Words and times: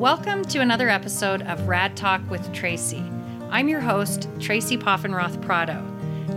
Welcome 0.00 0.46
to 0.46 0.60
another 0.60 0.88
episode 0.88 1.42
of 1.42 1.68
Rad 1.68 1.94
Talk 1.94 2.22
with 2.30 2.54
Tracey. 2.54 3.04
I'm 3.50 3.68
your 3.68 3.82
host, 3.82 4.30
Tracey 4.40 4.78
Poffenroth 4.78 5.42
Prado. 5.42 5.84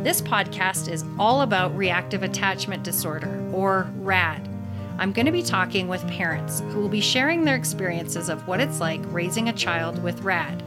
This 0.03 0.21
podcast 0.21 0.91
is 0.91 1.05
all 1.17 1.43
about 1.43 1.73
reactive 1.73 2.23
attachment 2.23 2.83
disorder, 2.83 3.41
or 3.53 3.89
RAD. 3.99 4.49
I'm 4.97 5.13
going 5.13 5.27
to 5.27 5.31
be 5.31 5.41
talking 5.41 5.87
with 5.87 6.05
parents 6.09 6.59
who 6.59 6.81
will 6.81 6.89
be 6.89 6.99
sharing 6.99 7.45
their 7.45 7.55
experiences 7.55 8.27
of 8.27 8.45
what 8.49 8.59
it's 8.59 8.81
like 8.81 8.99
raising 9.13 9.47
a 9.47 9.53
child 9.53 10.03
with 10.03 10.23
RAD. 10.23 10.61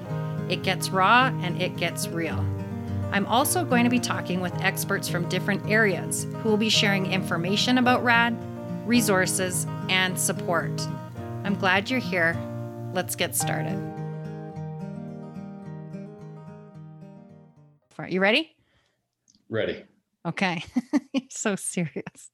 It 0.49 0.63
gets 0.63 0.89
raw 0.89 1.26
and 1.43 1.61
it 1.61 1.76
gets 1.76 2.08
real. 2.08 2.43
I'm 3.13 3.26
also 3.26 3.63
going 3.63 3.85
to 3.85 3.90
be 3.90 4.00
talking 4.00 4.40
with 4.40 4.58
experts 4.63 5.07
from 5.07 5.29
different 5.29 5.68
areas 5.68 6.26
who 6.39 6.49
will 6.49 6.57
be 6.57 6.71
sharing 6.71 7.13
information 7.13 7.76
about 7.76 8.03
RAD, 8.03 8.35
resources, 8.89 9.67
and 9.90 10.18
support. 10.18 10.81
I'm 11.44 11.57
glad 11.57 11.90
you're 11.90 12.00
here. 12.00 12.39
Let's 12.96 13.14
get 13.14 13.36
started. 13.36 13.77
Are 17.99 18.09
you 18.09 18.21
ready? 18.21 18.57
Ready. 19.50 19.85
Okay. 20.25 20.64
so 21.31 21.57
serious. 21.57 22.31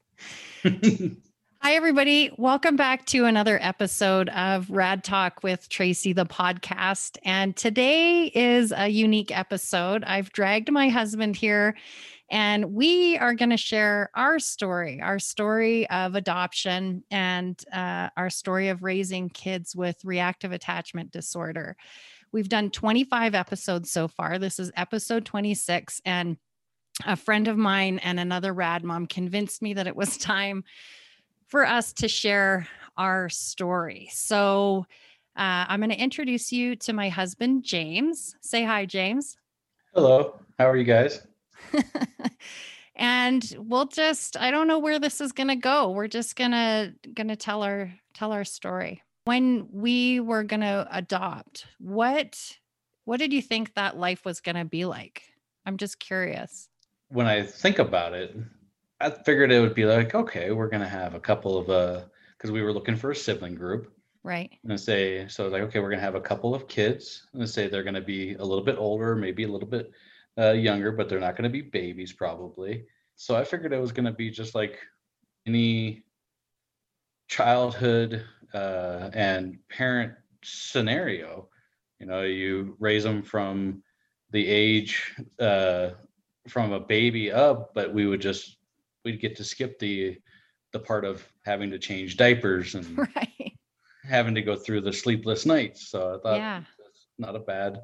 Hi, 0.62 1.74
everybody. 1.74 2.30
Welcome 2.38 2.76
back 2.76 3.06
to 3.06 3.24
another 3.24 3.58
episode 3.60 4.28
of 4.28 4.70
Rad 4.70 5.02
Talk 5.02 5.42
with 5.42 5.68
Tracey, 5.68 6.12
the 6.12 6.26
podcast. 6.26 7.18
And 7.24 7.56
today 7.56 8.26
is 8.26 8.72
a 8.76 8.86
unique 8.86 9.36
episode. 9.36 10.04
I've 10.04 10.30
dragged 10.30 10.70
my 10.70 10.90
husband 10.90 11.34
here 11.34 11.76
and 12.32 12.72
we 12.72 13.18
are 13.18 13.34
going 13.34 13.50
to 13.50 13.58
share 13.58 14.10
our 14.14 14.38
story, 14.38 15.02
our 15.02 15.18
story 15.18 15.88
of 15.90 16.14
adoption 16.14 17.04
and 17.10 17.62
uh, 17.70 18.08
our 18.16 18.30
story 18.30 18.70
of 18.70 18.82
raising 18.82 19.28
kids 19.28 19.76
with 19.76 20.02
reactive 20.02 20.50
attachment 20.50 21.12
disorder. 21.12 21.76
We've 22.32 22.48
done 22.48 22.70
25 22.70 23.34
episodes 23.34 23.92
so 23.92 24.08
far. 24.08 24.38
This 24.38 24.58
is 24.58 24.72
episode 24.74 25.26
26. 25.26 26.00
And 26.06 26.38
a 27.04 27.16
friend 27.16 27.48
of 27.48 27.58
mine 27.58 27.98
and 27.98 28.18
another 28.18 28.54
rad 28.54 28.82
mom 28.82 29.06
convinced 29.06 29.60
me 29.60 29.74
that 29.74 29.86
it 29.86 29.94
was 29.94 30.16
time 30.18 30.64
for 31.48 31.66
us 31.66 31.92
to 31.92 32.08
share 32.08 32.66
our 32.96 33.28
story. 33.28 34.08
So 34.10 34.86
uh, 35.36 35.68
I'm 35.68 35.80
going 35.80 35.90
to 35.90 36.00
introduce 36.00 36.50
you 36.50 36.76
to 36.76 36.94
my 36.94 37.10
husband, 37.10 37.64
James. 37.64 38.36
Say 38.40 38.64
hi, 38.64 38.86
James. 38.86 39.36
Hello. 39.94 40.40
How 40.58 40.70
are 40.70 40.78
you 40.78 40.84
guys? 40.84 41.26
and 42.96 43.54
we'll 43.58 43.86
just 43.86 44.36
I 44.36 44.50
don't 44.50 44.68
know 44.68 44.78
where 44.78 44.98
this 44.98 45.20
is 45.20 45.32
going 45.32 45.48
to 45.48 45.56
go. 45.56 45.90
We're 45.90 46.08
just 46.08 46.36
going 46.36 46.52
to 46.52 46.94
going 47.14 47.28
to 47.28 47.36
tell 47.36 47.62
our 47.62 47.92
tell 48.14 48.32
our 48.32 48.44
story. 48.44 49.02
When 49.24 49.68
we 49.70 50.20
were 50.20 50.42
going 50.42 50.60
to 50.60 50.86
adopt, 50.90 51.66
what 51.78 52.38
what 53.04 53.18
did 53.18 53.32
you 53.32 53.42
think 53.42 53.74
that 53.74 53.98
life 53.98 54.24
was 54.24 54.40
going 54.40 54.56
to 54.56 54.64
be 54.64 54.84
like? 54.84 55.22
I'm 55.66 55.76
just 55.76 55.98
curious. 55.98 56.68
When 57.08 57.26
I 57.26 57.42
think 57.42 57.78
about 57.78 58.14
it, 58.14 58.36
I 59.00 59.10
figured 59.10 59.52
it 59.52 59.60
would 59.60 59.74
be 59.74 59.84
like, 59.84 60.14
okay, 60.14 60.50
we're 60.50 60.68
going 60.68 60.82
to 60.82 60.88
have 60.88 61.14
a 61.14 61.20
couple 61.20 61.56
of 61.56 61.70
uh 61.70 62.04
because 62.36 62.50
we 62.50 62.62
were 62.62 62.72
looking 62.72 62.96
for 62.96 63.12
a 63.12 63.16
sibling 63.16 63.54
group. 63.54 63.92
Right. 64.24 64.50
And 64.64 64.78
say, 64.78 65.26
so 65.28 65.48
like, 65.48 65.62
okay, 65.62 65.80
we're 65.80 65.88
going 65.88 65.98
to 65.98 66.04
have 66.04 66.14
a 66.14 66.20
couple 66.20 66.54
of 66.54 66.68
kids. 66.68 67.26
And 67.34 67.48
say 67.48 67.68
they're 67.68 67.82
going 67.82 67.94
to 67.94 68.00
be 68.00 68.34
a 68.34 68.44
little 68.44 68.64
bit 68.64 68.76
older, 68.78 69.14
maybe 69.14 69.44
a 69.44 69.48
little 69.48 69.68
bit 69.68 69.92
uh, 70.38 70.52
younger, 70.52 70.92
but 70.92 71.08
they're 71.08 71.20
not 71.20 71.36
going 71.36 71.44
to 71.44 71.50
be 71.50 71.62
babies 71.62 72.12
probably. 72.12 72.84
So 73.16 73.36
I 73.36 73.44
figured 73.44 73.72
it 73.72 73.80
was 73.80 73.92
going 73.92 74.06
to 74.06 74.12
be 74.12 74.30
just 74.30 74.54
like 74.54 74.78
any 75.46 76.04
childhood 77.28 78.24
uh, 78.54 79.10
and 79.12 79.58
parent 79.68 80.12
scenario. 80.42 81.48
You 81.98 82.06
know, 82.06 82.22
you 82.22 82.76
raise 82.80 83.04
them 83.04 83.22
from 83.22 83.82
the 84.30 84.46
age 84.46 85.14
uh, 85.38 85.90
from 86.48 86.72
a 86.72 86.80
baby 86.80 87.30
up, 87.30 87.72
but 87.74 87.92
we 87.92 88.06
would 88.06 88.20
just 88.20 88.56
we'd 89.04 89.20
get 89.20 89.36
to 89.36 89.44
skip 89.44 89.78
the 89.78 90.18
the 90.72 90.78
part 90.78 91.04
of 91.04 91.26
having 91.44 91.70
to 91.70 91.78
change 91.78 92.16
diapers 92.16 92.74
and 92.74 92.98
right. 93.16 93.52
having 94.04 94.34
to 94.34 94.42
go 94.42 94.56
through 94.56 94.80
the 94.80 94.92
sleepless 94.92 95.44
nights. 95.44 95.88
So 95.88 96.16
I 96.16 96.22
thought 96.22 96.38
yeah. 96.38 96.62
not 97.18 97.36
a 97.36 97.40
bad 97.40 97.80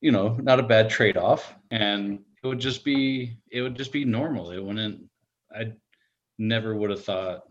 you 0.00 0.12
know, 0.12 0.36
not 0.40 0.60
a 0.60 0.64
bad 0.64 0.90
trade 0.90 1.16
off. 1.16 1.54
And 1.70 2.20
it 2.42 2.46
would 2.46 2.60
just 2.60 2.84
be, 2.84 3.38
it 3.50 3.62
would 3.62 3.76
just 3.76 3.92
be 3.92 4.04
normal. 4.04 4.50
It 4.50 4.62
wouldn't, 4.62 5.02
I 5.54 5.72
never 6.38 6.74
would 6.74 6.90
have 6.90 7.04
thought 7.04 7.42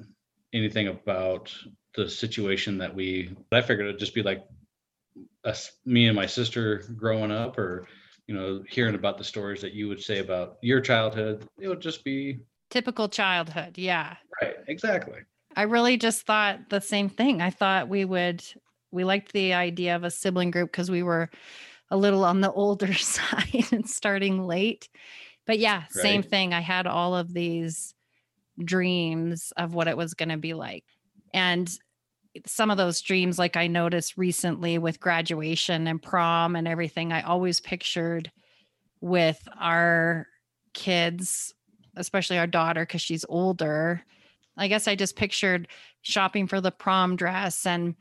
anything 0.53 0.87
about 0.87 1.53
the 1.95 2.09
situation 2.09 2.77
that 2.77 2.93
we, 2.93 3.35
I 3.51 3.61
figured 3.61 3.87
it'd 3.87 3.99
just 3.99 4.15
be 4.15 4.23
like 4.23 4.45
us, 5.43 5.71
me 5.85 6.07
and 6.07 6.15
my 6.15 6.25
sister 6.25 6.83
growing 6.95 7.31
up 7.31 7.57
or, 7.57 7.87
you 8.27 8.35
know, 8.35 8.63
hearing 8.69 8.95
about 8.95 9.17
the 9.17 9.23
stories 9.23 9.61
that 9.61 9.73
you 9.73 9.87
would 9.87 10.01
say 10.01 10.19
about 10.19 10.57
your 10.61 10.79
childhood. 10.79 11.45
It 11.59 11.67
would 11.67 11.81
just 11.81 12.03
be 12.03 12.39
typical 12.69 13.09
childhood. 13.09 13.77
Yeah. 13.77 14.15
Right. 14.41 14.55
Exactly. 14.67 15.19
I 15.55 15.63
really 15.63 15.97
just 15.97 16.25
thought 16.25 16.69
the 16.69 16.81
same 16.81 17.09
thing. 17.09 17.41
I 17.41 17.49
thought 17.49 17.89
we 17.89 18.05
would, 18.05 18.43
we 18.91 19.03
liked 19.03 19.33
the 19.33 19.53
idea 19.53 19.95
of 19.95 20.03
a 20.03 20.11
sibling 20.11 20.51
group 20.51 20.71
because 20.71 20.91
we 20.91 21.03
were 21.03 21.29
a 21.89 21.97
little 21.97 22.25
on 22.25 22.41
the 22.41 22.51
older 22.51 22.93
side 22.93 23.65
and 23.71 23.89
starting 23.89 24.45
late. 24.45 24.89
But 25.45 25.59
yeah, 25.59 25.83
right. 25.83 25.91
same 25.91 26.23
thing. 26.23 26.53
I 26.53 26.59
had 26.59 26.87
all 26.87 27.15
of 27.15 27.33
these 27.33 27.93
dreams 28.63 29.53
of 29.57 29.73
what 29.73 29.87
it 29.87 29.97
was 29.97 30.13
going 30.13 30.29
to 30.29 30.37
be 30.37 30.53
like. 30.53 30.83
And 31.33 31.71
some 32.45 32.69
of 32.69 32.77
those 32.77 33.01
dreams, 33.01 33.39
like 33.39 33.55
I 33.55 33.67
noticed 33.67 34.17
recently 34.17 34.77
with 34.77 34.99
graduation 34.99 35.87
and 35.87 36.01
prom 36.01 36.55
and 36.55 36.67
everything, 36.67 37.11
I 37.11 37.21
always 37.21 37.59
pictured 37.59 38.31
with 39.01 39.41
our 39.59 40.27
kids, 40.73 41.53
especially 41.95 42.37
our 42.37 42.47
daughter, 42.47 42.81
because 42.81 43.01
she's 43.01 43.25
older. 43.29 44.03
I 44.57 44.67
guess 44.67 44.87
I 44.87 44.95
just 44.95 45.15
pictured 45.15 45.67
shopping 46.01 46.47
for 46.47 46.61
the 46.61 46.71
prom 46.71 47.15
dress 47.15 47.65
and 47.65 47.95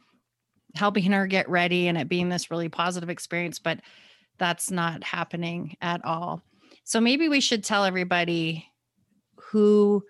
helping 0.77 1.13
her 1.13 1.27
get 1.27 1.49
ready 1.49 1.89
and 1.89 1.99
it 1.99 2.09
being 2.09 2.29
this 2.29 2.51
really 2.51 2.69
positive 2.69 3.11
experience, 3.11 3.59
but 3.59 3.81
that's 4.39 4.71
not 4.71 5.03
happening 5.03 5.77
at 5.81 6.05
all. 6.05 6.43
So 6.85 7.01
maybe 7.01 7.29
we 7.29 7.41
should 7.41 7.65
tell 7.65 7.85
everybody 7.85 8.67
who 9.37 10.05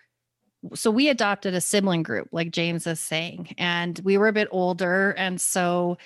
so 0.75 0.91
we 0.91 1.09
adopted 1.09 1.55
a 1.55 1.61
sibling 1.61 2.03
group 2.03 2.29
like 2.33 2.51
James 2.51 2.87
is 2.87 2.99
saying 2.99 3.55
and 3.57 4.01
we 4.03 4.19
were 4.19 4.29
a 4.29 4.33
bit 4.33 4.49
older. 4.51 5.13
And 5.13 5.41
so 5.41 5.97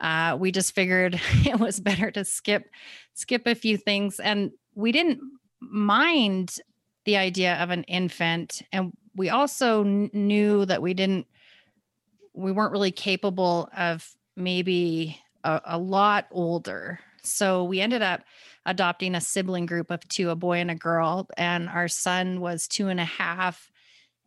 uh, 0.00 0.36
we 0.38 0.52
just 0.52 0.74
figured 0.74 1.20
it 1.44 1.58
was 1.58 1.80
better 1.80 2.10
to 2.12 2.24
skip 2.24 2.70
skip 3.14 3.46
a 3.46 3.54
few 3.54 3.76
things. 3.76 4.20
And 4.20 4.52
we 4.74 4.92
didn't 4.92 5.20
mind 5.60 6.58
the 7.04 7.16
idea 7.16 7.54
of 7.56 7.70
an 7.70 7.84
infant. 7.84 8.62
And 8.72 8.92
we 9.14 9.30
also 9.30 9.82
knew 9.82 10.66
that 10.66 10.82
we 10.82 10.92
didn't 10.92 11.26
we 12.36 12.52
weren't 12.52 12.72
really 12.72 12.92
capable 12.92 13.68
of 13.76 14.08
maybe 14.36 15.18
a, 15.42 15.60
a 15.64 15.78
lot 15.78 16.26
older. 16.30 17.00
So 17.22 17.64
we 17.64 17.80
ended 17.80 18.02
up 18.02 18.22
adopting 18.66 19.14
a 19.14 19.20
sibling 19.20 19.66
group 19.66 19.90
of 19.90 20.06
two, 20.08 20.30
a 20.30 20.36
boy 20.36 20.58
and 20.58 20.70
a 20.70 20.74
girl. 20.74 21.28
And 21.36 21.68
our 21.68 21.88
son 21.88 22.40
was 22.40 22.68
two 22.68 22.88
and 22.88 23.00
a 23.00 23.04
half, 23.04 23.70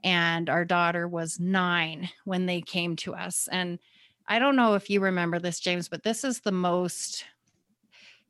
and 0.03 0.49
our 0.49 0.65
daughter 0.65 1.07
was 1.07 1.39
nine 1.39 2.09
when 2.25 2.45
they 2.45 2.61
came 2.61 2.95
to 2.97 3.13
us. 3.13 3.47
And 3.51 3.79
I 4.27 4.39
don't 4.39 4.55
know 4.55 4.73
if 4.73 4.89
you 4.89 5.01
remember 5.01 5.39
this, 5.39 5.59
James, 5.59 5.87
but 5.87 6.03
this 6.03 6.23
is 6.23 6.39
the 6.39 6.51
most 6.51 7.25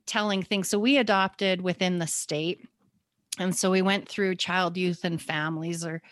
telling 0.06 0.42
thing. 0.42 0.64
So 0.64 0.78
we 0.78 0.98
adopted 0.98 1.62
within 1.62 1.98
the 1.98 2.06
state. 2.06 2.66
And 3.38 3.56
so 3.56 3.70
we 3.70 3.82
went 3.82 4.08
through 4.08 4.34
child, 4.34 4.76
youth, 4.76 5.04
and 5.04 5.22
families, 5.22 5.84
or 5.84 6.02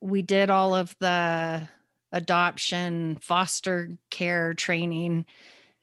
we 0.00 0.22
did 0.22 0.50
all 0.50 0.74
of 0.74 0.96
the 1.00 1.68
adoption, 2.16 3.18
foster 3.20 3.90
care 4.10 4.54
training. 4.54 5.26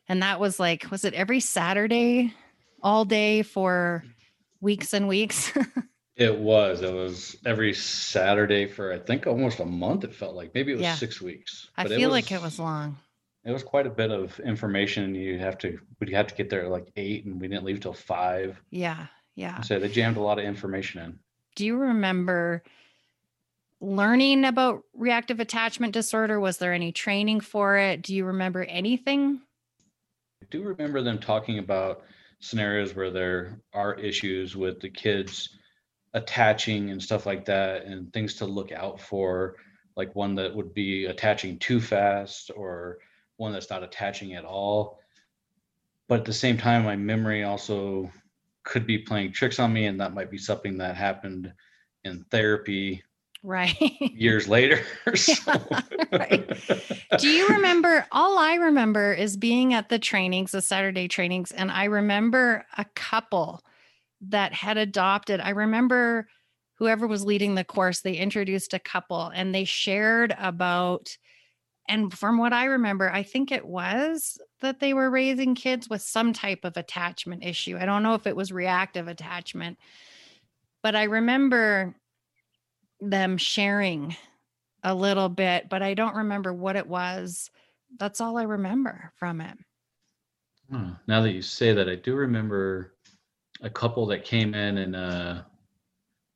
And 0.09 0.23
that 0.23 0.39
was 0.39 0.59
like, 0.59 0.89
was 0.91 1.05
it 1.05 1.13
every 1.13 1.39
Saturday 1.39 2.33
all 2.81 3.05
day 3.05 3.43
for 3.43 4.03
weeks 4.59 4.93
and 4.93 5.07
weeks? 5.07 5.53
it 6.15 6.37
was. 6.37 6.81
It 6.81 6.93
was 6.93 7.37
every 7.45 7.73
Saturday 7.73 8.65
for 8.65 8.91
I 8.91 8.99
think 8.99 9.27
almost 9.27 9.59
a 9.59 9.65
month. 9.65 10.03
It 10.03 10.13
felt 10.13 10.35
like 10.35 10.53
maybe 10.55 10.71
it 10.71 10.75
was 10.75 10.83
yeah. 10.83 10.95
six 10.95 11.21
weeks. 11.21 11.69
I 11.77 11.83
feel 11.83 11.93
it 11.93 12.05
was, 12.05 12.11
like 12.11 12.31
it 12.31 12.41
was 12.41 12.59
long. 12.59 12.97
It 13.45 13.51
was 13.51 13.63
quite 13.63 13.85
a 13.85 13.91
bit 13.91 14.09
of 14.09 14.39
information. 14.39 15.13
You 15.13 15.37
have 15.37 15.57
to 15.59 15.79
we'd 15.99 16.13
have 16.13 16.27
to 16.27 16.35
get 16.35 16.49
there 16.49 16.65
at 16.65 16.71
like 16.71 16.91
eight, 16.95 17.25
and 17.25 17.39
we 17.39 17.47
didn't 17.47 17.63
leave 17.63 17.79
till 17.79 17.93
five. 17.93 18.59
Yeah, 18.71 19.05
yeah. 19.35 19.61
So 19.61 19.79
they 19.79 19.89
jammed 19.89 20.17
a 20.17 20.21
lot 20.21 20.39
of 20.39 20.45
information 20.45 21.01
in. 21.01 21.19
Do 21.55 21.65
you 21.65 21.77
remember? 21.77 22.63
Learning 23.83 24.45
about 24.45 24.83
reactive 24.93 25.39
attachment 25.39 25.93
disorder? 25.93 26.39
Was 26.39 26.57
there 26.57 26.73
any 26.73 26.91
training 26.91 27.41
for 27.41 27.77
it? 27.77 28.01
Do 28.01 28.15
you 28.15 28.25
remember 28.25 28.63
anything? 28.63 29.41
I 30.41 30.45
do 30.49 30.63
remember 30.63 31.01
them 31.01 31.19
talking 31.19 31.59
about 31.59 32.03
scenarios 32.39 32.95
where 32.95 33.11
there 33.11 33.59
are 33.73 33.95
issues 33.95 34.55
with 34.55 34.79
the 34.79 34.89
kids 34.89 35.49
attaching 36.13 36.91
and 36.91 37.01
stuff 37.01 37.25
like 37.25 37.45
that 37.45 37.85
and 37.85 38.11
things 38.13 38.35
to 38.35 38.45
look 38.45 38.71
out 38.71 38.99
for 38.99 39.55
like 39.95 40.15
one 40.15 40.35
that 40.35 40.55
would 40.55 40.73
be 40.73 41.05
attaching 41.05 41.59
too 41.59 41.81
fast 41.81 42.51
or 42.55 42.99
one 43.37 43.51
that's 43.51 43.69
not 43.69 43.83
attaching 43.83 44.33
at 44.33 44.45
all. 44.45 44.99
But 46.07 46.21
at 46.21 46.25
the 46.25 46.33
same 46.33 46.57
time, 46.57 46.83
my 46.83 46.95
memory 46.95 47.43
also 47.43 48.09
could 48.63 48.87
be 48.87 48.99
playing 48.99 49.33
tricks 49.33 49.59
on 49.59 49.73
me, 49.73 49.87
and 49.87 49.99
that 49.99 50.13
might 50.13 50.31
be 50.31 50.37
something 50.37 50.77
that 50.77 50.95
happened 50.95 51.51
in 52.03 52.23
therapy 52.29 53.03
Right. 53.43 53.75
years 53.99 54.47
later. 54.47 54.81
So- 55.15 55.51
right. 56.11 56.49
Do 57.19 57.27
you 57.27 57.47
remember? 57.49 58.05
All 58.11 58.37
I 58.37 58.55
remember 58.55 59.13
is 59.13 59.35
being 59.35 59.73
at 59.73 59.89
the 59.89 59.99
trainings, 59.99 60.51
the 60.51 60.61
Saturday 60.61 61.07
trainings, 61.09 61.51
and 61.51 61.69
I 61.69 61.85
remember 61.85 62.65
a 62.77 62.85
couple 62.95 63.61
that 64.29 64.53
had 64.53 64.77
adopted. 64.77 65.41
I 65.41 65.49
remember 65.49 66.27
whoever 66.75 67.05
was 67.05 67.25
leading 67.25 67.55
the 67.55 67.63
course, 67.65 68.01
they 68.01 68.15
introduced 68.15 68.73
a 68.73 68.79
couple 68.79 69.27
and 69.27 69.53
they 69.53 69.65
shared 69.65 70.33
about, 70.39 71.17
and 71.87 72.17
from 72.17 72.37
what 72.37 72.53
I 72.53 72.65
remember, 72.65 73.11
I 73.11 73.23
think 73.23 73.51
it 73.51 73.65
was 73.65 74.37
that 74.61 74.79
they 74.79 74.93
were 74.93 75.09
raising 75.09 75.53
kids 75.55 75.89
with 75.89 76.01
some 76.01 76.31
type 76.31 76.61
of 76.63 76.77
attachment 76.77 77.43
issue. 77.43 77.77
I 77.77 77.85
don't 77.85 78.03
know 78.03 78.15
if 78.15 78.25
it 78.25 78.35
was 78.35 78.51
reactive 78.53 79.07
attachment, 79.09 79.77
but 80.81 80.95
I 80.95 81.03
remember 81.03 81.95
them 83.09 83.37
sharing 83.37 84.15
a 84.83 84.93
little 84.93 85.29
bit, 85.29 85.69
but 85.69 85.81
I 85.81 85.93
don't 85.93 86.15
remember 86.15 86.53
what 86.53 86.75
it 86.75 86.87
was. 86.87 87.49
That's 87.99 88.21
all 88.21 88.37
I 88.37 88.43
remember 88.43 89.11
from 89.15 89.41
it. 89.41 89.57
Huh. 90.71 90.91
Now 91.07 91.21
that 91.21 91.31
you 91.31 91.41
say 91.41 91.73
that, 91.73 91.89
I 91.89 91.95
do 91.95 92.15
remember 92.15 92.95
a 93.61 93.69
couple 93.69 94.05
that 94.07 94.25
came 94.25 94.53
in 94.53 94.77
and 94.79 94.95
uh, 94.95 95.41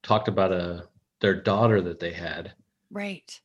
talked 0.03 0.27
about 0.27 0.51
a 0.51 0.87
their 1.19 1.33
daughter 1.41 1.81
that 1.81 1.99
they 1.99 2.13
had 2.13 2.53
Right. 2.91 3.41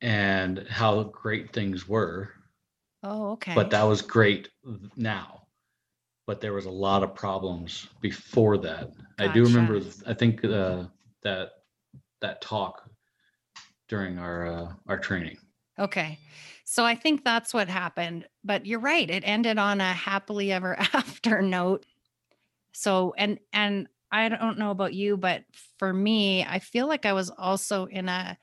and 0.00 0.64
how 0.68 1.02
great 1.04 1.52
things 1.52 1.88
were. 1.88 2.30
Oh, 3.02 3.32
okay. 3.32 3.54
But 3.54 3.70
that 3.70 3.82
was 3.82 4.02
great 4.02 4.50
now. 4.96 5.42
But 6.26 6.40
there 6.40 6.52
was 6.52 6.66
a 6.66 6.70
lot 6.70 7.02
of 7.02 7.14
problems 7.14 7.88
before 8.00 8.58
that. 8.58 8.90
I 9.18 9.28
do 9.28 9.44
remember. 9.44 9.80
I 10.06 10.14
think 10.14 10.44
uh, 10.44 10.84
that 11.22 11.50
that 12.20 12.40
talk 12.40 12.88
during 13.88 14.18
our 14.18 14.46
uh, 14.46 14.72
our 14.86 14.98
training. 14.98 15.38
Okay. 15.78 16.18
So 16.64 16.84
I 16.84 16.94
think 16.94 17.24
that's 17.24 17.54
what 17.54 17.68
happened. 17.68 18.26
But 18.44 18.66
you're 18.66 18.80
right. 18.80 19.08
It 19.08 19.22
ended 19.26 19.58
on 19.58 19.80
a 19.80 19.92
happily 19.92 20.52
ever 20.52 20.76
after 20.92 21.40
note. 21.42 21.86
So 22.72 23.14
and 23.16 23.38
and 23.52 23.88
I 24.10 24.28
don't 24.28 24.58
know 24.58 24.70
about 24.70 24.94
you, 24.94 25.16
but 25.16 25.44
for 25.78 25.92
me, 25.92 26.44
I 26.44 26.58
feel 26.58 26.88
like 26.88 27.04
I 27.04 27.12
was 27.12 27.30
also 27.30 27.86
in 27.86 28.08
a 28.08 28.38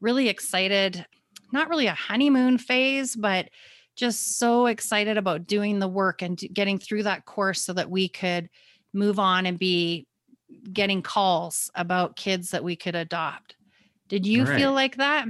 really 0.00 0.28
excited, 0.28 1.04
not 1.52 1.68
really 1.68 1.86
a 1.86 1.94
honeymoon 1.94 2.58
phase, 2.58 3.14
but 3.14 3.50
just 3.96 4.38
so 4.38 4.66
excited 4.66 5.16
about 5.16 5.46
doing 5.46 5.78
the 5.78 5.88
work 5.88 6.22
and 6.22 6.38
getting 6.52 6.78
through 6.78 7.04
that 7.04 7.26
course 7.26 7.62
so 7.62 7.72
that 7.74 7.90
we 7.90 8.08
could 8.08 8.48
move 8.92 9.18
on 9.18 9.46
and 9.46 9.58
be 9.58 10.06
getting 10.72 11.02
calls 11.02 11.70
about 11.74 12.16
kids 12.16 12.50
that 12.50 12.64
we 12.64 12.76
could 12.76 12.94
adopt. 12.94 13.56
Did 14.08 14.26
you 14.26 14.44
feel 14.46 14.72
like 14.72 14.96
that? 14.96 15.26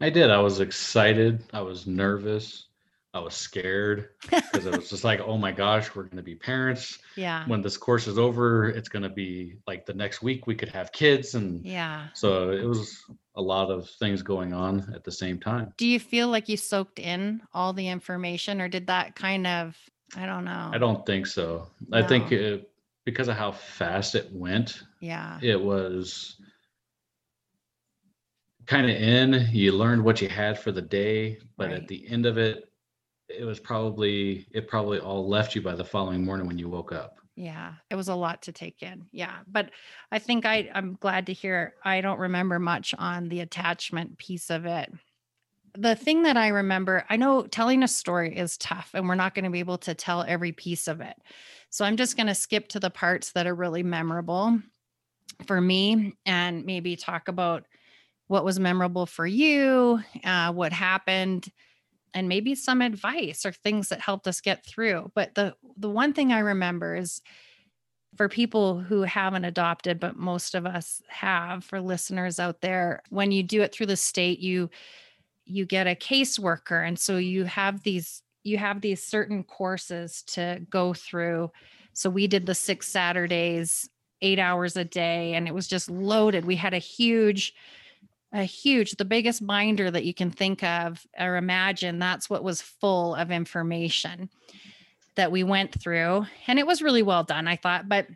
I 0.00 0.10
did. 0.10 0.30
I 0.30 0.38
was 0.38 0.60
excited. 0.60 1.44
I 1.52 1.60
was 1.60 1.86
nervous. 1.86 2.66
I 3.14 3.18
was 3.20 3.34
scared 3.34 4.10
because 4.30 4.66
it 4.66 4.76
was 4.76 4.90
just 4.90 5.02
like, 5.04 5.20
oh 5.20 5.38
my 5.38 5.50
gosh, 5.50 5.94
we're 5.94 6.02
going 6.02 6.18
to 6.18 6.22
be 6.22 6.34
parents. 6.34 6.98
Yeah. 7.16 7.48
When 7.48 7.62
this 7.62 7.78
course 7.78 8.06
is 8.08 8.18
over, 8.18 8.68
it's 8.68 8.90
going 8.90 9.02
to 9.04 9.08
be 9.08 9.54
like 9.66 9.86
the 9.86 9.94
next 9.94 10.20
week 10.20 10.46
we 10.46 10.54
could 10.54 10.68
have 10.68 10.92
kids. 10.92 11.34
And 11.34 11.64
Yeah. 11.64 12.08
so 12.12 12.50
it 12.50 12.66
was 12.66 13.02
a 13.36 13.40
lot 13.40 13.70
of 13.70 13.88
things 13.88 14.20
going 14.20 14.52
on 14.52 14.92
at 14.94 15.02
the 15.02 15.10
same 15.10 15.40
time. 15.40 15.72
Do 15.78 15.86
you 15.86 15.98
feel 15.98 16.28
like 16.28 16.50
you 16.50 16.58
soaked 16.58 16.98
in 16.98 17.40
all 17.54 17.72
the 17.72 17.88
information 17.88 18.60
or 18.60 18.68
did 18.68 18.88
that 18.88 19.14
kind 19.16 19.46
of, 19.46 19.78
I 20.14 20.26
don't 20.26 20.44
know. 20.44 20.70
I 20.74 20.76
don't 20.76 21.06
think 21.06 21.26
so. 21.26 21.68
I 21.90 22.02
think 22.02 22.32
it, 22.32 22.70
because 23.06 23.28
of 23.28 23.36
how 23.36 23.52
fast 23.52 24.14
it 24.16 24.30
went, 24.32 24.82
Yeah. 25.00 25.38
it 25.40 25.58
was 25.58 26.36
kind 28.66 28.84
of 28.90 28.96
in. 28.96 29.48
You 29.52 29.72
learned 29.72 30.04
what 30.04 30.20
you 30.20 30.28
had 30.28 30.58
for 30.58 30.72
the 30.72 30.82
day, 30.82 31.38
but 31.56 31.68
Right. 31.68 31.76
at 31.80 31.88
the 31.88 32.06
end 32.08 32.26
of 32.26 32.36
it, 32.36 32.70
it 33.28 33.44
was 33.44 33.58
probably 33.60 34.46
it 34.52 34.68
probably 34.68 34.98
all 34.98 35.26
left 35.26 35.54
you 35.54 35.62
by 35.62 35.74
the 35.74 35.84
following 35.84 36.24
morning 36.24 36.46
when 36.46 36.58
you 36.58 36.68
woke 36.68 36.92
up. 36.92 37.18
Yeah. 37.36 37.74
It 37.90 37.94
was 37.94 38.08
a 38.08 38.14
lot 38.14 38.42
to 38.42 38.52
take 38.52 38.82
in. 38.82 39.06
Yeah. 39.12 39.38
But 39.46 39.70
I 40.10 40.18
think 40.18 40.44
I, 40.46 40.70
I'm 40.74 40.94
glad 41.00 41.26
to 41.26 41.32
hear 41.32 41.74
I 41.84 42.00
don't 42.00 42.18
remember 42.18 42.58
much 42.58 42.94
on 42.98 43.28
the 43.28 43.40
attachment 43.40 44.18
piece 44.18 44.50
of 44.50 44.64
it. 44.66 44.92
The 45.76 45.94
thing 45.94 46.22
that 46.22 46.36
I 46.36 46.48
remember, 46.48 47.04
I 47.08 47.16
know 47.16 47.42
telling 47.42 47.82
a 47.82 47.88
story 47.88 48.36
is 48.36 48.56
tough 48.56 48.90
and 48.94 49.08
we're 49.08 49.14
not 49.14 49.34
going 49.34 49.44
to 49.44 49.50
be 49.50 49.58
able 49.60 49.78
to 49.78 49.94
tell 49.94 50.22
every 50.22 50.52
piece 50.52 50.88
of 50.88 51.00
it. 51.00 51.16
So 51.70 51.84
I'm 51.84 51.96
just 51.96 52.16
going 52.16 52.28
to 52.28 52.34
skip 52.34 52.68
to 52.68 52.80
the 52.80 52.90
parts 52.90 53.32
that 53.32 53.46
are 53.46 53.54
really 53.54 53.82
memorable 53.82 54.58
for 55.46 55.60
me 55.60 56.14
and 56.24 56.64
maybe 56.64 56.96
talk 56.96 57.28
about 57.28 57.64
what 58.28 58.44
was 58.44 58.58
memorable 58.58 59.06
for 59.06 59.26
you, 59.26 60.00
uh, 60.24 60.52
what 60.52 60.72
happened, 60.72 61.46
and 62.14 62.28
maybe 62.28 62.54
some 62.54 62.80
advice 62.80 63.44
or 63.44 63.52
things 63.52 63.90
that 63.90 64.00
helped 64.00 64.26
us 64.26 64.40
get 64.40 64.64
through. 64.64 65.12
But 65.14 65.34
the 65.34 65.54
the 65.76 65.90
one 65.90 66.12
thing 66.14 66.32
I 66.32 66.38
remember 66.38 66.96
is 66.96 67.20
for 68.16 68.28
people 68.28 68.80
who 68.80 69.02
haven't 69.02 69.44
adopted, 69.44 70.00
but 70.00 70.16
most 70.16 70.54
of 70.54 70.64
us 70.64 71.02
have, 71.08 71.62
for 71.62 71.80
listeners 71.80 72.40
out 72.40 72.62
there, 72.62 73.02
when 73.10 73.30
you 73.30 73.42
do 73.42 73.60
it 73.60 73.72
through 73.74 73.86
the 73.86 73.96
state, 73.96 74.38
you 74.38 74.70
you 75.46 75.64
get 75.64 75.86
a 75.86 75.94
caseworker, 75.94 76.86
and 76.86 76.98
so 76.98 77.16
you 77.16 77.44
have 77.44 77.82
these 77.82 78.22
you 78.44 78.58
have 78.58 78.80
these 78.80 79.02
certain 79.02 79.42
courses 79.42 80.22
to 80.22 80.64
go 80.70 80.94
through. 80.94 81.50
So 81.92 82.08
we 82.08 82.28
did 82.28 82.46
the 82.46 82.54
six 82.54 82.86
Saturdays, 82.86 83.88
eight 84.22 84.38
hours 84.38 84.76
a 84.76 84.84
day, 84.84 85.34
and 85.34 85.48
it 85.48 85.54
was 85.54 85.66
just 85.66 85.90
loaded. 85.90 86.44
We 86.44 86.56
had 86.56 86.74
a 86.74 86.78
huge 86.78 87.54
a 88.32 88.42
huge 88.42 88.92
the 88.92 89.04
biggest 89.04 89.46
binder 89.46 89.90
that 89.90 90.04
you 90.04 90.12
can 90.12 90.30
think 90.30 90.62
of 90.62 91.06
or 91.18 91.36
imagine 91.36 91.98
that's 91.98 92.28
what 92.28 92.42
was 92.42 92.60
full 92.60 93.14
of 93.14 93.30
information 93.30 94.28
that 95.14 95.30
we 95.30 95.44
went 95.44 95.80
through 95.80 96.26
and 96.48 96.58
it 96.58 96.66
was 96.66 96.82
really 96.82 97.02
well 97.02 97.22
done 97.22 97.46
i 97.46 97.54
thought 97.54 97.88
but 97.88 98.08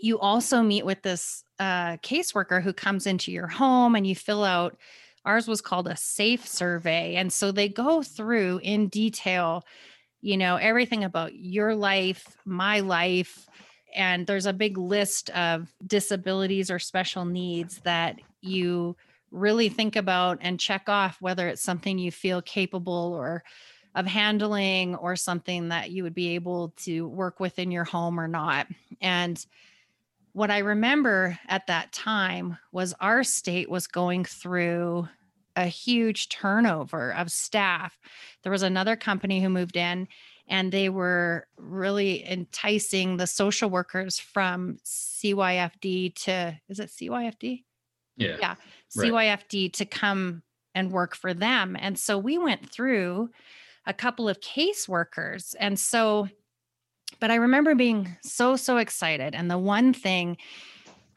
you 0.00 0.18
also 0.18 0.62
meet 0.62 0.84
with 0.84 1.02
this 1.02 1.44
uh, 1.58 1.96
caseworker 1.98 2.62
who 2.62 2.72
comes 2.72 3.06
into 3.06 3.32
your 3.32 3.46
home 3.46 3.94
and 3.94 4.06
you 4.06 4.14
fill 4.14 4.44
out 4.44 4.76
ours 5.24 5.46
was 5.46 5.60
called 5.60 5.86
a 5.86 5.96
safe 5.96 6.46
survey 6.46 7.16
and 7.16 7.32
so 7.32 7.52
they 7.52 7.68
go 7.68 8.02
through 8.02 8.60
in 8.62 8.88
detail 8.88 9.64
you 10.20 10.36
know 10.36 10.56
everything 10.56 11.04
about 11.04 11.34
your 11.34 11.74
life 11.74 12.36
my 12.44 12.80
life 12.80 13.46
and 13.94 14.26
there's 14.26 14.46
a 14.46 14.52
big 14.52 14.78
list 14.78 15.30
of 15.30 15.72
disabilities 15.86 16.70
or 16.70 16.78
special 16.78 17.24
needs 17.24 17.80
that 17.80 18.16
you 18.40 18.96
really 19.30 19.68
think 19.68 19.96
about 19.96 20.38
and 20.40 20.58
check 20.60 20.88
off 20.88 21.16
whether 21.20 21.48
it's 21.48 21.62
something 21.62 21.98
you 21.98 22.10
feel 22.10 22.42
capable 22.42 23.14
or 23.16 23.42
of 23.94 24.06
handling 24.06 24.94
or 24.96 25.16
something 25.16 25.68
that 25.68 25.90
you 25.90 26.02
would 26.02 26.14
be 26.14 26.34
able 26.34 26.72
to 26.76 27.08
work 27.08 27.40
with 27.40 27.58
in 27.58 27.70
your 27.70 27.84
home 27.84 28.20
or 28.20 28.28
not. 28.28 28.66
And 29.00 29.44
what 30.32 30.50
I 30.50 30.58
remember 30.58 31.38
at 31.48 31.66
that 31.66 31.92
time 31.92 32.58
was 32.72 32.94
our 33.00 33.24
state 33.24 33.70
was 33.70 33.86
going 33.86 34.24
through 34.24 35.08
a 35.56 35.66
huge 35.66 36.28
turnover 36.28 37.12
of 37.14 37.30
staff. 37.30 37.98
There 38.42 38.52
was 38.52 38.62
another 38.62 38.96
company 38.96 39.40
who 39.40 39.48
moved 39.48 39.76
in 39.76 40.08
and 40.48 40.72
they 40.72 40.88
were 40.88 41.46
really 41.56 42.28
enticing 42.28 43.16
the 43.16 43.26
social 43.26 43.70
workers 43.70 44.18
from 44.18 44.78
CYFD 44.84 46.14
to 46.24 46.58
is 46.68 46.80
it 46.80 46.90
CYFD? 46.90 47.64
Yeah. 48.16 48.36
Yeah. 48.38 48.54
Right. 48.96 49.10
CYFD 49.12 49.72
to 49.74 49.84
come 49.84 50.42
and 50.74 50.92
work 50.92 51.16
for 51.16 51.34
them. 51.34 51.76
And 51.78 51.98
so 51.98 52.18
we 52.18 52.38
went 52.38 52.70
through 52.70 53.30
a 53.86 53.94
couple 53.94 54.28
of 54.28 54.40
caseworkers. 54.40 55.54
And 55.58 55.78
so, 55.78 56.28
but 57.18 57.30
I 57.30 57.36
remember 57.36 57.74
being 57.74 58.16
so, 58.22 58.56
so 58.56 58.76
excited. 58.76 59.34
And 59.34 59.50
the 59.50 59.58
one 59.58 59.92
thing 59.92 60.36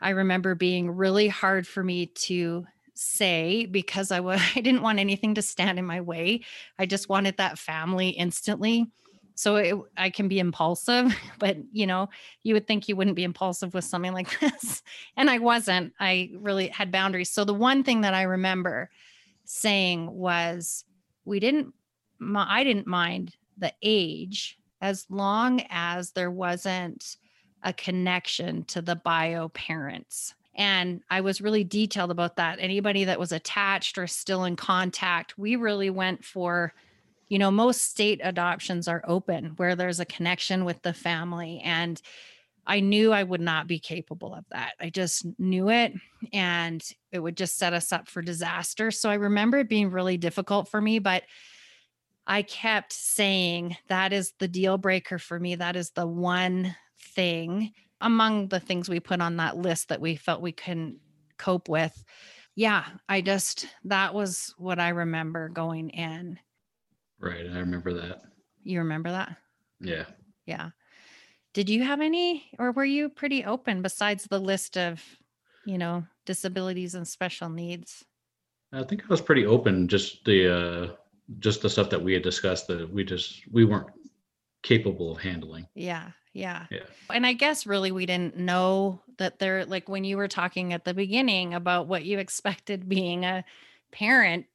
I 0.01 0.09
remember 0.09 0.55
being 0.55 0.91
really 0.91 1.27
hard 1.27 1.65
for 1.65 1.83
me 1.83 2.07
to 2.07 2.65
say 2.93 3.65
because 3.65 4.11
I 4.11 4.19
was 4.19 4.41
I 4.55 4.61
didn't 4.61 4.81
want 4.81 4.99
anything 4.99 5.35
to 5.35 5.41
stand 5.41 5.79
in 5.79 5.85
my 5.85 6.01
way. 6.01 6.41
I 6.77 6.85
just 6.85 7.09
wanted 7.09 7.37
that 7.37 7.57
family 7.57 8.09
instantly. 8.09 8.87
So 9.35 9.55
it, 9.55 9.75
I 9.97 10.11
can 10.11 10.27
be 10.27 10.37
impulsive, 10.37 11.15
but 11.39 11.57
you 11.71 11.87
know, 11.87 12.09
you 12.43 12.53
would 12.53 12.67
think 12.67 12.87
you 12.87 12.95
wouldn't 12.95 13.15
be 13.15 13.23
impulsive 13.23 13.73
with 13.73 13.85
something 13.85 14.13
like 14.13 14.39
this. 14.41 14.83
And 15.17 15.29
I 15.29 15.39
wasn't. 15.39 15.93
I 15.99 16.31
really 16.35 16.67
had 16.67 16.91
boundaries. 16.91 17.31
So 17.31 17.45
the 17.45 17.53
one 17.53 17.83
thing 17.83 18.01
that 18.01 18.13
I 18.13 18.23
remember 18.23 18.89
saying 19.45 20.11
was 20.11 20.85
we 21.25 21.39
didn't 21.39 21.73
I 22.35 22.63
didn't 22.63 22.87
mind 22.87 23.35
the 23.57 23.73
age 23.81 24.57
as 24.83 25.05
long 25.09 25.63
as 25.69 26.11
there 26.11 26.29
wasn't 26.29 27.15
a 27.63 27.71
connection 27.71 28.65
to 28.65 28.81
the 28.81 28.97
bio 28.97 29.47
parents. 29.47 30.35
And 30.55 31.01
I 31.09 31.21
was 31.21 31.41
really 31.41 31.63
detailed 31.63 32.11
about 32.11 32.35
that. 32.35 32.59
Anybody 32.59 33.05
that 33.05 33.19
was 33.19 33.31
attached 33.31 33.97
or 33.97 34.07
still 34.07 34.43
in 34.43 34.57
contact, 34.57 35.37
we 35.37 35.55
really 35.55 35.89
went 35.89 36.25
for 36.25 36.73
you 37.29 37.39
know, 37.39 37.49
most 37.49 37.89
state 37.89 38.21
adoptions 38.23 38.87
are 38.87 39.03
open 39.07 39.53
where 39.55 39.75
there's 39.75 39.99
a 39.99 40.05
connection 40.05 40.65
with 40.65 40.79
the 40.83 40.93
family. 40.93 41.61
And 41.63 41.99
I 42.67 42.79
knew 42.79 43.11
I 43.11 43.23
would 43.23 43.41
not 43.41 43.65
be 43.65 43.79
capable 43.79 44.35
of 44.35 44.45
that. 44.51 44.73
I 44.79 44.91
just 44.91 45.25
knew 45.39 45.69
it 45.69 45.93
and 46.31 46.83
it 47.11 47.17
would 47.17 47.35
just 47.35 47.57
set 47.57 47.73
us 47.73 47.91
up 47.91 48.07
for 48.07 48.21
disaster. 48.21 48.91
So 48.91 49.09
I 49.09 49.15
remember 49.15 49.57
it 49.57 49.69
being 49.69 49.89
really 49.89 50.17
difficult 50.17 50.67
for 50.67 50.79
me, 50.79 50.99
but 50.99 51.23
I 52.25 52.41
kept 52.41 52.93
saying 52.93 53.77
that 53.89 54.13
is 54.13 54.33
the 54.39 54.47
deal 54.47 54.77
breaker 54.77 55.19
for 55.19 55.39
me. 55.39 55.55
That 55.55 55.75
is 55.75 55.91
the 55.91 56.07
one 56.07 56.75
thing 57.15 57.73
among 58.01 58.47
the 58.47 58.59
things 58.59 58.89
we 58.89 58.99
put 58.99 59.21
on 59.21 59.37
that 59.37 59.57
list 59.57 59.89
that 59.89 60.01
we 60.01 60.15
felt 60.15 60.41
we 60.41 60.51
couldn't 60.51 60.99
cope 61.37 61.69
with. 61.69 62.03
Yeah, 62.55 62.85
I 63.09 63.21
just, 63.21 63.67
that 63.85 64.13
was 64.13 64.53
what 64.57 64.79
I 64.79 64.89
remember 64.89 65.49
going 65.49 65.89
in. 65.89 66.39
Right. 67.19 67.45
I 67.51 67.59
remember 67.59 67.93
that. 67.93 68.21
You 68.63 68.79
remember 68.79 69.11
that? 69.11 69.37
Yeah. 69.79 70.05
Yeah. 70.45 70.69
Did 71.53 71.69
you 71.69 71.83
have 71.83 72.01
any, 72.01 72.45
or 72.59 72.71
were 72.71 72.85
you 72.85 73.09
pretty 73.09 73.43
open 73.45 73.81
besides 73.81 74.25
the 74.25 74.39
list 74.39 74.77
of, 74.77 75.01
you 75.65 75.77
know, 75.77 76.05
disabilities 76.25 76.95
and 76.95 77.07
special 77.07 77.49
needs? 77.49 78.03
I 78.71 78.83
think 78.83 79.03
I 79.03 79.07
was 79.07 79.21
pretty 79.21 79.45
open. 79.45 79.87
Just 79.87 80.25
the 80.25 80.55
uh, 80.55 80.95
just 81.39 81.61
the 81.61 81.69
stuff 81.69 81.89
that 81.89 82.01
we 82.01 82.13
had 82.13 82.23
discussed 82.23 82.67
that 82.67 82.91
we 82.91 83.03
just 83.03 83.43
we 83.51 83.65
weren't 83.65 83.87
capable 84.61 85.11
of 85.11 85.21
handling. 85.21 85.67
Yeah. 85.75 86.11
Yeah. 86.33 86.65
Yeah. 86.71 86.83
And 87.11 87.25
I 87.25 87.33
guess 87.33 87.67
really 87.67 87.91
we 87.91 88.05
didn't 88.05 88.37
know 88.37 89.01
that 89.17 89.37
there, 89.37 89.65
like 89.65 89.87
when 89.87 90.03
you 90.03 90.17
were 90.17 90.27
talking 90.27 90.73
at 90.73 90.83
the 90.83 90.93
beginning 90.93 91.53
about 91.53 91.87
what 91.87 92.05
you 92.05 92.17
expected 92.17 92.89
being 92.89 93.23
a 93.23 93.45
parent, 93.91 94.47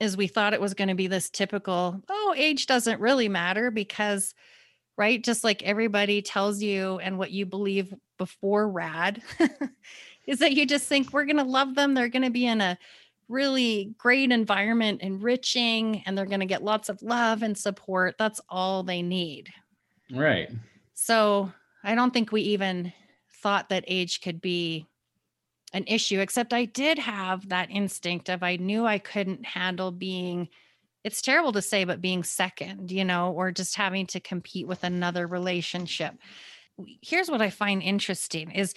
is 0.00 0.16
we 0.16 0.26
thought 0.26 0.52
it 0.52 0.60
was 0.60 0.74
going 0.74 0.88
to 0.88 0.94
be 0.94 1.06
this 1.06 1.30
typical, 1.30 2.02
oh, 2.08 2.34
age 2.36 2.66
doesn't 2.66 3.00
really 3.00 3.28
matter 3.28 3.70
because, 3.70 4.34
right? 4.98 5.22
Just 5.22 5.44
like 5.44 5.62
everybody 5.62 6.20
tells 6.20 6.60
you 6.60 6.98
and 6.98 7.16
what 7.16 7.30
you 7.30 7.46
believe 7.46 7.94
before 8.18 8.68
rad 8.68 9.22
is 10.26 10.40
that 10.40 10.52
you 10.52 10.66
just 10.66 10.86
think 10.86 11.12
we're 11.12 11.24
going 11.24 11.36
to 11.36 11.44
love 11.44 11.74
them. 11.74 11.94
They're 11.94 12.08
going 12.08 12.24
to 12.24 12.30
be 12.30 12.46
in 12.46 12.60
a 12.60 12.76
really 13.28 13.94
great 13.98 14.30
environment, 14.30 15.00
enriching, 15.02 16.02
and 16.06 16.16
they're 16.16 16.26
going 16.26 16.40
to 16.40 16.46
get 16.46 16.62
lots 16.62 16.88
of 16.88 17.02
love 17.02 17.42
and 17.42 17.56
support. 17.56 18.16
That's 18.18 18.40
all 18.48 18.82
they 18.82 19.02
need. 19.02 19.50
Right. 20.12 20.50
So 20.94 21.52
I 21.82 21.94
don't 21.94 22.12
think 22.12 22.32
we 22.32 22.42
even 22.42 22.92
thought 23.42 23.68
that 23.68 23.84
age 23.86 24.20
could 24.20 24.40
be 24.40 24.86
an 25.72 25.84
issue, 25.86 26.20
except 26.20 26.52
I 26.52 26.66
did 26.66 26.98
have 26.98 27.48
that 27.48 27.70
instinct 27.70 28.28
of 28.28 28.42
I 28.42 28.56
knew 28.56 28.86
I 28.86 28.98
couldn't 28.98 29.44
handle 29.44 29.90
being, 29.90 30.48
it's 31.02 31.20
terrible 31.20 31.52
to 31.52 31.62
say, 31.62 31.84
but 31.84 32.00
being 32.00 32.22
second, 32.22 32.90
you 32.90 33.04
know, 33.04 33.32
or 33.32 33.50
just 33.50 33.74
having 33.74 34.06
to 34.08 34.20
compete 34.20 34.68
with 34.68 34.84
another 34.84 35.26
relationship. 35.26 36.14
Here's 37.02 37.30
what 37.30 37.42
I 37.42 37.50
find 37.50 37.82
interesting 37.82 38.52
is 38.52 38.74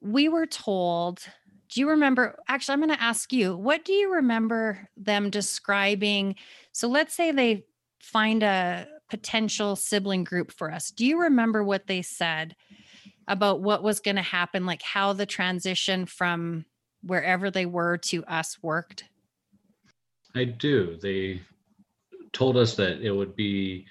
we 0.00 0.28
were 0.28 0.46
told 0.46 1.20
do 1.68 1.80
you 1.80 1.90
remember 1.90 2.38
actually 2.48 2.72
i'm 2.72 2.80
going 2.80 2.90
to 2.90 3.02
ask 3.02 3.32
you 3.32 3.56
what 3.56 3.84
do 3.84 3.92
you 3.92 4.14
remember 4.14 4.88
them 4.96 5.30
describing 5.30 6.34
so 6.72 6.88
let's 6.88 7.14
say 7.14 7.30
they 7.30 7.64
find 8.00 8.42
a 8.42 8.86
potential 9.08 9.76
sibling 9.76 10.24
group 10.24 10.52
for 10.52 10.70
us. 10.70 10.90
Do 10.90 11.04
you 11.04 11.20
remember 11.20 11.62
what 11.62 11.86
they 11.86 12.02
said 12.02 12.56
about 13.28 13.60
what 13.60 13.82
was 13.82 14.00
going 14.00 14.16
to 14.16 14.22
happen, 14.22 14.66
like 14.66 14.82
how 14.82 15.12
the 15.12 15.26
transition 15.26 16.06
from 16.06 16.64
wherever 17.02 17.50
they 17.50 17.66
were 17.66 17.98
to 17.98 18.24
us 18.24 18.58
worked? 18.62 19.04
I 20.34 20.44
do. 20.44 20.98
They 21.00 21.40
told 22.32 22.56
us 22.56 22.76
that 22.76 23.00
it 23.00 23.10
would 23.10 23.34
be 23.34 23.86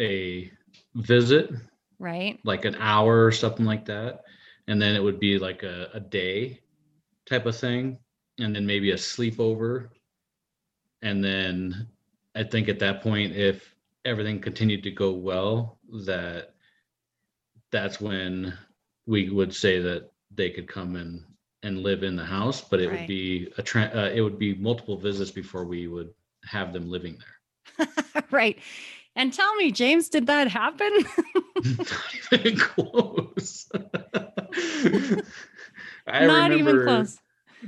a 0.00 0.50
visit, 0.94 1.50
right? 1.98 2.38
Like 2.44 2.64
an 2.64 2.76
hour 2.76 3.24
or 3.24 3.32
something 3.32 3.64
like 3.64 3.86
that. 3.86 4.22
And 4.66 4.80
then 4.80 4.96
it 4.96 5.02
would 5.02 5.20
be 5.20 5.38
like 5.38 5.62
a, 5.62 5.88
a 5.94 6.00
day 6.00 6.60
type 7.26 7.46
of 7.46 7.56
thing. 7.56 7.98
And 8.38 8.54
then 8.54 8.66
maybe 8.66 8.90
a 8.90 8.96
sleepover. 8.96 9.88
And 11.02 11.22
then 11.22 11.86
I 12.34 12.42
think 12.42 12.68
at 12.68 12.80
that 12.80 13.02
point, 13.02 13.36
if 13.36 13.74
everything 14.04 14.40
continued 14.40 14.82
to 14.82 14.90
go 14.90 15.12
well, 15.12 15.78
that 16.04 16.54
that's 17.70 18.00
when 18.00 18.56
we 19.06 19.30
would 19.30 19.54
say 19.54 19.80
that 19.80 20.10
they 20.34 20.50
could 20.50 20.66
come 20.66 20.96
and 20.96 21.24
and 21.62 21.82
live 21.82 22.02
in 22.02 22.14
the 22.14 22.24
house, 22.24 22.60
but 22.60 22.78
it 22.78 22.88
right. 22.88 23.00
would 23.00 23.06
be 23.06 23.50
a 23.56 23.62
tra- 23.62 23.90
uh, 23.94 24.10
it 24.14 24.20
would 24.20 24.38
be 24.38 24.54
multiple 24.54 24.98
visits 24.98 25.30
before 25.30 25.64
we 25.64 25.88
would 25.88 26.10
have 26.44 26.72
them 26.72 26.90
living 26.90 27.18
there. 27.18 28.24
right. 28.30 28.58
And 29.16 29.32
tell 29.32 29.54
me, 29.56 29.72
James, 29.72 30.08
did 30.08 30.26
that 30.26 30.48
happen? 30.48 30.90
Not 31.64 32.14
even 32.32 32.58
close. 32.58 33.70
I 36.06 36.26
Not 36.26 36.50
remember, 36.50 36.70
even 36.70 36.86
close. 36.86 37.18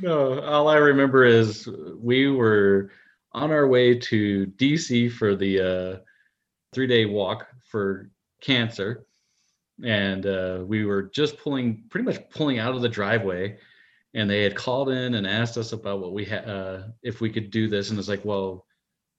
No, 0.01 0.41
all 0.41 0.69
I 0.69 0.77
remember 0.77 1.25
is 1.25 1.69
we 1.99 2.29
were 2.31 2.91
on 3.33 3.51
our 3.51 3.67
way 3.67 3.99
to 3.99 4.47
DC 4.57 5.13
for 5.13 5.35
the 5.35 5.61
uh, 5.61 5.99
three 6.73 6.87
day 6.87 7.07
walk 7.07 7.49
for 7.65 8.11
cancer. 8.41 9.07
And 9.85 10.27
uh, 10.27 10.65
we 10.67 10.85
were 10.85 11.03
just 11.03 11.39
pulling, 11.39 11.85
pretty 11.91 12.05
much 12.05 12.31
pulling 12.31 12.59
out 12.59 12.75
of 12.75 12.81
the 12.81 12.89
driveway. 12.89 13.59
And 14.15 14.29
they 14.29 14.43
had 14.43 14.55
called 14.55 14.89
in 14.89 15.15
and 15.15 15.27
asked 15.27 15.59
us 15.59 15.73
about 15.73 16.01
what 16.01 16.13
we 16.13 16.25
had, 16.25 16.49
uh, 16.49 16.83
if 17.03 17.21
we 17.21 17.31
could 17.31 17.51
do 17.51 17.69
this. 17.69 17.91
And 17.91 17.99
it's 17.99 18.09
like, 18.09 18.25
well, 18.25 18.67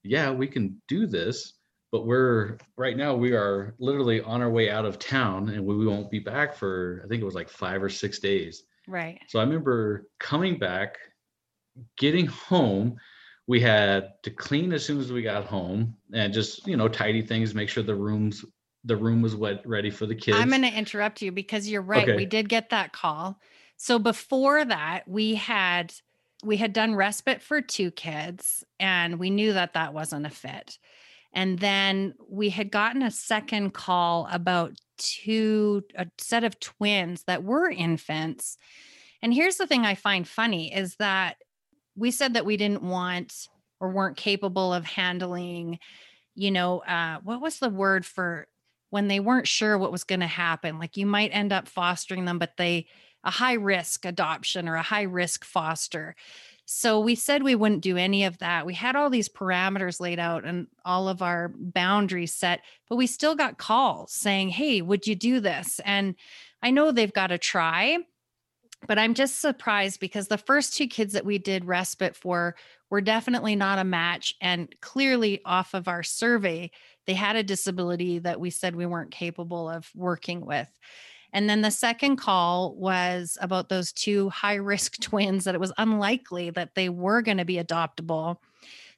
yeah, 0.03 0.31
we 0.31 0.47
can 0.47 0.81
do 0.87 1.05
this. 1.05 1.53
But 1.91 2.05
we're 2.05 2.57
right 2.75 2.97
now, 2.97 3.15
we 3.15 3.33
are 3.33 3.75
literally 3.79 4.21
on 4.21 4.41
our 4.41 4.49
way 4.49 4.69
out 4.69 4.85
of 4.85 4.99
town 4.99 5.49
and 5.49 5.65
we 5.65 5.85
won't 5.85 6.11
be 6.11 6.19
back 6.19 6.55
for, 6.55 7.01
I 7.05 7.07
think 7.07 7.21
it 7.21 7.25
was 7.25 7.35
like 7.35 7.49
five 7.49 7.81
or 7.81 7.89
six 7.89 8.19
days. 8.19 8.63
Right. 8.87 9.19
So 9.27 9.39
I 9.39 9.43
remember 9.43 10.07
coming 10.19 10.57
back, 10.57 10.97
getting 11.97 12.25
home, 12.27 12.97
we 13.47 13.59
had 13.59 14.13
to 14.23 14.31
clean 14.31 14.73
as 14.73 14.85
soon 14.85 14.99
as 14.99 15.11
we 15.11 15.21
got 15.21 15.45
home 15.45 15.95
and 16.13 16.33
just 16.33 16.67
you 16.67 16.77
know 16.77 16.87
tidy 16.87 17.21
things 17.21 17.53
make 17.53 17.69
sure 17.69 17.83
the 17.83 17.95
rooms 17.95 18.45
the 18.83 18.95
room 18.95 19.21
was 19.21 19.35
wet 19.35 19.61
ready 19.65 19.89
for 19.89 20.05
the 20.05 20.15
kids. 20.15 20.37
I'm 20.37 20.49
going 20.49 20.61
to 20.61 20.73
interrupt 20.73 21.21
you 21.21 21.31
because 21.31 21.69
you're 21.69 21.81
right. 21.81 22.07
Okay. 22.07 22.15
we 22.15 22.25
did 22.25 22.47
get 22.47 22.69
that 22.69 22.93
call. 22.93 23.39
So 23.75 23.99
before 23.99 24.63
that 24.63 25.07
we 25.07 25.35
had 25.35 25.93
we 26.43 26.57
had 26.57 26.73
done 26.73 26.95
respite 26.95 27.41
for 27.41 27.61
two 27.61 27.91
kids 27.91 28.63
and 28.79 29.19
we 29.19 29.29
knew 29.29 29.53
that 29.53 29.73
that 29.73 29.93
wasn't 29.93 30.25
a 30.25 30.29
fit. 30.29 30.77
And 31.33 31.59
then 31.59 32.13
we 32.29 32.49
had 32.49 32.71
gotten 32.71 33.01
a 33.01 33.11
second 33.11 33.73
call 33.73 34.27
about 34.31 34.77
two 34.97 35.83
a 35.95 36.07
set 36.17 36.43
of 36.43 36.59
twins 36.59 37.23
that 37.23 37.43
were 37.43 37.69
infants 37.69 38.57
and 39.21 39.33
here's 39.33 39.57
the 39.57 39.67
thing 39.67 39.85
i 39.85 39.95
find 39.95 40.27
funny 40.27 40.73
is 40.73 40.95
that 40.95 41.37
we 41.97 42.11
said 42.11 42.35
that 42.35 42.45
we 42.45 42.57
didn't 42.57 42.83
want 42.83 43.47
or 43.79 43.89
weren't 43.89 44.17
capable 44.17 44.73
of 44.73 44.85
handling, 44.85 45.79
you 46.35 46.51
know, 46.51 46.79
uh, 46.79 47.17
what 47.23 47.41
was 47.41 47.59
the 47.59 47.69
word 47.69 48.05
for 48.05 48.47
when 48.89 49.07
they 49.07 49.19
weren't 49.19 49.47
sure 49.47 49.77
what 49.77 49.91
was 49.91 50.03
going 50.03 50.21
to 50.21 50.27
happen? 50.27 50.79
Like 50.79 50.95
you 50.95 51.05
might 51.05 51.31
end 51.33 51.51
up 51.51 51.67
fostering 51.67 52.25
them, 52.25 52.39
but 52.39 52.53
they, 52.57 52.87
a 53.23 53.31
high 53.31 53.53
risk 53.53 54.05
adoption 54.05 54.69
or 54.69 54.75
a 54.75 54.83
high 54.83 55.03
risk 55.03 55.43
foster. 55.43 56.15
So 56.69 56.99
we 56.99 57.15
said 57.15 57.43
we 57.43 57.55
wouldn't 57.55 57.81
do 57.81 57.95
any 57.95 58.25
of 58.25 58.39
that. 58.39 58.65
We 58.65 58.73
had 58.73 58.97
all 58.97 59.09
these 59.09 59.29
parameters 59.29 60.01
laid 60.01 60.19
out 60.19 60.43
and 60.43 60.67
all 60.83 61.07
of 61.07 61.21
our 61.21 61.53
boundaries 61.55 62.33
set, 62.33 62.59
but 62.89 62.97
we 62.97 63.07
still 63.07 63.35
got 63.35 63.57
calls 63.57 64.11
saying, 64.11 64.49
Hey, 64.49 64.81
would 64.81 65.07
you 65.07 65.15
do 65.15 65.39
this? 65.39 65.79
And 65.85 66.15
I 66.61 66.71
know 66.71 66.91
they've 66.91 67.13
got 67.13 67.27
to 67.27 67.37
try, 67.37 67.99
but 68.85 68.99
I'm 68.99 69.13
just 69.13 69.39
surprised 69.39 70.01
because 70.01 70.27
the 70.27 70.37
first 70.37 70.75
two 70.75 70.87
kids 70.87 71.13
that 71.13 71.25
we 71.25 71.37
did 71.37 71.63
respite 71.63 72.17
for 72.17 72.57
were 72.89 73.01
definitely 73.01 73.55
not 73.55 73.79
a 73.79 73.85
match. 73.85 74.35
And 74.41 74.75
clearly, 74.81 75.41
off 75.45 75.73
of 75.73 75.87
our 75.87 76.03
survey, 76.03 76.71
they 77.05 77.13
had 77.13 77.37
a 77.37 77.43
disability 77.43 78.19
that 78.19 78.41
we 78.41 78.49
said 78.49 78.75
we 78.75 78.85
weren't 78.85 79.11
capable 79.11 79.69
of 79.69 79.89
working 79.95 80.45
with. 80.45 80.69
And 81.33 81.49
then 81.49 81.61
the 81.61 81.71
second 81.71 82.17
call 82.17 82.75
was 82.75 83.37
about 83.41 83.69
those 83.69 83.91
two 83.91 84.29
high 84.29 84.55
risk 84.55 84.97
twins 85.01 85.43
that 85.43 85.55
it 85.55 85.61
was 85.61 85.73
unlikely 85.77 86.49
that 86.51 86.75
they 86.75 86.89
were 86.89 87.21
going 87.21 87.37
to 87.37 87.45
be 87.45 87.57
adoptable. 87.57 88.37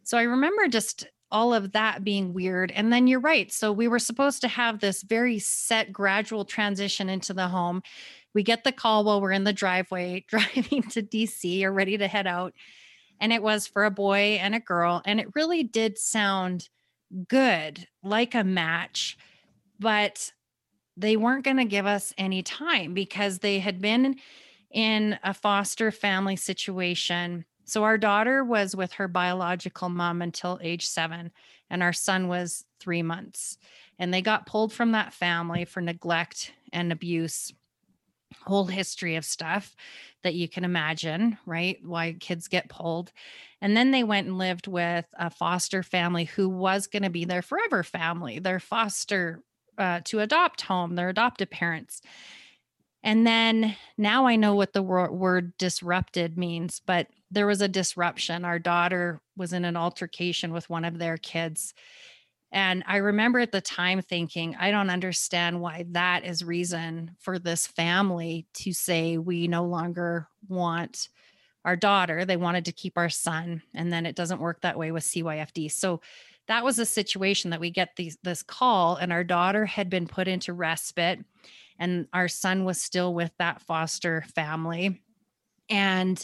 So 0.03 0.17
I 0.17 0.23
remember 0.23 0.67
just 0.67 1.07
all 1.31 1.53
of 1.53 1.73
that 1.73 2.03
being 2.03 2.33
weird. 2.33 2.71
And 2.71 2.91
then 2.91 3.05
you're 3.05 3.19
right. 3.19 3.51
So 3.51 3.71
we 3.71 3.87
were 3.87 3.99
supposed 3.99 4.41
to 4.41 4.47
have 4.47 4.79
this 4.79 5.03
very 5.03 5.37
set, 5.37 5.93
gradual 5.93 6.43
transition 6.43 7.07
into 7.07 7.33
the 7.33 7.47
home 7.47 7.83
we 8.33 8.43
get 8.43 8.63
the 8.63 8.71
call 8.71 9.03
while 9.03 9.21
we're 9.21 9.31
in 9.31 9.43
the 9.43 9.53
driveway 9.53 10.25
driving 10.27 10.83
to 10.83 11.01
DC 11.01 11.63
or 11.63 11.71
ready 11.71 11.97
to 11.97 12.07
head 12.07 12.27
out. 12.27 12.53
And 13.19 13.33
it 13.33 13.43
was 13.43 13.67
for 13.67 13.85
a 13.85 13.91
boy 13.91 14.37
and 14.41 14.55
a 14.55 14.59
girl. 14.59 15.01
And 15.05 15.19
it 15.19 15.35
really 15.35 15.63
did 15.63 15.97
sound 15.97 16.69
good, 17.27 17.87
like 18.03 18.35
a 18.35 18.43
match, 18.43 19.17
but 19.79 20.31
they 20.99 21.17
weren't 21.17 21.45
going 21.45 21.57
to 21.57 21.65
give 21.65 21.85
us 21.85 22.13
any 22.17 22.43
time 22.43 22.93
because 22.93 23.39
they 23.39 23.59
had 23.59 23.81
been 23.81 24.17
in 24.71 25.17
a 25.23 25.33
foster 25.33 25.91
family 25.91 26.35
situation 26.35 27.45
So 27.69 27.83
our 27.83 27.99
daughter 27.99 28.43
was 28.43 28.75
with 28.75 28.93
her 28.93 29.07
biological 29.07 29.89
mom 29.89 30.23
until 30.23 30.59
age 30.61 30.87
seven, 30.87 31.31
and 31.69 31.83
our 31.83 31.93
son 31.93 32.27
was 32.27 32.65
three 32.79 33.03
months. 33.03 33.59
And 33.99 34.11
they 34.11 34.23
got 34.23 34.47
pulled 34.47 34.73
from 34.73 34.93
that 34.93 35.13
family 35.13 35.65
for 35.65 35.79
neglect 35.79 36.51
and 36.73 36.91
abuse. 36.91 37.53
Whole 38.45 38.65
history 38.65 39.15
of 39.17 39.25
stuff 39.25 39.75
that 40.23 40.33
you 40.33 40.49
can 40.49 40.63
imagine, 40.63 41.37
right? 41.45 41.77
Why 41.83 42.13
kids 42.19 42.47
get 42.47 42.69
pulled. 42.69 43.11
And 43.61 43.77
then 43.77 43.91
they 43.91 44.03
went 44.03 44.27
and 44.27 44.37
lived 44.39 44.67
with 44.67 45.05
a 45.13 45.29
foster 45.29 45.83
family 45.83 46.25
who 46.25 46.49
was 46.49 46.87
going 46.87 47.03
to 47.03 47.09
be 47.11 47.25
their 47.25 47.43
forever 47.43 47.83
family, 47.83 48.39
their 48.39 48.59
foster 48.59 49.43
uh, 49.79 50.01
to 50.05 50.19
adopt 50.19 50.61
home, 50.61 50.95
their 50.95 51.09
adoptive 51.09 51.49
parents. 51.49 52.01
And 53.01 53.25
then 53.25 53.75
now 53.97 54.27
I 54.27 54.35
know 54.35 54.55
what 54.55 54.73
the 54.73 54.81
word 54.81 55.57
disrupted 55.57 56.37
means, 56.37 56.81
but 56.85 57.07
there 57.31 57.47
was 57.47 57.61
a 57.61 57.67
disruption. 57.67 58.43
Our 58.43 58.59
daughter 58.59 59.21
was 59.37 59.53
in 59.53 59.63
an 59.63 59.77
altercation 59.77 60.51
with 60.51 60.69
one 60.69 60.83
of 60.83 60.97
their 60.97 61.17
kids. 61.17 61.73
And 62.51 62.83
I 62.87 62.97
remember 62.97 63.39
at 63.39 63.51
the 63.51 63.61
time 63.61 64.01
thinking, 64.01 64.55
I 64.59 64.71
don't 64.71 64.89
understand 64.89 65.61
why 65.61 65.85
that 65.91 66.25
is 66.25 66.43
reason 66.43 67.15
for 67.19 67.37
this 67.37 67.67
family 67.67 68.47
to 68.55 68.73
say 68.73 69.17
we 69.17 69.47
no 69.47 69.65
longer 69.65 70.27
want 70.47 71.09
our 71.63 71.75
daughter. 71.75 72.25
They 72.25 72.37
wanted 72.37 72.65
to 72.65 72.71
keep 72.71 72.97
our 72.97 73.09
son. 73.09 73.61
And 73.75 73.93
then 73.93 74.05
it 74.05 74.15
doesn't 74.15 74.41
work 74.41 74.61
that 74.61 74.77
way 74.77 74.91
with 74.91 75.03
CYFD. 75.03 75.71
So 75.71 76.01
that 76.49 76.65
was 76.65 76.77
a 76.79 76.85
situation 76.85 77.51
that 77.51 77.61
we 77.61 77.71
get 77.71 77.95
these 77.95 78.17
this 78.23 78.43
call, 78.43 78.97
and 78.97 79.13
our 79.13 79.23
daughter 79.23 79.65
had 79.65 79.89
been 79.89 80.07
put 80.07 80.27
into 80.27 80.51
respite 80.51 81.19
and 81.79 82.07
our 82.13 82.27
son 82.27 82.65
was 82.65 82.79
still 82.79 83.13
with 83.13 83.31
that 83.39 83.61
foster 83.61 84.23
family. 84.35 85.01
And 85.69 86.23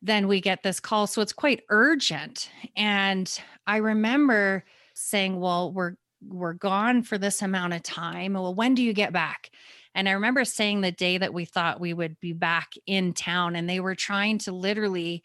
then 0.00 0.26
we 0.26 0.40
get 0.40 0.62
this 0.62 0.80
call. 0.80 1.06
So 1.06 1.20
it's 1.20 1.32
quite 1.32 1.62
urgent. 1.68 2.50
And 2.74 3.30
I 3.66 3.76
remember 3.76 4.64
saying, 4.94 5.38
Well, 5.38 5.72
we're 5.72 5.94
we're 6.24 6.54
gone 6.54 7.02
for 7.02 7.18
this 7.18 7.42
amount 7.42 7.74
of 7.74 7.82
time. 7.82 8.34
Well, 8.34 8.54
when 8.54 8.74
do 8.74 8.82
you 8.82 8.92
get 8.92 9.12
back? 9.12 9.50
And 9.94 10.08
I 10.08 10.12
remember 10.12 10.44
saying 10.44 10.80
the 10.80 10.92
day 10.92 11.18
that 11.18 11.34
we 11.34 11.44
thought 11.44 11.80
we 11.80 11.92
would 11.92 12.18
be 12.20 12.32
back 12.32 12.72
in 12.86 13.12
town, 13.12 13.56
and 13.56 13.68
they 13.68 13.80
were 13.80 13.96
trying 13.96 14.38
to 14.38 14.52
literally 14.52 15.22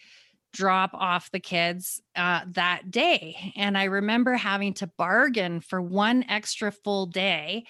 drop 0.57 0.89
off 0.95 1.29
the 1.29 1.39
kids 1.39 2.01
uh, 2.15 2.41
that 2.53 2.89
day. 2.89 3.53
And 3.55 3.77
I 3.77 3.83
remember 3.83 4.33
having 4.33 4.73
to 4.75 4.87
bargain 4.87 5.61
for 5.61 5.79
one 5.79 6.25
extra 6.27 6.71
full 6.71 7.05
day 7.05 7.65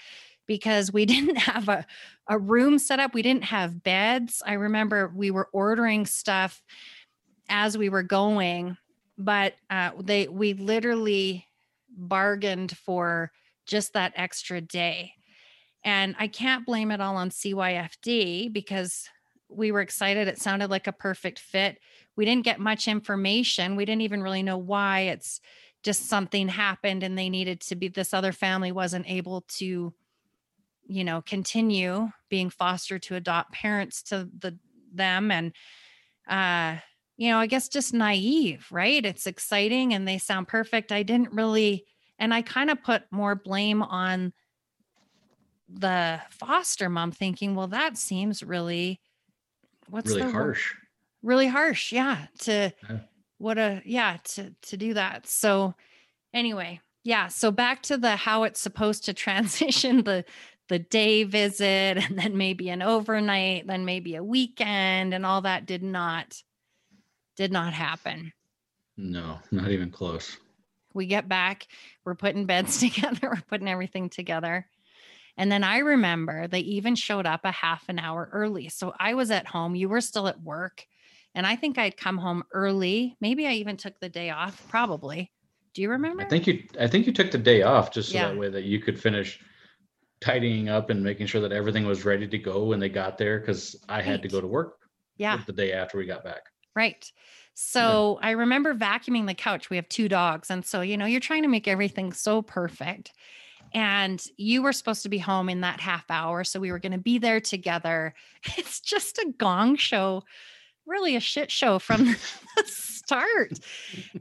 because 0.46 0.94
we 0.94 1.06
didn't 1.14 1.36
have 1.36 1.68
a, 1.68 1.86
a 2.30 2.40
room 2.40 2.80
set 2.80 3.02
up. 3.02 3.14
We 3.14 3.22
didn't 3.22 3.44
have 3.44 3.84
beds. 3.84 4.42
I 4.46 4.54
remember 4.54 5.12
we 5.14 5.32
were 5.32 5.50
ordering 5.52 6.06
stuff 6.06 6.64
as 7.50 7.78
we 7.78 7.90
were 7.90 8.04
going, 8.04 8.78
but 9.18 9.56
uh, 9.70 9.92
they 10.00 10.30
we 10.30 10.54
literally 10.54 11.46
bargained 11.90 12.78
for 12.78 13.34
just 13.66 13.94
that 13.94 14.14
extra 14.16 14.62
day. 14.62 15.12
And 15.84 16.16
I 16.18 16.28
can't 16.28 16.66
blame 16.66 16.92
it 16.92 17.02
all 17.02 17.18
on 17.18 17.32
CYFD 17.32 18.54
because 18.54 19.10
we 19.50 19.74
were 19.74 19.82
excited. 19.82 20.30
It 20.30 20.40
sounded 20.40 20.70
like 20.70 20.88
a 20.88 20.94
perfect 20.94 21.40
fit. 21.40 21.80
We 22.18 22.26
didn't 22.26 22.44
get 22.44 22.60
much 22.60 22.88
information. 22.88 23.76
We 23.76 23.86
didn't 23.86 24.02
even 24.02 24.22
really 24.22 24.44
know 24.44 24.58
why. 24.58 25.02
It's 25.02 25.40
just 25.84 26.10
something 26.10 26.50
happened 26.50 27.04
and 27.04 27.18
they 27.18 27.30
needed 27.30 27.62
to 27.62 27.76
be, 27.76 27.88
this 27.88 28.14
other 28.14 28.34
family 28.34 28.72
wasn't 28.72 29.10
able 29.10 29.42
to 29.60 29.94
you 30.88 31.04
know 31.04 31.22
continue 31.22 32.10
being 32.30 32.50
fostered 32.50 33.04
to 33.04 33.16
adopt 33.16 33.52
parents 33.52 34.02
to 34.02 34.30
the 34.40 34.58
them 34.94 35.32
and 35.32 35.54
uh 36.28 36.78
you 37.18 37.30
know 37.30 37.38
i 37.38 37.46
guess 37.46 37.68
just 37.68 37.94
naive 37.94 38.66
right 38.72 39.06
it's 39.06 39.28
exciting 39.28 39.94
and 39.94 40.08
they 40.08 40.18
sound 40.18 40.48
perfect 40.48 40.92
i 40.92 41.04
didn't 41.04 41.32
really 41.34 41.86
and 42.20 42.34
i 42.34 42.42
kind 42.42 42.70
of 42.70 42.82
put 42.82 43.04
more 43.12 43.36
blame 43.36 43.84
on 43.84 44.34
the 45.70 46.20
foster 46.30 46.90
mom 46.90 47.12
thinking 47.12 47.54
well 47.54 47.68
that 47.68 47.98
seems 47.98 48.42
really 48.42 49.02
what's 49.90 50.12
really 50.12 50.32
harsh 50.32 50.74
word? 50.74 50.87
Really 51.28 51.48
harsh 51.48 51.92
yeah 51.92 52.28
to 52.40 52.72
yeah. 52.90 53.00
what 53.38 53.58
a 53.58 53.82
yeah 53.86 54.18
to 54.24 54.54
to 54.62 54.78
do 54.78 54.94
that 54.94 55.28
so 55.28 55.74
anyway 56.34 56.80
yeah 57.04 57.28
so 57.28 57.52
back 57.52 57.84
to 57.84 57.98
the 57.98 58.16
how 58.16 58.44
it's 58.44 58.60
supposed 58.60 59.06
to 59.06 59.14
transition 59.26 60.04
the 60.04 60.24
the 60.68 60.80
day 60.80 61.24
visit 61.24 61.98
and 61.98 62.18
then 62.18 62.38
maybe 62.38 62.70
an 62.70 62.82
overnight, 62.82 63.68
then 63.68 63.86
maybe 63.86 64.16
a 64.16 64.24
weekend 64.24 65.14
and 65.14 65.26
all 65.26 65.42
that 65.42 65.66
did 65.66 65.84
not 65.84 66.42
did 67.36 67.52
not 67.52 67.74
happen. 67.74 68.34
No, 68.98 69.40
not 69.52 69.70
even 69.70 69.92
close. 69.92 70.38
We 70.94 71.06
get 71.06 71.30
back, 71.30 71.68
we're 72.04 72.16
putting 72.16 72.46
beds 72.46 72.80
together, 72.80 73.30
we're 73.30 73.44
putting 73.48 73.68
everything 73.68 74.10
together. 74.10 74.66
And 75.40 75.52
then 75.52 75.64
I 75.64 75.80
remember 75.80 76.48
they 76.48 76.62
even 76.62 76.96
showed 76.96 77.28
up 77.28 77.42
a 77.44 77.52
half 77.52 77.88
an 77.90 78.00
hour 78.00 78.28
early. 78.34 78.70
So 78.70 78.94
I 79.00 79.14
was 79.14 79.30
at 79.30 79.46
home, 79.46 79.76
you 79.76 79.88
were 79.88 80.02
still 80.02 80.28
at 80.28 80.42
work. 80.42 80.88
And 81.38 81.46
I 81.46 81.56
think 81.56 81.78
I'd 81.78 81.96
come 81.96 82.18
home 82.18 82.44
early. 82.52 83.16
Maybe 83.22 83.46
I 83.46 83.52
even 83.52 83.78
took 83.78 84.00
the 84.00 84.10
day 84.10 84.32
off, 84.32 84.68
probably. 84.70 85.32
Do 85.76 85.84
you 85.84 85.88
mm, 85.88 85.92
remember? 85.92 86.24
I 86.24 86.26
think 86.26 86.48
you 86.48 86.64
I 86.80 86.88
think 86.88 87.06
you 87.06 87.14
took 87.14 87.30
the 87.30 87.38
day 87.38 87.62
off 87.62 87.92
just 87.92 88.10
so 88.10 88.16
yeah. 88.16 88.30
that 88.30 88.38
way 88.38 88.50
that 88.50 88.64
you 88.64 88.80
could 88.80 89.00
finish 89.00 89.40
tidying 90.20 90.68
up 90.68 90.90
and 90.90 91.04
making 91.04 91.28
sure 91.28 91.40
that 91.42 91.52
everything 91.52 91.86
was 91.86 92.06
ready 92.06 92.28
to 92.28 92.38
go 92.40 92.64
when 92.64 92.80
they 92.80 92.90
got 92.90 93.20
there 93.20 93.40
because 93.40 93.76
I 93.88 94.02
had 94.02 94.24
to 94.24 94.28
go 94.28 94.42
to 94.42 94.48
work. 94.48 94.80
Yeah. 95.18 95.40
The 95.46 95.54
day 95.54 95.74
after 95.74 96.00
we 96.00 96.08
got 96.08 96.24
back. 96.24 96.42
Right. 96.76 97.10
So 97.54 98.18
yeah. 98.20 98.30
I 98.30 98.32
remember 98.32 98.74
vacuuming 98.74 99.28
the 99.28 99.36
couch. 99.36 99.70
We 99.70 99.76
have 99.76 99.90
two 99.90 100.10
dogs. 100.10 100.50
And 100.50 100.66
so, 100.66 100.82
you 100.82 100.98
know, 100.98 101.06
you're 101.06 101.20
trying 101.20 101.44
to 101.44 101.50
make 101.50 101.68
everything 101.68 102.14
so 102.14 102.42
perfect. 102.42 103.14
And 103.74 104.24
you 104.38 104.64
were 104.64 104.74
supposed 104.74 105.04
to 105.04 105.10
be 105.10 105.18
home 105.20 105.50
in 105.50 105.62
that 105.62 105.82
half 105.82 106.10
hour. 106.10 106.44
So 106.44 106.60
we 106.60 106.72
were 106.72 106.80
going 106.80 106.94
to 106.94 106.98
be 106.98 107.20
there 107.20 107.40
together. 107.40 108.16
It's 108.58 108.80
just 108.80 109.20
a 109.20 109.34
gong 109.38 109.76
show, 109.76 110.24
really 110.88 111.16
a 111.16 111.20
shit 111.20 111.52
show 111.52 111.80
from 111.80 112.06
the 112.58 112.64
start. 112.66 113.60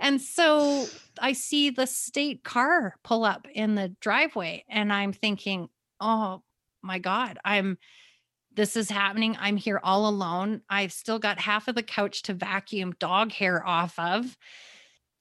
And 0.00 0.20
so 0.20 0.86
I 1.20 1.32
see 1.32 1.70
the 1.70 1.86
state 1.86 2.44
car 2.44 2.96
pull 3.02 3.24
up 3.24 3.46
in 3.52 3.74
the 3.74 3.94
driveway. 4.00 4.64
And 4.68 4.92
I'm 4.92 5.12
thinking, 5.12 5.68
oh 6.00 6.42
my 6.82 6.98
God, 6.98 7.38
I'm 7.44 7.78
this 8.54 8.74
is 8.74 8.88
happening. 8.90 9.36
I'm 9.38 9.58
here 9.58 9.78
all 9.82 10.08
alone. 10.08 10.62
I've 10.70 10.92
still 10.92 11.18
got 11.18 11.38
half 11.38 11.68
of 11.68 11.74
the 11.74 11.82
couch 11.82 12.22
to 12.22 12.32
vacuum 12.32 12.94
dog 12.98 13.30
hair 13.30 13.64
off 13.66 13.98
of. 13.98 14.34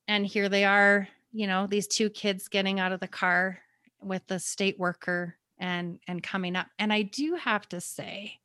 And 0.07 0.25
here 0.25 0.47
they 0.47 0.63
are, 0.63 1.09
you 1.33 1.45
know, 1.45 1.67
these 1.67 1.87
two 1.87 2.09
kids 2.09 2.47
getting 2.47 2.79
out 2.79 2.93
of 2.93 3.01
the 3.01 3.09
car 3.09 3.59
with 4.01 4.25
the 4.27 4.39
state 4.39 4.79
worker 4.79 5.35
and 5.57 5.99
and 6.07 6.23
coming 6.23 6.55
up. 6.55 6.67
And 6.79 6.93
I 6.93 7.01
do 7.01 7.35
have 7.35 7.67
to 7.69 7.81
say, 7.81 8.39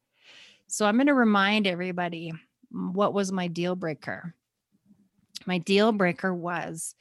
so 0.66 0.86
I'm 0.86 0.96
going 0.96 1.06
to 1.06 1.14
remind 1.14 1.66
everybody 1.66 2.32
what 2.70 3.14
was 3.14 3.32
my 3.32 3.46
deal 3.46 3.74
breaker. 3.76 4.34
My 5.46 5.58
deal 5.58 5.92
breaker 5.92 6.34
was 6.34 6.94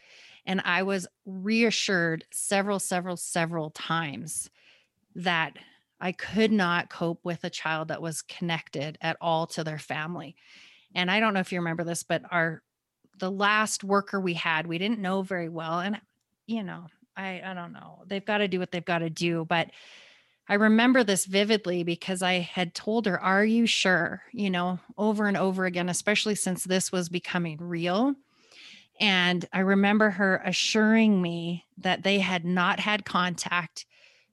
and 0.45 0.61
I 0.65 0.83
was 0.83 1.07
reassured 1.25 2.25
several 2.31 2.79
several 2.79 3.17
several 3.17 3.69
times 3.69 4.49
that 5.15 5.57
I 6.01 6.11
could 6.11 6.51
not 6.51 6.89
cope 6.89 7.19
with 7.23 7.43
a 7.43 7.49
child 7.49 7.89
that 7.89 8.01
was 8.01 8.21
connected 8.21 8.97
at 9.01 9.17
all 9.19 9.47
to 9.47 9.63
their 9.63 9.77
family. 9.77 10.35
And 10.95 11.11
I 11.11 11.19
don't 11.19 11.33
know 11.33 11.41
if 11.41 11.51
you 11.51 11.59
remember 11.59 11.83
this, 11.83 12.03
but 12.03 12.23
our 12.31 12.63
the 13.19 13.29
last 13.29 13.83
worker 13.83 14.19
we 14.19 14.33
had, 14.33 14.65
we 14.65 14.77
didn't 14.77 14.99
know 14.99 15.21
very 15.21 15.49
well. 15.49 15.81
And 15.81 15.99
you 16.47 16.63
know, 16.63 16.87
I 17.15 17.41
I 17.45 17.53
don't 17.53 17.73
know. 17.73 18.03
They've 18.07 18.25
got 18.25 18.39
to 18.39 18.47
do 18.47 18.59
what 18.59 18.71
they've 18.71 18.83
got 18.83 18.99
to 18.99 19.09
do. 19.09 19.45
But 19.47 19.69
I 20.49 20.55
remember 20.55 21.03
this 21.03 21.25
vividly 21.25 21.83
because 21.83 22.23
I 22.23 22.39
had 22.39 22.73
told 22.73 23.05
her, 23.05 23.19
Are 23.21 23.45
you 23.45 23.67
sure? 23.67 24.23
You 24.33 24.49
know, 24.49 24.79
over 24.97 25.27
and 25.27 25.37
over 25.37 25.65
again, 25.65 25.89
especially 25.89 26.33
since 26.33 26.63
this 26.63 26.91
was 26.91 27.07
becoming 27.07 27.57
real. 27.59 28.15
And 28.99 29.47
I 29.53 29.59
remember 29.59 30.09
her 30.09 30.41
assuring 30.43 31.21
me 31.21 31.65
that 31.77 32.01
they 32.01 32.17
had 32.17 32.45
not 32.45 32.79
had 32.79 33.05
contact 33.05 33.85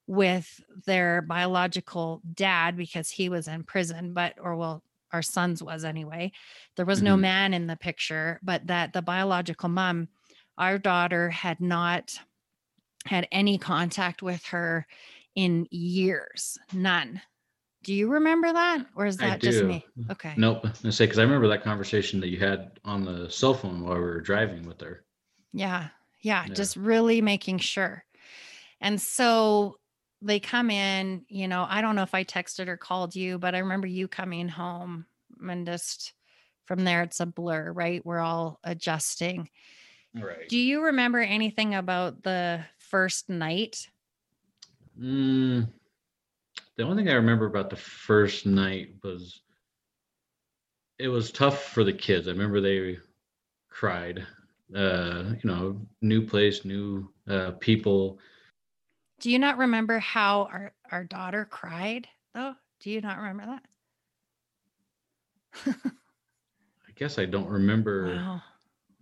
with 0.06 0.60
their 0.86 1.20
biological 1.20 2.22
dad 2.34 2.76
because 2.76 3.10
he 3.10 3.28
was 3.28 3.46
in 3.46 3.62
prison, 3.62 4.14
but, 4.14 4.34
or 4.40 4.56
well, 4.56 4.82
our 5.12 5.22
son's 5.22 5.62
was 5.62 5.84
anyway. 5.84 6.32
There 6.76 6.86
was 6.86 6.98
mm-hmm. 6.98 7.06
no 7.06 7.16
man 7.18 7.52
in 7.54 7.66
the 7.66 7.76
picture, 7.76 8.40
but 8.42 8.66
that 8.68 8.94
the 8.94 9.02
biological 9.02 9.68
mom, 9.68 10.08
our 10.56 10.78
daughter 10.78 11.28
had 11.28 11.60
not 11.60 12.18
had 13.04 13.28
any 13.30 13.58
contact 13.58 14.22
with 14.22 14.44
her 14.46 14.86
in 15.36 15.68
years, 15.70 16.58
none. 16.72 17.20
Do 17.84 17.94
you 17.94 18.08
remember 18.08 18.52
that, 18.52 18.84
or 18.96 19.06
is 19.06 19.18
that 19.18 19.40
just 19.40 19.62
me? 19.62 19.86
Okay. 20.10 20.34
Nope. 20.36 20.66
I 20.84 20.90
say 20.90 21.04
because 21.04 21.20
I 21.20 21.22
remember 21.22 21.46
that 21.48 21.62
conversation 21.62 22.18
that 22.20 22.28
you 22.28 22.38
had 22.38 22.80
on 22.84 23.04
the 23.04 23.30
cell 23.30 23.54
phone 23.54 23.84
while 23.84 23.94
we 23.94 24.00
were 24.00 24.20
driving 24.20 24.66
with 24.66 24.80
her. 24.80 25.04
Yeah, 25.52 25.88
yeah, 26.20 26.46
yeah. 26.48 26.54
just 26.54 26.74
really 26.74 27.20
making 27.20 27.58
sure. 27.58 28.04
And 28.80 29.00
so 29.00 29.78
they 30.20 30.40
come 30.40 30.70
in, 30.70 31.24
you 31.28 31.46
know, 31.46 31.64
I 31.68 31.80
don't 31.80 31.94
know 31.94 32.02
if 32.02 32.14
I 32.14 32.24
texted 32.24 32.66
or 32.66 32.76
called 32.76 33.14
you, 33.14 33.38
but 33.38 33.54
I 33.54 33.58
remember 33.58 33.86
you 33.86 34.08
coming 34.08 34.48
home 34.48 35.06
and 35.48 35.66
just 35.66 36.12
from 36.64 36.84
there 36.84 37.02
it's 37.02 37.20
a 37.20 37.26
blur, 37.26 37.72
right? 37.72 38.04
We're 38.04 38.18
all 38.18 38.58
adjusting. 38.64 39.48
Right. 40.14 40.48
Do 40.48 40.58
you 40.58 40.84
remember 40.84 41.20
anything 41.20 41.74
about 41.74 42.22
the 42.22 42.64
first 42.78 43.28
night? 43.28 43.86
Mm, 45.00 45.68
the 46.76 46.82
only 46.82 47.02
thing 47.02 47.10
I 47.10 47.16
remember 47.16 47.46
about 47.46 47.70
the 47.70 47.76
first 47.76 48.46
night 48.46 48.94
was 49.02 49.40
it 50.98 51.08
was 51.08 51.30
tough 51.30 51.62
for 51.64 51.84
the 51.84 51.92
kids. 51.92 52.28
I 52.28 52.30
remember 52.30 52.60
they 52.60 52.98
cried. 53.68 54.26
Uh, 54.74 55.34
you 55.42 55.48
know, 55.48 55.80
new 56.00 56.26
place, 56.26 56.64
new 56.64 57.08
uh, 57.28 57.52
people. 57.60 58.18
Do 59.20 59.30
you 59.30 59.38
not 59.38 59.58
remember 59.58 59.98
how 59.98 60.44
our, 60.44 60.72
our 60.90 61.04
daughter 61.04 61.44
cried 61.44 62.08
though? 62.34 62.54
Do 62.80 62.90
you 62.90 63.00
not 63.00 63.18
remember 63.18 63.46
that? 63.46 63.62
I 66.88 66.92
guess 66.96 67.18
I 67.18 67.26
don't 67.26 67.48
remember. 67.48 68.16
Wow. 68.16 68.42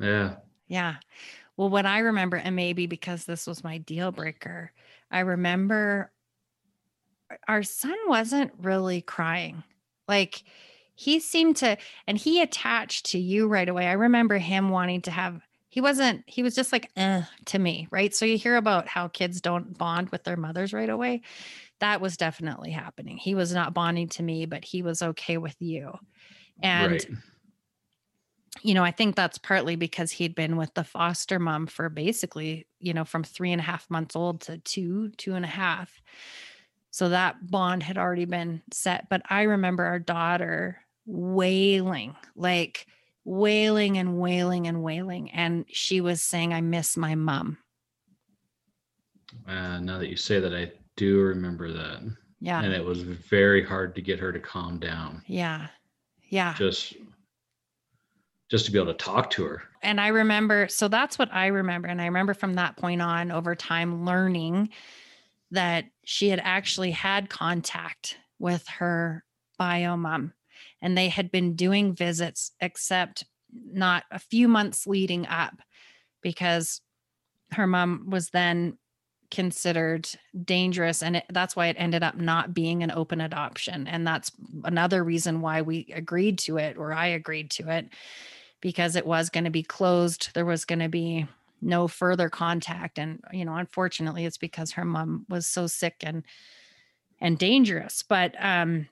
Yeah. 0.01 0.35
Yeah. 0.69 0.97
Well, 1.57 1.71
what 1.71 1.87
I 1.87 2.01
remember, 2.01 2.37
and 2.37 2.57
maybe 2.57 2.87
because 2.87 3.25
this 3.25 3.47
was 3.47 3.65
my 3.65 3.79
deal 3.79 4.11
breaker, 4.11 4.73
I 5.11 5.21
remember 5.21 6.11
our 7.49 7.63
son 7.63 7.97
wasn't 8.07 8.53
really 8.61 9.01
crying. 9.01 9.63
Like 10.09 10.45
he 10.95 11.21
seemed 11.21 11.57
to, 11.57 11.77
and 12.07 12.17
he 12.19 12.41
attached 12.41 13.07
to 13.07 13.19
you 13.19 13.49
right 13.49 13.69
away. 13.69 13.87
I 13.87 13.93
remember 13.93 14.39
him 14.39 14.69
wanting 14.69 15.03
to 15.03 15.11
have, 15.11 15.41
he 15.69 15.81
wasn't, 15.81 16.23
he 16.27 16.43
was 16.43 16.55
just 16.55 16.73
like, 16.73 16.91
eh, 16.97 17.23
to 17.47 17.59
me, 17.59 17.89
right? 17.91 18.15
So 18.15 18.25
you 18.25 18.39
hear 18.39 18.57
about 18.57 18.87
how 18.87 19.09
kids 19.09 19.41
don't 19.41 19.77
bond 19.77 20.11
with 20.11 20.23
their 20.25 20.37
mothers 20.37 20.73
right 20.73 20.89
away. 20.89 21.23
That 21.81 22.01
was 22.01 22.17
definitely 22.17 22.71
happening. 22.71 23.17
He 23.17 23.35
was 23.35 23.53
not 23.53 23.75
bonding 23.75 24.09
to 24.11 24.23
me, 24.23 24.47
but 24.47 24.65
he 24.65 24.83
was 24.83 25.03
okay 25.03 25.37
with 25.37 25.57
you. 25.61 25.93
And 26.63 26.93
right. 26.93 27.07
You 28.63 28.75
know, 28.75 28.85
I 28.85 28.91
think 28.91 29.17
that's 29.17 29.39
partly 29.39 29.77
because 29.77 30.11
he'd 30.11 30.35
been 30.35 30.57
with 30.57 30.73
the 30.75 30.85
foster 30.85 31.39
mom 31.39 31.67
for 31.67 31.89
basically, 31.89 32.67
you 32.81 32.95
know, 32.95 33.05
from 33.05 33.25
three 33.25 33.53
and 33.53 33.61
a 33.61 33.65
half 33.65 33.89
months 33.91 34.17
old 34.17 34.41
to 34.43 34.59
two, 34.59 35.11
two 35.17 35.35
and 35.35 35.45
a 35.45 35.49
half. 35.49 36.01
So 36.91 37.09
that 37.09 37.51
bond 37.51 37.83
had 37.83 37.99
already 37.99 38.25
been 38.25 38.63
set. 38.73 39.09
But 39.09 39.23
I 39.29 39.43
remember 39.43 39.85
our 39.85 39.99
daughter 39.99 40.79
wailing, 41.07 42.15
like 42.37 42.87
wailing 43.25 43.99
and 43.99 44.19
wailing 44.19 44.67
and 44.67 44.83
wailing. 44.83 45.31
And 45.33 45.65
she 45.69 46.01
was 46.01 46.23
saying, 46.23 46.55
I 46.55 46.61
miss 46.61 46.97
my 46.97 47.15
mom. 47.15 47.59
Uh, 49.49 49.81
now 49.81 49.99
that 49.99 50.09
you 50.09 50.17
say 50.17 50.39
that, 50.39 50.55
I 50.55 50.71
do 50.97 51.21
remember 51.21 51.73
that. 51.73 52.03
Yeah. 52.41 52.63
And 52.63 52.73
it 52.73 52.85
was 52.85 53.03
very 53.03 53.65
hard 53.65 53.95
to 53.97 54.03
get 54.03 54.21
her 54.21 54.33
to 54.33 54.39
calm 54.39 54.79
down. 54.79 55.23
Yeah. 55.27 55.67
Yeah. 56.29 56.55
Just 56.55 56.95
just 58.51 58.67
to 58.67 58.73
be 58.73 58.79
able 58.79 58.93
to 58.93 59.05
talk 59.05 59.31
to 59.31 59.45
her. 59.45 59.63
And 59.83 60.01
I 60.01 60.09
remember, 60.09 60.69
so 60.69 60.89
that's 60.89 61.19
what 61.19 61.33
I 61.33 61.47
remember. 61.47 61.89
And 61.89 62.01
I 62.01 62.07
remember 62.07 62.35
from 62.35 62.55
that 62.55 62.77
point 62.77 63.03
on 63.03 63.31
over 63.31 63.55
time 63.55 64.05
learning 64.05 64.71
that 65.51 65.87
she 66.05 66.29
had 66.29 66.41
actually 66.43 66.91
had 66.91 67.31
contact 67.31 68.19
with 68.39 68.67
her 68.69 69.25
bio 69.59 69.97
mom 69.97 70.33
and 70.83 70.97
they 70.97 71.09
had 71.09 71.31
been 71.31 71.55
doing 71.55 71.95
visits, 71.95 72.53
except 72.61 73.25
not 73.53 74.05
a 74.11 74.19
few 74.19 74.49
months 74.49 74.87
leading 74.87 75.27
up 75.27 75.55
because 76.23 76.81
her 77.53 77.67
mom 77.67 78.11
was 78.11 78.31
then 78.31 78.77
considered 79.31 80.09
dangerous 80.45 81.03
and 81.03 81.17
it, 81.17 81.25
that's 81.31 81.57
why 81.57 81.67
it 81.67 81.77
ended 81.79 82.03
up 82.03 82.17
not 82.17 82.55
being 82.55 82.83
an 82.83 82.91
open 82.91 83.21
adoption 83.21 83.87
and 83.87 84.07
that's 84.07 84.31
another 84.65 85.03
reason 85.03 85.41
why 85.41 85.63
we 85.63 85.87
agreed 85.95 86.39
to 86.39 86.57
it 86.57 86.77
or 86.77 86.93
I 86.93 87.07
agreed 87.07 87.51
to 87.53 87.69
it 87.71 87.89
because 88.61 88.97
it 88.97 89.07
was 89.07 89.31
going 89.31 89.45
to 89.45 89.51
be 89.51 89.63
closed 89.63 90.31
there 90.35 90.45
was 90.45 90.65
going 90.65 90.79
to 90.79 90.89
be 90.89 91.27
no 91.61 91.89
further 91.89 92.29
contact 92.29 92.99
and 92.99 93.23
you 93.33 93.45
know 93.45 93.55
unfortunately 93.55 94.25
it's 94.25 94.39
because 94.39 94.73
her 94.73 94.85
mom 94.85 95.27
was 95.29 95.47
so 95.47 95.67
sick 95.67 95.97
and 96.03 96.23
and 97.21 97.39
dangerous 97.39 98.03
but 98.03 98.35
um 98.39 98.87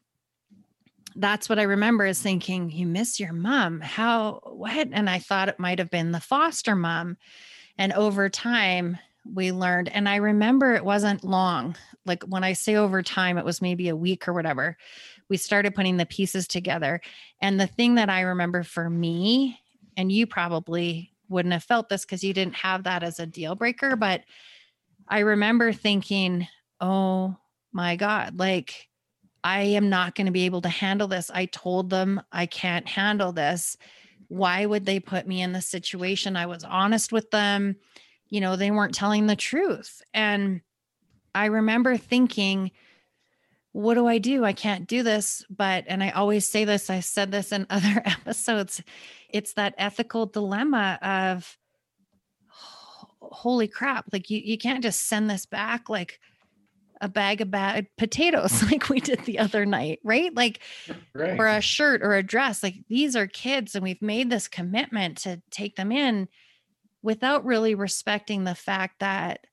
that's 1.16 1.48
what 1.48 1.58
I 1.58 1.64
remember 1.64 2.06
is 2.06 2.20
thinking, 2.20 2.70
you 2.70 2.86
miss 2.86 3.20
your 3.20 3.32
mom. 3.32 3.80
How, 3.80 4.40
what? 4.44 4.88
And 4.92 5.08
I 5.08 5.18
thought 5.18 5.48
it 5.48 5.58
might 5.58 5.78
have 5.78 5.90
been 5.90 6.12
the 6.12 6.20
foster 6.20 6.74
mom. 6.74 7.16
And 7.78 7.92
over 7.92 8.28
time, 8.28 8.98
we 9.24 9.52
learned, 9.52 9.88
and 9.88 10.08
I 10.08 10.16
remember 10.16 10.74
it 10.74 10.84
wasn't 10.84 11.24
long. 11.24 11.76
Like 12.04 12.22
when 12.24 12.44
I 12.44 12.54
say 12.54 12.74
over 12.74 13.02
time, 13.02 13.38
it 13.38 13.44
was 13.44 13.62
maybe 13.62 13.88
a 13.88 13.96
week 13.96 14.26
or 14.26 14.32
whatever. 14.32 14.76
We 15.28 15.36
started 15.36 15.74
putting 15.74 15.96
the 15.96 16.06
pieces 16.06 16.48
together. 16.48 17.00
And 17.40 17.60
the 17.60 17.66
thing 17.66 17.94
that 17.94 18.10
I 18.10 18.22
remember 18.22 18.62
for 18.62 18.90
me, 18.90 19.58
and 19.96 20.10
you 20.10 20.26
probably 20.26 21.12
wouldn't 21.28 21.52
have 21.52 21.64
felt 21.64 21.88
this 21.88 22.04
because 22.04 22.24
you 22.24 22.34
didn't 22.34 22.56
have 22.56 22.84
that 22.84 23.02
as 23.02 23.20
a 23.20 23.26
deal 23.26 23.54
breaker, 23.54 23.96
but 23.96 24.22
I 25.08 25.20
remember 25.20 25.72
thinking, 25.72 26.48
oh 26.80 27.36
my 27.72 27.96
God, 27.96 28.38
like, 28.38 28.88
I 29.44 29.62
am 29.62 29.88
not 29.88 30.14
going 30.14 30.26
to 30.26 30.32
be 30.32 30.46
able 30.46 30.62
to 30.62 30.68
handle 30.68 31.08
this. 31.08 31.30
I 31.32 31.46
told 31.46 31.90
them 31.90 32.20
I 32.30 32.46
can't 32.46 32.86
handle 32.86 33.32
this. 33.32 33.76
Why 34.28 34.64
would 34.64 34.86
they 34.86 35.00
put 35.00 35.26
me 35.26 35.42
in 35.42 35.52
this 35.52 35.68
situation? 35.68 36.36
I 36.36 36.46
was 36.46 36.64
honest 36.64 37.12
with 37.12 37.30
them. 37.30 37.76
You 38.32 38.40
know, 38.40 38.56
they 38.56 38.70
weren't 38.70 38.94
telling 38.94 39.26
the 39.26 39.36
truth. 39.36 40.00
And 40.14 40.62
I 41.34 41.46
remember 41.46 41.98
thinking, 41.98 42.70
what 43.72 43.92
do 43.92 44.06
I 44.06 44.16
do? 44.16 44.42
I 44.42 44.54
can't 44.54 44.86
do 44.88 45.02
this. 45.02 45.44
But, 45.50 45.84
and 45.86 46.02
I 46.02 46.10
always 46.10 46.48
say 46.48 46.64
this, 46.64 46.88
I 46.88 47.00
said 47.00 47.30
this 47.30 47.52
in 47.52 47.66
other 47.70 48.00
episodes, 48.06 48.82
it's 49.28 49.52
that 49.52 49.74
ethical 49.76 50.24
dilemma 50.24 50.98
of, 51.02 51.58
holy 53.20 53.68
crap, 53.68 54.06
like 54.14 54.30
you, 54.30 54.40
you 54.42 54.56
can't 54.56 54.82
just 54.82 55.02
send 55.08 55.28
this 55.28 55.44
back. 55.44 55.90
Like, 55.90 56.18
a 57.02 57.08
bag 57.08 57.40
of 57.42 57.50
bad 57.50 57.86
potatoes 57.98 58.62
like 58.70 58.88
we 58.88 59.00
did 59.00 59.20
the 59.26 59.40
other 59.40 59.66
night, 59.66 59.98
right? 60.04 60.34
Like, 60.34 60.60
Right. 61.14 61.38
or 61.38 61.48
a 61.48 61.60
shirt 61.60 62.00
or 62.02 62.14
a 62.14 62.22
dress. 62.22 62.62
Like, 62.62 62.76
these 62.88 63.14
are 63.14 63.26
kids, 63.26 63.74
and 63.74 63.82
we've 63.84 64.00
made 64.00 64.30
this 64.30 64.48
commitment 64.48 65.18
to 65.18 65.42
take 65.50 65.76
them 65.76 65.92
in 65.92 66.28
without 67.02 67.44
really 67.44 67.74
respecting 67.74 68.44
the 68.44 68.54
fact 68.54 69.00
that, 69.00 69.46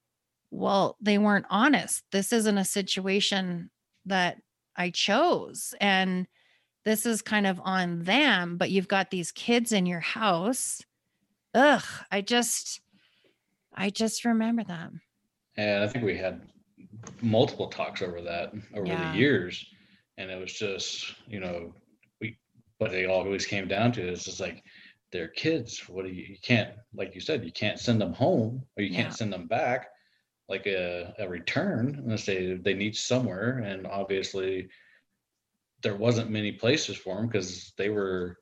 well, 0.52 0.98
they 1.02 1.18
weren't 1.18 1.46
honest. 1.50 2.04
This 2.12 2.32
isn't 2.34 2.58
a 2.58 2.66
situation 2.66 3.70
that 4.06 4.38
I 4.76 4.90
chose. 4.92 5.74
And 5.80 6.28
this 6.86 7.06
is 7.06 7.22
kind 7.22 7.46
of 7.46 7.60
on 7.64 8.04
them, 8.04 8.58
but 8.58 8.72
you've 8.72 8.88
got 8.88 9.12
these 9.12 9.32
kids 9.32 9.72
in 9.72 9.86
your 9.86 10.00
house. 10.00 10.82
Ugh, 11.54 11.84
I 12.12 12.22
just, 12.22 12.82
I 13.74 13.90
just 13.90 14.26
remember 14.26 14.64
them. 14.64 15.02
And 15.58 15.84
I 15.84 15.88
think 15.88 16.06
we 16.06 16.18
had 16.18 16.42
multiple 17.22 17.68
talks 17.68 18.02
over 18.02 18.22
that 18.22 18.54
over 18.76 18.86
Yeah. 18.88 19.12
the 19.12 19.18
years. 19.18 19.66
And 20.18 20.30
it 20.32 20.40
was 20.40 20.54
just, 20.54 21.16
you 21.28 21.40
know, 21.40 21.74
we, 22.22 22.38
but 22.80 22.94
it 22.94 23.10
always 23.10 23.46
came 23.46 23.68
down 23.68 23.92
to 23.94 24.08
is 24.08 24.24
just 24.26 24.40
like, 24.40 24.64
they're 25.12 25.28
kids. 25.28 25.88
What 25.89 26.06
do 26.06 26.12
you, 26.12 26.24
you 26.24 26.38
can't, 26.41 26.76
like 26.93 27.15
you 27.15 27.22
said, 27.22 27.45
you 27.45 27.52
can't 27.52 27.80
send 27.80 28.00
them 28.02 28.13
home 28.13 28.65
or 28.78 28.84
you 28.84 28.91
Yeah. 28.91 29.04
can't 29.04 29.13
send 29.13 29.34
them 29.34 29.48
back 29.48 29.89
like 30.48 30.65
a, 30.65 31.13
a 31.19 31.28
return 31.28 31.95
unless 32.04 32.26
they, 32.26 32.56
they 32.56 32.74
need 32.74 32.95
somewhere. 32.95 33.60
And 33.60 33.86
obviously 33.86 34.69
there 35.82 35.95
wasn't 35.95 36.30
many 36.30 36.52
places 36.52 36.98
for 36.98 37.15
them 37.15 37.28
because 37.28 37.74
they 37.78 37.89
were 37.89 38.38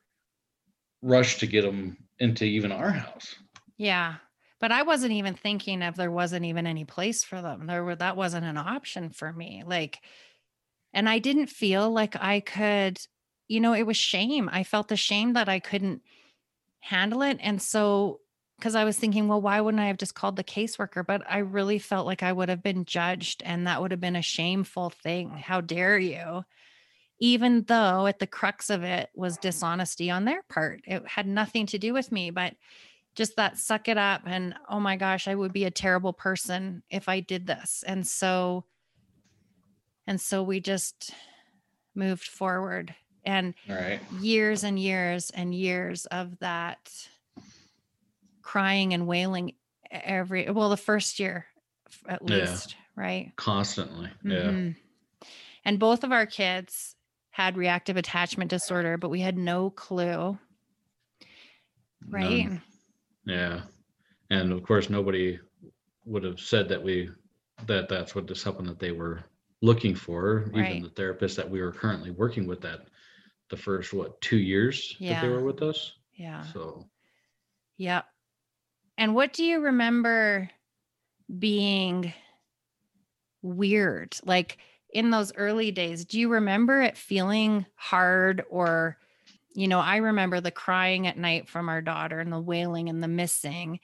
rushed 1.02 1.40
to 1.40 1.48
get 1.48 1.62
them 1.62 1.98
into 2.20 2.46
even 2.46 2.72
our 2.72 2.90
house. 2.90 3.36
Yeah. 3.78 4.16
But 4.60 4.72
I 4.72 4.82
wasn't 4.84 5.12
even 5.14 5.36
thinking 5.36 5.84
of 5.84 5.96
there 5.96 6.12
wasn't 6.12 6.46
even 6.46 6.66
any 6.66 6.84
place 6.84 7.24
for 7.24 7.42
them. 7.42 7.68
There 7.68 7.84
were 7.84 7.96
that 7.96 8.18
wasn't 8.18 8.46
an 8.46 8.58
option 8.58 9.12
for 9.12 9.32
me. 9.32 9.64
Like 9.66 10.00
and 10.94 11.08
I 11.08 11.20
didn't 11.20 11.48
feel 11.48 11.92
like 11.92 12.16
I 12.16 12.40
could, 12.40 12.98
you 13.48 13.60
know, 13.60 13.74
it 13.74 13.86
was 13.86 13.98
shame. 13.98 14.50
I 14.52 14.64
felt 14.64 14.88
the 14.88 14.96
shame 14.98 15.34
that 15.34 15.50
I 15.50 15.60
couldn't 15.60 16.02
handle 16.80 17.22
it. 17.22 17.38
And 17.42 17.62
so 17.62 18.22
because 18.58 18.76
I 18.76 18.86
was 18.86 18.98
thinking, 18.98 19.28
well, 19.28 19.42
why 19.42 19.62
wouldn't 19.62 19.82
I 19.82 19.88
have 19.88 20.00
just 20.00 20.16
called 20.16 20.36
the 20.36 20.44
caseworker? 20.44 21.06
But 21.06 21.22
I 21.30 21.40
really 21.40 21.78
felt 21.78 22.08
like 22.08 22.24
I 22.24 22.34
would 22.34 22.50
have 22.50 22.64
been 22.64 22.86
judged 22.86 23.44
and 23.46 23.68
that 23.68 23.82
would 23.82 23.92
have 23.92 24.02
been 24.02 24.16
a 24.16 24.22
shameful 24.24 24.90
thing. 24.90 25.30
How 25.30 25.62
dare 25.62 26.00
you? 26.00 26.44
Even 27.20 27.64
though 27.68 28.08
at 28.08 28.20
the 28.20 28.28
crux 28.28 28.72
of 28.72 28.84
it 28.84 29.10
was 29.16 29.38
dishonesty 29.38 30.10
on 30.10 30.26
their 30.26 30.42
part. 30.50 30.82
It 30.86 31.08
had 31.08 31.28
nothing 31.28 31.68
to 31.68 31.78
do 31.78 31.94
with 31.94 32.12
me, 32.12 32.32
but 32.32 32.56
just 33.18 33.36
that 33.36 33.58
suck 33.58 33.88
it 33.88 33.98
up 33.98 34.22
and 34.28 34.54
oh 34.70 34.80
my 34.80 34.96
gosh 34.96 35.28
i 35.28 35.34
would 35.34 35.52
be 35.52 35.66
a 35.66 35.72
terrible 35.72 36.14
person 36.14 36.84
if 36.92 37.10
i 37.10 37.20
did 37.20 37.48
this 37.48 37.84
and 37.88 38.06
so 38.06 38.64
and 40.06 40.22
so 40.22 40.44
we 40.44 40.60
just 40.60 41.12
moved 41.96 42.28
forward 42.28 42.94
and 43.28 43.54
right. 43.70 44.00
years 44.22 44.64
and 44.64 44.80
years 44.80 45.30
and 45.32 45.54
years 45.54 46.06
of 46.08 46.40
that 46.40 46.80
crying 48.42 48.94
and 48.94 49.06
wailing 49.06 49.54
every 49.92 50.50
well 50.50 50.70
the 50.70 50.78
first 50.78 51.20
year 51.20 51.46
at 52.08 52.22
Yeah. 52.28 52.38
least 52.38 52.76
right 52.96 53.32
Constantly. 53.36 54.10
Yeah. 54.24 54.50
Mhm. 54.52 54.76
and 55.66 55.80
both 55.80 56.04
of 56.04 56.12
our 56.12 56.26
kids 56.26 56.96
had 57.32 57.58
reactive 57.58 57.98
attachment 57.98 58.50
disorder 58.50 58.98
but 58.98 59.10
we 59.10 59.20
had 59.20 59.38
no 59.38 59.70
clue 59.70 60.40
right 62.10 62.48
None. 62.48 62.62
Yeah. 63.26 63.62
And 64.30 64.54
of 64.54 64.64
course, 64.64 64.90
nobody 64.90 65.38
would 66.06 66.24
have 66.24 66.40
said 66.40 66.70
that 66.70 66.82
we, 66.82 67.10
that 67.66 67.90
that's 67.90 68.16
what 68.16 68.26
the 68.28 68.34
that 68.34 68.80
they 68.80 68.92
were 68.94 69.22
looking 69.62 69.96
for. 69.96 70.50
Right. 70.54 70.70
Even 70.78 70.84
the 70.84 70.90
therapist 70.90 71.36
that 71.36 71.50
we 71.50 71.62
were 71.62 71.74
currently 71.74 72.12
working 72.12 72.48
with 72.48 72.62
that 72.62 72.88
the 73.50 73.58
first, 73.58 73.94
what, 73.94 74.20
two 74.22 74.38
years 74.38 74.96
that 75.00 75.22
they 75.22 75.30
were 75.30 75.44
with 75.44 75.62
us. 75.62 75.94
yeah 76.16 76.44
So 76.54 76.86
Yep. 77.78 78.06
And 78.98 79.14
what 79.14 79.34
do 79.34 79.44
you 79.44 79.62
remember 79.62 80.50
being 81.38 82.14
weird? 83.42 84.18
Like 84.26 84.58
in 84.92 85.12
those 85.12 85.34
early 85.36 85.72
days, 85.72 86.06
do 86.06 86.20
you 86.20 86.30
remember 86.30 86.82
it 86.82 86.98
feeling 86.98 87.66
hard 87.76 88.44
or, 88.50 88.98
you 89.54 89.68
know, 89.68 89.80
I 89.80 89.98
remember 89.98 90.42
the 90.42 90.52
crying 90.52 91.06
at 91.06 91.18
night 91.18 91.48
from 91.48 91.70
our 91.70 91.82
daughter 91.82 92.20
and 92.20 92.34
the 92.34 92.40
wailing 92.40 92.90
and 92.90 93.04
the 93.04 93.08
missing. 93.08 93.80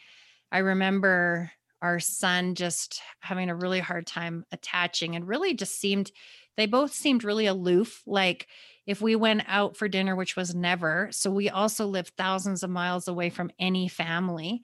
I 0.52 0.60
remember 0.60 1.52
our 1.82 1.99
son 1.99 2.56
just 2.56 3.02
having 3.19 3.49
a 3.49 3.56
really 3.56 3.80
hard 3.80 4.08
time 4.08 4.45
attaching 4.52 5.15
and 5.15 5.28
really 5.28 5.54
just 5.54 5.80
seemed, 5.80 6.12
they 6.58 6.65
both 6.65 6.93
seemed 6.93 7.23
really 7.23 7.45
aloof. 7.45 8.02
Like 8.08 8.47
if 8.86 9.02
we 9.02 9.15
went 9.15 9.43
out 9.48 9.78
for 9.78 9.88
dinner, 9.88 10.15
which 10.15 10.36
was 10.36 10.54
never, 10.54 11.10
so 11.12 11.32
we 11.32 11.50
also 11.50 11.86
lived 11.86 12.13
thousands 12.17 12.63
of 12.63 12.69
miles 12.69 13.08
away 13.08 13.30
from 13.30 13.52
any 13.60 13.88
family. 13.88 14.62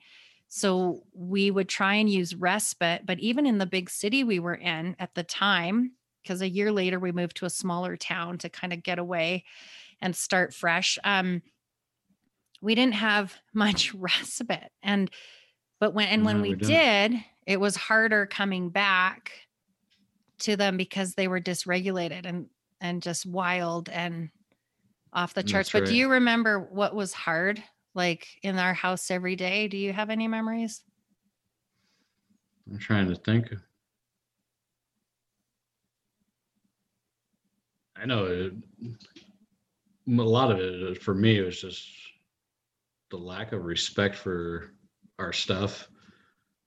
So 0.48 1.04
we 1.14 1.50
would 1.50 1.68
try 1.68 1.94
and 1.94 2.10
use 2.10 2.34
respite, 2.34 3.06
but 3.06 3.18
even 3.20 3.46
in 3.46 3.58
the 3.58 3.66
big 3.66 3.88
city 3.88 4.24
we 4.24 4.38
were 4.38 4.54
in 4.54 4.96
at 4.98 5.14
the 5.14 5.22
time, 5.22 5.92
because 6.22 6.42
a 6.42 6.48
year 6.48 6.70
later 6.70 6.98
we 6.98 7.12
moved 7.12 7.36
to 7.36 7.46
a 7.46 7.50
smaller 7.50 7.96
town 7.96 8.38
to 8.38 8.48
kind 8.48 8.72
of 8.72 8.82
get 8.82 8.98
away 8.98 9.44
and 10.02 10.14
start 10.14 10.52
fresh. 10.52 10.98
Um, 11.04 11.42
we 12.60 12.74
didn't 12.74 12.94
have 12.94 13.34
much 13.54 13.94
respite, 13.94 14.70
and 14.82 15.10
but 15.78 15.94
when 15.94 16.08
and 16.08 16.24
when 16.26 16.42
we, 16.42 16.50
we 16.50 16.56
did, 16.56 17.14
it 17.46 17.58
was 17.58 17.74
harder 17.76 18.26
coming 18.26 18.68
back 18.68 19.32
to 20.40 20.56
them 20.56 20.76
because 20.76 21.14
they 21.14 21.28
were 21.28 21.40
dysregulated 21.40 22.26
and 22.26 22.46
and 22.80 23.02
just 23.02 23.26
wild 23.26 23.88
and 23.88 24.30
off 25.12 25.34
the 25.34 25.42
charts. 25.42 25.72
That's 25.72 25.84
But 25.84 25.90
do 25.90 25.96
you 25.96 26.10
remember 26.10 26.60
what 26.60 26.94
was 26.94 27.12
hard 27.12 27.62
like 27.94 28.26
in 28.42 28.58
our 28.58 28.74
house 28.74 29.10
every 29.10 29.36
day? 29.36 29.68
Do 29.68 29.76
you 29.76 29.92
have 29.92 30.10
any 30.10 30.28
memories? 30.28 30.82
I'm 32.70 32.78
trying 32.78 33.08
to 33.08 33.16
think. 33.16 33.52
I 37.96 38.06
know 38.06 38.26
it, 38.26 38.52
a 40.08 40.10
lot 40.10 40.50
of 40.50 40.58
it 40.58 40.96
uh, 40.96 41.00
for 41.00 41.14
me 41.14 41.38
it 41.38 41.44
was 41.44 41.60
just 41.60 41.88
the 43.10 43.16
lack 43.16 43.52
of 43.52 43.64
respect 43.64 44.16
for 44.16 44.72
our 45.18 45.32
stuff, 45.32 45.88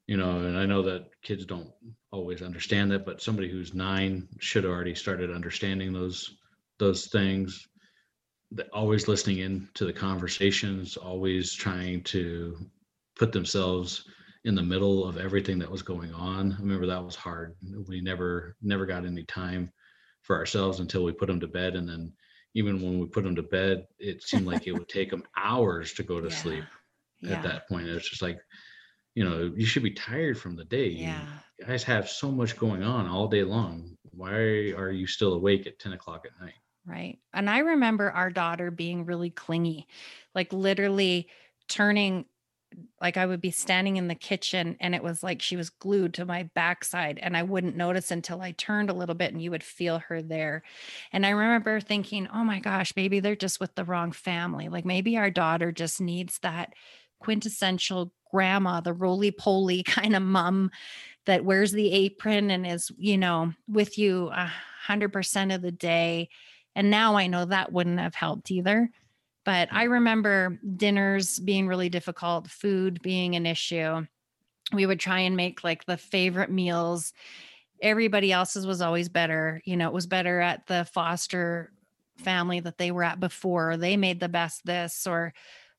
you 0.08 0.18
know. 0.18 0.40
And 0.40 0.58
I 0.58 0.66
know 0.66 0.84
that 0.84 1.10
kids 1.24 1.46
don't 1.46 1.72
always 2.14 2.42
understand 2.44 2.92
that, 2.92 3.06
but 3.06 3.22
somebody 3.22 3.50
who's 3.50 3.74
nine 3.74 4.30
should 4.40 4.64
have 4.64 4.72
already 4.72 4.96
started 4.96 5.32
understanding 5.32 5.92
those 5.92 6.38
those 6.80 7.08
things. 7.08 7.68
Always 8.72 9.08
listening 9.08 9.40
in 9.40 9.68
to 9.74 9.86
the 9.86 9.94
conversations, 9.94 10.96
always 10.96 11.54
trying 11.54 12.04
to 12.04 12.56
put 13.16 13.32
themselves 13.32 14.08
in 14.46 14.54
the 14.54 14.62
middle 14.62 15.06
of 15.06 15.18
everything 15.18 15.58
that 15.60 15.72
was 15.72 15.82
going 15.82 16.14
on. 16.14 16.54
I 16.54 16.58
remember 16.60 16.86
that 16.86 17.04
was 17.04 17.16
hard. 17.16 17.56
We 17.88 18.00
never 18.02 18.56
never 18.62 18.86
got 18.86 19.06
any 19.06 19.24
time 19.24 19.72
for 20.22 20.38
ourselves 20.38 20.80
until 20.80 21.04
we 21.04 21.14
put 21.14 21.28
them 21.28 21.40
to 21.40 21.48
bed, 21.48 21.76
and 21.76 21.90
then 21.90 22.14
even 22.54 22.80
when 22.80 23.00
we 23.00 23.08
put 23.08 23.24
them 23.24 23.36
to 23.36 23.44
bed, 23.44 23.88
it 23.98 24.22
seemed 24.22 24.46
like 24.46 24.68
it 24.68 24.74
would 24.74 24.88
take 24.90 25.10
them 25.10 25.24
hours 25.38 25.94
to 25.94 26.04
go 26.04 26.22
to 26.22 26.28
Yeah. 26.30 26.36
sleep. 26.36 26.66
Yeah. 27.22 27.34
At 27.34 27.44
that 27.44 27.68
point, 27.68 27.88
it's 27.88 28.10
just 28.10 28.22
like, 28.22 28.40
you 29.16 29.24
know, 29.24 29.52
you 29.56 29.66
should 29.66 29.84
be 29.84 29.92
tired 29.92 30.38
from 30.38 30.56
the 30.56 30.66
day. 30.66 30.90
Yeah. 30.90 31.26
Guys 31.66 31.84
have 31.84 32.10
so 32.10 32.32
much 32.32 32.58
going 32.58 32.84
on 32.84 33.08
all 33.08 33.28
day 33.28 33.44
long. 33.44 33.98
Why 34.12 34.32
are 34.32 34.92
you 34.92 35.08
still 35.08 35.34
awake 35.34 35.68
at 35.68 35.80
ten 35.80 35.94
o'clock 35.94 36.26
at 36.26 36.40
night? 36.44 36.54
Right. 36.86 37.20
And 37.34 37.50
I 37.50 37.60
remember 37.60 38.12
our 38.12 38.30
daughter 38.30 38.70
being 38.70 39.06
really 39.06 39.30
clingy, 39.30 39.88
like 40.36 40.52
literally 40.52 41.30
turning, 41.70 42.26
like 43.00 43.16
I 43.16 43.26
would 43.26 43.40
be 43.40 43.52
standing 43.52 43.96
in 43.96 44.10
the 44.10 44.16
kitchen 44.16 44.76
and 44.82 44.94
it 44.94 45.02
was 45.02 45.24
like 45.24 45.42
she 45.42 45.56
was 45.56 45.70
glued 45.70 46.16
to 46.16 46.26
my 46.26 46.50
backside 46.56 47.20
and 47.20 47.38
I 47.38 47.44
wouldn't 47.44 47.78
notice 47.78 48.12
until 48.12 48.42
I 48.42 48.52
turned 48.52 48.90
a 48.90 48.94
little 48.94 49.16
bit 49.16 49.32
and 49.32 49.42
you 49.42 49.52
would 49.52 49.64
feel 49.64 50.00
her 50.00 50.22
there. 50.22 50.64
And 51.14 51.26
I 51.26 51.30
remember 51.30 51.80
thinking, 51.80 52.28
oh 52.34 52.44
my 52.44 52.60
gosh, 52.60 52.94
maybe 52.98 53.22
they're 53.22 53.36
just 53.36 53.62
with 53.62 53.76
the 53.76 53.86
wrong 53.86 54.12
family. 54.12 54.68
Like 54.68 54.86
maybe 54.86 55.16
our 55.18 55.30
daughter 55.30 55.72
just 55.72 56.02
needs 56.02 56.40
that 56.40 56.74
quintessential 57.20 58.12
grandma, 58.30 58.82
the 58.82 58.94
roly 58.94 59.32
poly 59.32 59.84
kind 59.88 60.16
of 60.16 60.22
mom 60.22 60.72
that 61.26 61.46
wears 61.46 61.72
the 61.72 61.92
apron 61.92 62.52
and 62.52 62.68
is, 62.68 62.92
you 62.98 63.18
know, 63.18 63.54
with 63.68 63.98
you 63.98 64.30
a 64.34 64.52
hundred 64.82 65.14
percent 65.14 65.52
of 65.52 65.62
the 65.62 65.72
day. 65.72 66.30
And 66.76 66.90
now 66.90 67.16
I 67.16 67.28
know 67.28 67.46
that 67.46 67.72
wouldn't 67.72 68.00
have 68.00 68.16
helped 68.16 68.52
either. 68.52 68.90
But 69.46 69.70
I 69.72 69.84
remember 69.84 70.60
dinners 70.78 71.40
being 71.40 71.68
really 71.68 71.90
difficult, 71.90 72.50
food 72.50 73.02
being 73.02 73.36
an 73.36 73.46
issue. 73.46 74.06
We 74.74 74.86
would 74.86 75.00
try 75.00 75.20
and 75.20 75.36
make 75.36 75.64
like 75.64 75.86
the 75.86 75.98
favorite 75.98 76.50
meals. 76.50 77.14
Everybody 77.82 78.32
else's 78.32 78.66
was 78.66 78.82
always 78.82 79.10
better. 79.10 79.62
You 79.66 79.76
know, 79.76 79.88
it 79.88 79.94
was 79.94 80.08
better 80.08 80.40
at 80.40 80.68
the 80.68 80.86
foster 80.86 81.74
family 82.18 82.62
that 82.62 82.78
they 82.78 82.92
were 82.92 83.04
at 83.04 83.20
before. 83.20 83.76
They 83.76 83.98
made 83.98 84.20
the 84.20 84.30
best 84.30 84.66
this 84.66 85.06
or 85.06 85.34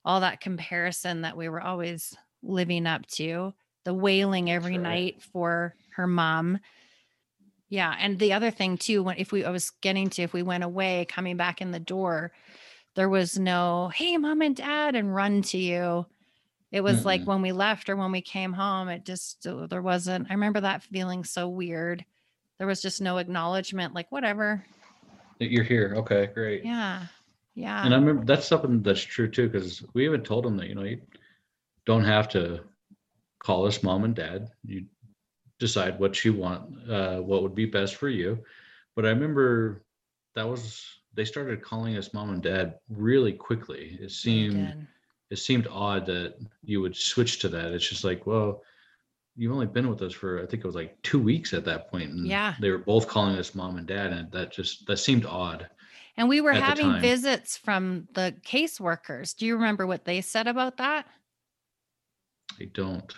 all 0.04 0.20
that 0.20 0.40
comparison 0.40 1.22
that 1.22 1.36
we 1.36 1.48
were 1.48 1.62
always 1.62 2.14
living 2.42 2.86
up 2.86 3.06
to. 3.06 3.54
The 3.84 3.94
wailing 3.94 4.50
every 4.50 4.78
right. 4.78 4.80
night 4.80 5.22
for 5.32 5.74
her 5.96 6.06
mom. 6.06 6.58
Yeah, 7.68 7.94
and 7.98 8.18
the 8.18 8.32
other 8.32 8.50
thing 8.50 8.78
too, 8.78 9.02
when 9.02 9.18
if 9.18 9.32
we 9.32 9.44
I 9.44 9.50
was 9.50 9.70
getting 9.70 10.10
to 10.10 10.22
if 10.22 10.32
we 10.32 10.42
went 10.42 10.64
away, 10.64 11.06
coming 11.08 11.36
back 11.36 11.60
in 11.60 11.70
the 11.70 11.80
door, 11.80 12.32
there 12.94 13.08
was 13.08 13.38
no 13.38 13.90
hey 13.94 14.16
mom 14.16 14.42
and 14.42 14.56
dad 14.56 14.94
and 14.94 15.14
run 15.14 15.42
to 15.42 15.58
you. 15.58 16.06
It 16.72 16.82
was 16.82 17.04
like 17.04 17.22
Mm-mm. 17.22 17.26
when 17.26 17.42
we 17.42 17.52
left 17.52 17.88
or 17.88 17.96
when 17.96 18.10
we 18.10 18.20
came 18.20 18.52
home, 18.52 18.88
it 18.88 19.04
just 19.04 19.46
there 19.68 19.82
wasn't. 19.82 20.28
I 20.30 20.34
remember 20.34 20.60
that 20.62 20.82
feeling 20.82 21.24
so 21.24 21.48
weird. 21.48 22.04
There 22.58 22.66
was 22.66 22.82
just 22.82 23.00
no 23.00 23.18
acknowledgement, 23.18 23.94
like 23.94 24.10
whatever. 24.10 24.64
You're 25.38 25.64
here. 25.64 25.94
Okay, 25.98 26.30
great. 26.32 26.64
Yeah, 26.64 27.06
yeah, 27.54 27.84
And 27.84 27.94
I 27.94 27.98
remember 27.98 28.24
that's 28.24 28.46
something 28.46 28.82
that's 28.82 29.02
true 29.02 29.28
too, 29.28 29.48
because 29.48 29.84
we 29.94 30.04
even 30.04 30.22
told 30.22 30.44
them 30.44 30.56
that, 30.56 30.68
you 30.68 30.74
know, 30.74 30.84
you 30.84 31.00
don't 31.86 32.04
have 32.04 32.28
to 32.30 32.60
call 33.44 33.66
us 33.66 33.82
mom 33.82 34.04
and 34.04 34.14
dad. 34.14 34.48
You 34.64 34.86
decide 35.60 35.98
what 36.00 36.24
you 36.24 36.32
want, 36.32 36.90
uh, 36.90 37.18
what 37.18 37.42
would 37.42 37.54
be 37.54 37.66
best 37.66 37.96
for 37.96 38.08
you. 38.08 38.38
But 38.96 39.06
I 39.06 39.10
remember 39.10 39.84
that 40.34 40.48
was 40.48 40.84
they 41.14 41.24
started 41.24 41.62
calling 41.62 41.96
us 41.96 42.12
mom 42.12 42.30
and 42.30 42.42
dad 42.42 42.78
really 42.88 43.32
quickly. 43.32 43.98
It 44.00 44.10
seemed 44.10 44.68
did. 44.68 44.86
it 45.30 45.36
seemed 45.36 45.68
odd 45.70 46.06
that 46.06 46.34
you 46.64 46.80
would 46.80 46.96
switch 46.96 47.38
to 47.40 47.48
that. 47.50 47.72
It's 47.72 47.88
just 47.88 48.02
like, 48.02 48.26
well, 48.26 48.62
you've 49.36 49.52
only 49.52 49.66
been 49.66 49.88
with 49.88 50.02
us 50.02 50.12
for 50.12 50.42
I 50.42 50.46
think 50.46 50.64
it 50.64 50.66
was 50.66 50.74
like 50.76 51.00
two 51.02 51.20
weeks 51.20 51.52
at 51.52 51.64
that 51.66 51.90
point, 51.90 52.10
and 52.10 52.26
Yeah. 52.26 52.54
they 52.60 52.70
were 52.70 52.78
both 52.78 53.06
calling 53.06 53.36
us 53.36 53.54
mom 53.54 53.76
and 53.76 53.86
dad, 53.86 54.12
and 54.12 54.30
that 54.32 54.52
just 54.52 54.86
that 54.86 54.96
seemed 54.96 55.26
odd. 55.26 55.68
And 56.16 56.28
we 56.28 56.40
were 56.40 56.52
having 56.52 57.00
visits 57.00 57.56
from 57.56 58.06
the 58.14 58.34
caseworkers. 58.46 59.36
Do 59.36 59.46
you 59.46 59.54
remember 59.56 59.84
what 59.86 60.04
they 60.04 60.20
said 60.20 60.46
about 60.46 60.76
that? 60.76 61.06
I 62.60 62.66
don't. 62.72 63.12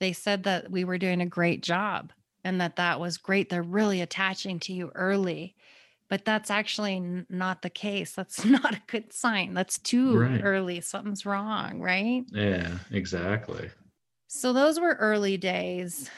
They 0.00 0.12
said 0.12 0.44
that 0.44 0.70
we 0.70 0.84
were 0.84 0.98
doing 0.98 1.20
a 1.20 1.26
great 1.26 1.62
job 1.62 2.12
and 2.44 2.60
that 2.60 2.76
that 2.76 3.00
was 3.00 3.18
great. 3.18 3.48
They're 3.48 3.62
really 3.62 4.00
attaching 4.00 4.60
to 4.60 4.72
you 4.72 4.90
early. 4.94 5.56
But 6.08 6.24
that's 6.24 6.50
actually 6.50 7.24
not 7.28 7.62
the 7.62 7.70
case. 7.70 8.14
That's 8.14 8.44
not 8.46 8.74
a 8.74 8.82
good 8.86 9.12
sign. 9.12 9.54
That's 9.54 9.78
too 9.78 10.16
Right. 10.18 10.40
early. 10.42 10.80
Something's 10.80 11.26
wrong, 11.26 11.80
right? 11.80 12.24
Yeah, 12.30 12.78
exactly. 12.90 13.70
So 14.28 14.52
those 14.52 14.78
were 14.78 14.94
early 14.94 15.36
days 15.36 16.10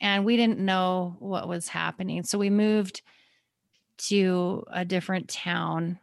and 0.00 0.24
we 0.24 0.36
didn't 0.36 0.58
know 0.58 1.16
what 1.20 1.48
was 1.48 1.68
happening. 1.68 2.24
So 2.24 2.38
we 2.38 2.50
moved 2.50 3.02
to 3.98 4.64
a 4.70 4.84
different 4.84 5.28
town 5.28 5.98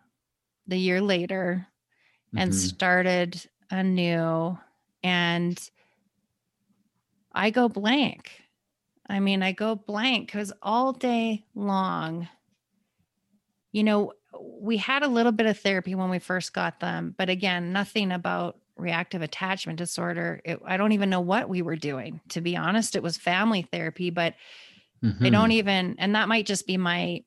the 0.68 0.78
year 0.78 1.02
later 1.02 1.68
and 2.36 2.52
Mhm. 2.52 2.56
started 2.56 3.50
anew 3.72 4.58
and 5.04 5.72
I 7.34 7.50
go 7.52 7.70
blank. 7.70 8.42
I 9.08 9.20
mean, 9.20 9.44
I 9.44 9.52
go 9.54 9.76
blank 9.76 10.28
because 10.28 10.54
all 10.62 10.94
day 10.94 11.46
long, 11.56 12.30
you 13.72 13.84
know, 13.84 14.14
we 14.40 14.78
had 14.78 15.04
a 15.04 15.08
little 15.08 15.32
bit 15.32 15.46
of 15.46 15.60
therapy 15.60 15.96
when 15.96 16.10
we 16.10 16.20
first 16.20 16.54
got 16.54 16.80
them, 16.80 17.16
but 17.18 17.30
again, 17.30 17.72
nothing 17.74 18.12
about 18.12 18.60
reactive 18.78 19.22
attachment 19.22 19.78
disorder. 19.78 20.42
It, 20.46 20.60
I 20.66 20.78
don't 20.78 20.92
even 20.92 21.10
know 21.10 21.22
what 21.22 21.50
we 21.50 21.62
were 21.62 21.76
doing. 21.76 22.22
To 22.30 22.42
be 22.42 22.56
honest, 22.56 22.96
it 22.96 23.04
was 23.04 23.18
family 23.18 23.62
therapy, 23.64 24.10
but 24.10 24.36
I 25.24 25.30
Mhm. 25.32 25.32
don't 25.32 25.52
even, 25.52 25.96
and 26.00 26.16
that 26.16 26.30
might 26.30 26.46
just 26.48 26.68
be 26.68 26.78
my 26.78 27.24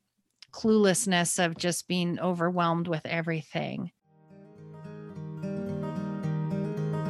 cluelessness 0.53 1.45
of 1.45 1.59
just 1.59 1.89
being 1.89 2.21
overwhelmed 2.21 2.89
with 2.89 3.07
everything. 3.07 3.93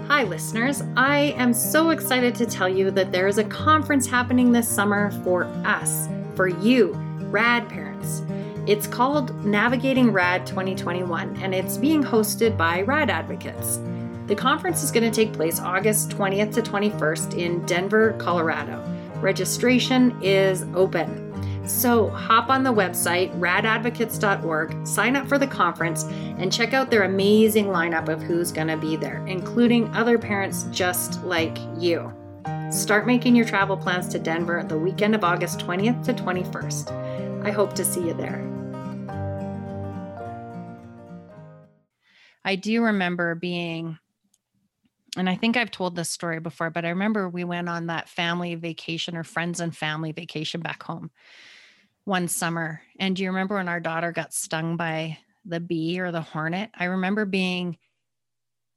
Hi, 0.08 0.22
listeners. 0.22 0.84
I 0.96 1.34
am 1.36 1.52
so 1.52 1.90
excited 1.90 2.36
to 2.36 2.46
tell 2.46 2.68
you 2.68 2.92
that 2.92 3.10
there 3.10 3.26
is 3.26 3.38
a 3.38 3.44
conference 3.44 4.06
happening 4.06 4.52
this 4.52 4.68
summer 4.68 5.10
for 5.24 5.46
us, 5.64 6.08
for 6.36 6.46
you, 6.46 6.92
rad 7.22 7.68
parents. 7.68 8.22
It's 8.68 8.86
called 8.86 9.44
Navigating 9.44 10.12
Rad 10.12 10.46
2021, 10.46 11.36
and 11.38 11.52
it's 11.52 11.76
being 11.76 12.04
hosted 12.04 12.56
by 12.56 12.82
Rad 12.82 13.10
Advocates. 13.10 13.80
The 14.28 14.36
conference 14.36 14.84
is 14.84 14.92
going 14.92 15.10
to 15.10 15.14
take 15.14 15.32
place 15.32 15.58
August 15.58 16.10
20th 16.10 16.54
to 16.54 16.62
21st 16.62 17.36
in 17.36 17.66
Denver, 17.66 18.12
Colorado. 18.20 18.80
Registration 19.16 20.16
is 20.22 20.64
open. 20.76 21.25
So 21.66 22.10
hop 22.10 22.48
on 22.48 22.62
the 22.62 22.72
website, 22.72 23.36
radadvocates.org, 23.40 24.86
sign 24.86 25.16
up 25.16 25.28
for 25.28 25.36
the 25.36 25.48
conference, 25.48 26.04
and 26.04 26.52
check 26.52 26.72
out 26.72 26.90
their 26.90 27.02
amazing 27.02 27.66
lineup 27.66 28.08
of 28.08 28.22
who's 28.22 28.52
going 28.52 28.68
to 28.68 28.76
be 28.76 28.94
there, 28.94 29.26
including 29.26 29.88
other 29.88 30.16
parents 30.16 30.64
just 30.70 31.24
like 31.24 31.58
you. 31.76 32.12
Start 32.70 33.04
making 33.06 33.34
your 33.34 33.46
travel 33.46 33.76
plans 33.76 34.06
to 34.08 34.18
Denver 34.20 34.62
the 34.62 34.78
weekend 34.78 35.16
of 35.16 35.24
August 35.24 35.58
20th 35.58 36.04
to 36.04 36.14
21st. 36.14 37.44
I 37.44 37.50
hope 37.50 37.74
to 37.74 37.84
see 37.84 38.06
you 38.06 38.14
there. 38.14 38.44
I 42.44 42.54
do 42.54 42.84
remember 42.84 43.34
being, 43.34 43.98
and 45.16 45.28
I 45.28 45.34
think 45.34 45.56
I've 45.56 45.72
told 45.72 45.96
this 45.96 46.10
story 46.10 46.38
before, 46.38 46.70
but 46.70 46.84
I 46.84 46.90
remember 46.90 47.28
we 47.28 47.42
went 47.42 47.68
on 47.68 47.86
that 47.86 48.08
family 48.08 48.54
vacation 48.54 49.16
or 49.16 49.24
friends 49.24 49.58
and 49.58 49.76
family 49.76 50.12
vacation 50.12 50.60
back 50.60 50.84
home 50.84 51.10
one 52.06 52.28
summer. 52.28 52.80
And 52.98 53.14
do 53.14 53.22
you 53.22 53.28
remember 53.28 53.56
when 53.56 53.68
our 53.68 53.80
daughter 53.80 54.12
got 54.12 54.32
stung 54.32 54.76
by 54.76 55.18
the 55.44 55.60
bee 55.60 56.00
or 56.00 56.12
the 56.12 56.22
hornet? 56.22 56.70
I 56.74 56.84
remember 56.84 57.26
being 57.26 57.76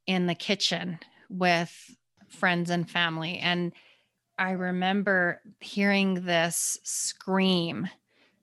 in 0.07 0.25
the 0.25 0.35
kitchen 0.35 0.99
with 1.29 1.71
friends 2.27 2.71
and 2.71 2.89
family. 2.89 3.37
And 3.37 3.71
I 4.39 4.51
remember 4.51 5.41
hearing 5.59 6.25
this 6.25 6.79
scream, 6.83 7.87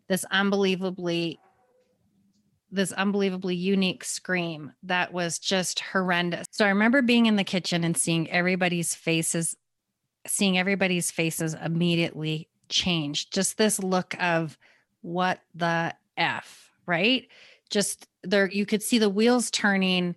this 0.08 0.24
unbelievably 0.30 1.40
this 2.68 2.90
unbelievably 2.92 3.54
unique 3.54 4.04
scream 4.04 4.72
that 4.82 5.12
was 5.12 5.38
just 5.38 5.80
horrendous. 5.80 6.46
So 6.50 6.64
I 6.64 6.70
remember 6.70 7.00
being 7.00 7.26
in 7.26 7.36
the 7.36 7.44
kitchen 7.44 7.84
and 7.84 7.96
seeing 7.96 8.28
everybody's 8.30 8.94
faces 8.94 9.56
seeing 10.26 10.58
everybody's 10.58 11.10
faces 11.12 11.54
immediately 11.54 12.48
change. 12.68 13.30
Just 13.30 13.56
this 13.56 13.78
look 13.78 14.14
of 14.20 14.58
what 15.06 15.40
the 15.54 15.94
F, 16.16 16.72
right? 16.84 17.28
Just 17.70 18.08
there, 18.24 18.50
you 18.50 18.66
could 18.66 18.82
see 18.82 18.98
the 18.98 19.08
wheels 19.08 19.50
turning. 19.52 20.16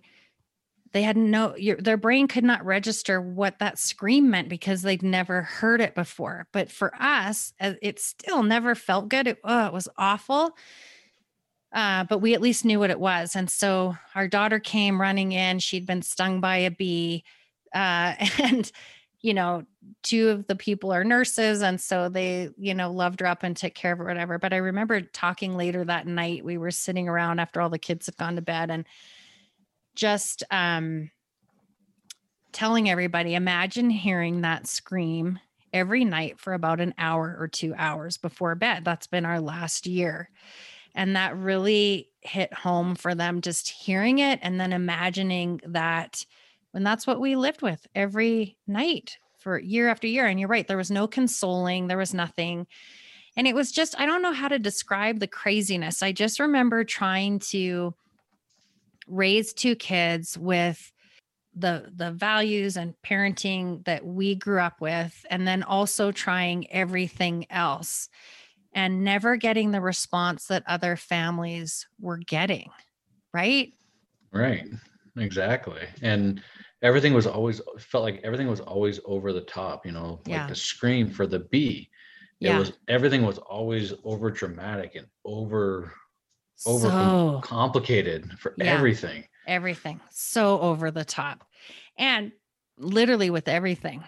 They 0.92 1.02
had 1.02 1.16
no, 1.16 1.54
your, 1.56 1.76
their 1.76 1.96
brain 1.96 2.26
could 2.26 2.42
not 2.42 2.64
register 2.64 3.20
what 3.20 3.60
that 3.60 3.78
scream 3.78 4.30
meant 4.30 4.48
because 4.48 4.82
they'd 4.82 5.02
never 5.02 5.42
heard 5.42 5.80
it 5.80 5.94
before. 5.94 6.48
But 6.52 6.72
for 6.72 6.92
us, 7.00 7.52
uh, 7.60 7.74
it 7.80 8.00
still 8.00 8.42
never 8.42 8.74
felt 8.74 9.08
good. 9.08 9.28
It, 9.28 9.38
oh, 9.44 9.66
it 9.66 9.72
was 9.72 9.88
awful. 9.96 10.56
Uh, 11.72 12.02
but 12.04 12.18
we 12.18 12.34
at 12.34 12.40
least 12.40 12.64
knew 12.64 12.80
what 12.80 12.90
it 12.90 12.98
was. 12.98 13.36
And 13.36 13.48
so 13.48 13.96
our 14.16 14.26
daughter 14.26 14.58
came 14.58 15.00
running 15.00 15.30
in. 15.30 15.60
She'd 15.60 15.86
been 15.86 16.02
stung 16.02 16.40
by 16.40 16.56
a 16.56 16.70
bee. 16.70 17.22
Uh, 17.72 18.14
and 18.42 18.70
you 19.22 19.34
know, 19.34 19.64
two 20.02 20.30
of 20.30 20.46
the 20.46 20.56
people 20.56 20.92
are 20.92 21.04
nurses. 21.04 21.62
And 21.62 21.80
so 21.80 22.08
they, 22.08 22.50
you 22.56 22.74
know, 22.74 22.90
loved 22.90 23.20
her 23.20 23.26
up 23.26 23.42
and 23.42 23.56
took 23.56 23.74
care 23.74 23.92
of 23.92 23.98
her, 23.98 24.04
whatever. 24.04 24.38
But 24.38 24.52
I 24.52 24.58
remember 24.58 25.00
talking 25.00 25.56
later 25.56 25.84
that 25.84 26.06
night, 26.06 26.44
we 26.44 26.56
were 26.56 26.70
sitting 26.70 27.08
around 27.08 27.38
after 27.38 27.60
all 27.60 27.70
the 27.70 27.78
kids 27.78 28.06
had 28.06 28.16
gone 28.16 28.36
to 28.36 28.42
bed 28.42 28.70
and 28.70 28.86
just 29.94 30.42
um, 30.50 31.10
telling 32.52 32.88
everybody, 32.88 33.34
imagine 33.34 33.90
hearing 33.90 34.40
that 34.40 34.66
scream 34.66 35.38
every 35.72 36.04
night 36.04 36.40
for 36.40 36.54
about 36.54 36.80
an 36.80 36.94
hour 36.98 37.36
or 37.38 37.46
two 37.46 37.74
hours 37.76 38.16
before 38.16 38.54
bed. 38.54 38.84
That's 38.84 39.06
been 39.06 39.26
our 39.26 39.40
last 39.40 39.86
year. 39.86 40.30
And 40.94 41.14
that 41.14 41.36
really 41.36 42.08
hit 42.22 42.52
home 42.52 42.96
for 42.96 43.14
them 43.14 43.40
just 43.40 43.68
hearing 43.68 44.18
it 44.18 44.40
and 44.42 44.58
then 44.58 44.72
imagining 44.72 45.60
that 45.66 46.24
and 46.74 46.86
that's 46.86 47.06
what 47.06 47.20
we 47.20 47.36
lived 47.36 47.62
with 47.62 47.86
every 47.94 48.56
night 48.66 49.16
for 49.38 49.58
year 49.58 49.88
after 49.88 50.06
year. 50.06 50.26
And 50.26 50.38
you're 50.38 50.48
right, 50.48 50.66
there 50.66 50.76
was 50.76 50.90
no 50.90 51.06
consoling, 51.06 51.88
there 51.88 51.98
was 51.98 52.14
nothing. 52.14 52.66
And 53.36 53.46
it 53.46 53.54
was 53.54 53.72
just, 53.72 53.98
I 53.98 54.06
don't 54.06 54.22
know 54.22 54.32
how 54.32 54.48
to 54.48 54.58
describe 54.58 55.20
the 55.20 55.26
craziness. 55.26 56.02
I 56.02 56.12
just 56.12 56.40
remember 56.40 56.84
trying 56.84 57.38
to 57.50 57.94
raise 59.06 59.52
two 59.52 59.74
kids 59.74 60.38
with 60.38 60.92
the 61.54 61.90
the 61.94 62.12
values 62.12 62.76
and 62.76 62.94
parenting 63.04 63.84
that 63.84 64.04
we 64.06 64.36
grew 64.36 64.60
up 64.60 64.80
with 64.80 65.26
and 65.30 65.46
then 65.46 65.64
also 65.64 66.12
trying 66.12 66.70
everything 66.70 67.44
else 67.50 68.08
and 68.72 69.02
never 69.02 69.34
getting 69.34 69.72
the 69.72 69.80
response 69.80 70.46
that 70.46 70.62
other 70.68 70.94
families 70.94 71.88
were 72.00 72.18
getting 72.18 72.70
right 73.34 73.72
right 74.32 74.68
exactly 75.16 75.82
and 76.02 76.42
everything 76.82 77.12
was 77.14 77.26
always 77.26 77.60
felt 77.78 78.04
like 78.04 78.20
everything 78.24 78.48
was 78.48 78.60
always 78.60 79.00
over 79.04 79.32
the 79.32 79.40
top 79.42 79.84
you 79.84 79.92
know 79.92 80.20
like 80.26 80.40
Yeah. 80.40 80.46
the 80.46 80.54
scream 80.54 81.10
for 81.10 81.26
the 81.26 81.40
bee 81.40 81.90
it 82.40 82.46
Yeah. 82.48 82.58
was 82.58 82.72
everything 82.88 83.22
was 83.22 83.38
always 83.38 83.92
over 84.04 84.30
dramatic 84.30 84.94
and 84.94 85.06
over 85.24 85.92
over 86.66 86.90
so 86.90 87.40
complicated 87.42 88.30
for 88.38 88.54
Yeah. 88.58 88.74
everything 88.74 89.24
everything 89.46 90.00
so 90.10 90.60
over 90.60 90.90
the 90.90 91.04
top 91.04 91.44
and 91.98 92.32
literally 92.78 93.30
with 93.30 93.48
everything 93.48 94.04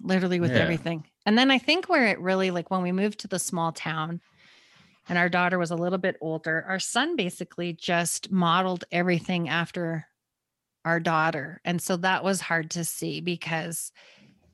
literally 0.00 0.40
with 0.40 0.50
Yeah. 0.52 0.58
everything 0.58 1.06
and 1.26 1.38
then 1.38 1.50
i 1.50 1.58
think 1.58 1.88
where 1.88 2.06
it 2.08 2.18
really 2.18 2.50
like 2.50 2.70
when 2.70 2.82
we 2.82 2.92
moved 2.92 3.20
to 3.20 3.28
the 3.28 3.38
small 3.38 3.72
town 3.72 4.20
and 5.08 5.18
our 5.18 5.28
daughter 5.28 5.58
was 5.58 5.70
a 5.70 5.76
little 5.76 5.98
bit 5.98 6.16
older 6.20 6.64
our 6.68 6.78
son 6.78 7.16
basically 7.16 7.72
just 7.72 8.30
modeled 8.30 8.84
everything 8.90 9.48
after 9.48 10.06
our 10.84 11.00
daughter 11.00 11.60
and 11.64 11.80
so 11.80 11.96
that 11.96 12.24
was 12.24 12.40
hard 12.40 12.70
to 12.70 12.84
see 12.84 13.20
because 13.20 13.92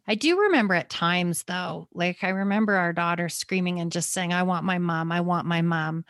i 0.07 0.15
do 0.15 0.41
remember 0.41 0.75
at 0.75 0.91
times 0.91 1.45
though 1.45 1.89
like 1.93 2.23
i 2.23 2.29
remember 2.29 2.75
our 2.75 2.93
daughter 2.93 3.29
screaming 3.29 3.81
and 3.81 3.93
just 3.93 4.13
saying 4.13 4.33
i 4.33 4.43
want 4.43 4.65
my 4.65 4.79
mom 4.79 5.11
i 5.13 5.21
want 5.21 5.47
my 5.47 5.63
mom 5.63 6.05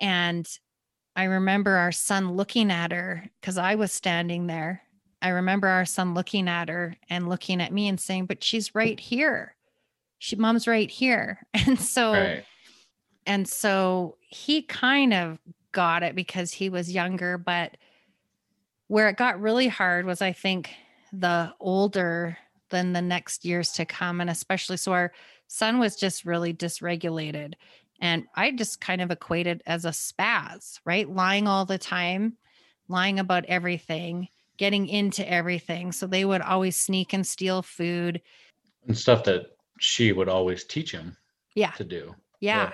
and 0.00 0.48
I 1.16 1.24
remember 1.24 1.70
our 1.70 1.92
son 1.92 2.32
looking 2.32 2.70
at 2.72 2.90
her 2.90 3.24
because 3.40 3.56
I 3.56 3.76
was 3.76 3.92
standing 3.92 4.46
there. 4.46 4.82
I 5.22 5.28
remember 5.28 5.68
our 5.68 5.84
son 5.84 6.12
looking 6.12 6.48
at 6.48 6.68
her 6.68 6.96
and 7.08 7.28
looking 7.28 7.60
at 7.60 7.72
me 7.72 7.88
and 7.88 8.00
saying, 8.00 8.26
But 8.26 8.42
she's 8.42 8.74
right 8.74 8.98
here. 8.98 9.54
She 10.18 10.36
mom's 10.36 10.66
right 10.66 10.90
here. 10.90 11.46
And 11.54 11.78
so 11.78 12.12
right 12.12 12.44
and 13.26 13.48
so 13.48 14.16
he 14.20 14.62
kind 14.62 15.14
of 15.14 15.38
got 15.72 16.02
it 16.02 16.14
because 16.14 16.52
he 16.52 16.68
was 16.68 16.92
younger, 16.92 17.38
but 17.38 17.76
where 18.88 19.08
it 19.08 19.16
got 19.16 19.40
really 19.40 19.68
hard 19.68 20.06
was 20.06 20.20
I 20.22 20.32
think 20.32 20.70
the 21.12 21.52
older 21.60 22.36
than 22.70 22.92
the 22.92 23.02
next 23.02 23.44
years 23.44 23.72
to 23.72 23.84
come. 23.84 24.20
And 24.20 24.28
especially 24.30 24.76
so 24.76 24.92
our 24.92 25.12
son 25.46 25.78
was 25.78 25.96
just 25.96 26.24
really 26.24 26.52
dysregulated. 26.52 27.54
And 28.00 28.24
I 28.34 28.50
just 28.50 28.80
kind 28.80 29.00
of 29.00 29.10
equated 29.10 29.62
as 29.66 29.84
a 29.84 29.90
spaz, 29.90 30.80
right? 30.84 31.08
Lying 31.08 31.46
all 31.46 31.64
the 31.64 31.78
time, 31.78 32.36
lying 32.88 33.18
about 33.20 33.44
everything, 33.46 34.28
getting 34.56 34.88
into 34.88 35.28
everything. 35.30 35.92
So 35.92 36.06
they 36.06 36.24
would 36.24 36.42
always 36.42 36.76
sneak 36.76 37.12
and 37.12 37.26
steal 37.26 37.62
food. 37.62 38.20
and 38.86 38.96
stuff 38.96 39.24
that 39.24 39.46
she 39.80 40.12
would 40.12 40.28
always 40.28 40.64
teach 40.64 40.92
him 40.92 41.16
Yeah. 41.54 41.70
to 41.72 41.84
do 41.84 42.14
Yeah. 42.40 42.72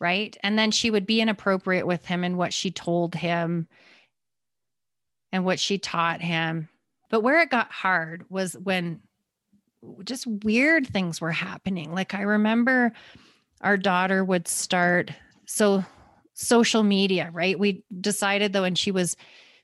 Right. 0.00 0.34
And 0.42 0.58
then 0.58 0.70
she 0.70 0.90
would 0.90 1.06
be 1.06 1.20
inappropriate 1.20 1.86
with 1.86 2.06
him 2.06 2.24
and 2.24 2.38
what 2.38 2.54
she 2.54 2.70
told 2.70 3.14
him 3.14 3.68
and 5.30 5.44
what 5.44 5.60
she 5.60 5.78
taught 5.78 6.22
him. 6.22 6.68
But 7.10 7.20
where 7.20 7.40
it 7.40 7.50
got 7.50 7.70
hard 7.70 8.24
was 8.30 8.54
when 8.54 9.00
just 10.04 10.26
weird 10.26 10.86
things 10.86 11.20
were 11.20 11.32
happening. 11.32 11.92
Like 11.92 12.14
I 12.14 12.22
remember 12.22 12.92
our 13.60 13.76
daughter 13.76 14.24
would 14.24 14.48
start 14.48 15.10
so 15.46 15.84
social 16.32 16.82
media, 16.82 17.30
right? 17.32 17.58
We 17.58 17.84
decided 18.00 18.52
though 18.52 18.62
when 18.62 18.74
she 18.74 18.90
was 18.90 19.16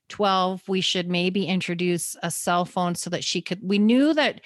12, 0.08 0.68
we 0.68 0.80
should 0.80 1.08
maybe 1.08 1.46
introduce 1.46 2.16
a 2.22 2.30
cell 2.30 2.64
phone 2.64 2.94
so 2.94 3.10
that 3.10 3.24
she 3.24 3.40
could 3.40 3.60
we 3.62 3.78
knew 3.78 4.12
that 4.14 4.42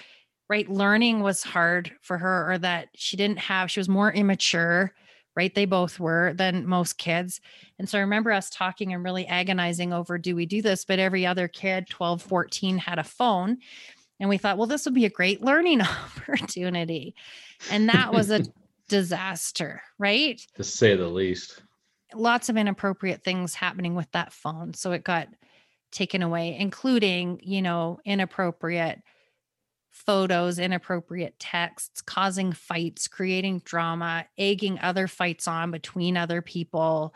right 0.49 0.71
learning 0.71 1.21
was 1.21 1.43
hard 1.43 1.93
for 2.01 2.19
her 2.19 2.53
or 2.53 2.59
that 2.59 2.89
she 2.95 3.17
didn't 3.17 3.39
have 3.39 3.71
she 3.71 3.81
was 3.81 3.89
more 3.89 4.13
immature 4.13 4.93
right 5.41 5.55
they 5.55 5.65
both 5.65 5.99
were 5.99 6.35
than 6.35 6.67
most 6.67 6.99
kids 6.99 7.41
and 7.79 7.89
so 7.89 7.97
i 7.97 8.03
remember 8.03 8.31
us 8.31 8.51
talking 8.51 8.93
and 8.93 9.03
really 9.03 9.27
agonizing 9.27 9.93
over 9.93 10.19
do 10.19 10.37
we 10.37 10.45
do 10.47 10.61
this? 10.61 10.85
But 10.85 10.99
every 10.99 11.25
other 11.25 11.49
kid 11.49 11.89
12 11.89 12.21
14 12.21 12.79
had 12.79 12.99
a 12.99 13.05
phone 13.05 13.57
and 14.19 14.29
we 14.29 14.37
thought 14.37 14.59
well 14.59 14.67
this 14.67 14.85
would 14.85 14.95
be 14.95 15.07
a 15.07 15.11
great 15.11 15.43
learning 15.43 15.81
opportunity 16.29 17.15
and 17.71 17.89
that 17.89 18.13
was 18.13 18.31
a 18.31 18.45
disaster 18.89 19.83
right? 19.99 20.41
To 20.57 20.65
say 20.65 20.97
the 20.97 21.07
least. 21.07 21.63
Lots 22.13 22.49
of 22.49 22.57
inappropriate 22.57 23.23
things 23.23 23.55
happening 23.55 23.95
with 23.95 24.11
that 24.13 24.33
phone 24.33 24.75
so 24.75 24.93
it 24.93 25.05
got 25.05 25.29
taken 25.91 26.23
away, 26.23 26.57
including, 26.59 27.41
you 27.43 27.63
know, 27.63 27.99
inappropriate 28.05 29.01
photos, 29.91 30.59
inappropriate 30.59 31.39
texts, 31.39 32.01
causing 32.01 32.53
fights, 32.53 33.09
creating 33.09 33.61
drama, 33.65 34.25
egging 34.39 34.79
other 34.81 35.07
fights 35.07 35.47
on 35.49 35.71
between 35.71 36.17
other 36.17 36.41
people. 36.43 37.15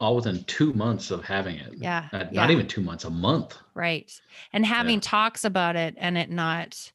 All 0.00 0.16
within 0.16 0.42
two 0.44 0.72
months 0.72 1.10
of 1.10 1.24
having 1.24 1.56
it. 1.56 1.74
Yeah. 1.76 2.08
Uh, 2.12 2.24
yeah. 2.32 2.40
Not 2.40 2.50
even 2.50 2.66
two 2.66 2.80
months, 2.80 3.04
a 3.04 3.10
month. 3.10 3.56
right. 3.74 4.10
And 4.52 4.66
having 4.66 4.94
Yeah. 4.96 5.00
talks 5.02 5.44
about 5.44 5.76
it 5.76 5.94
and 5.98 6.18
it 6.18 6.30
not 6.30 6.92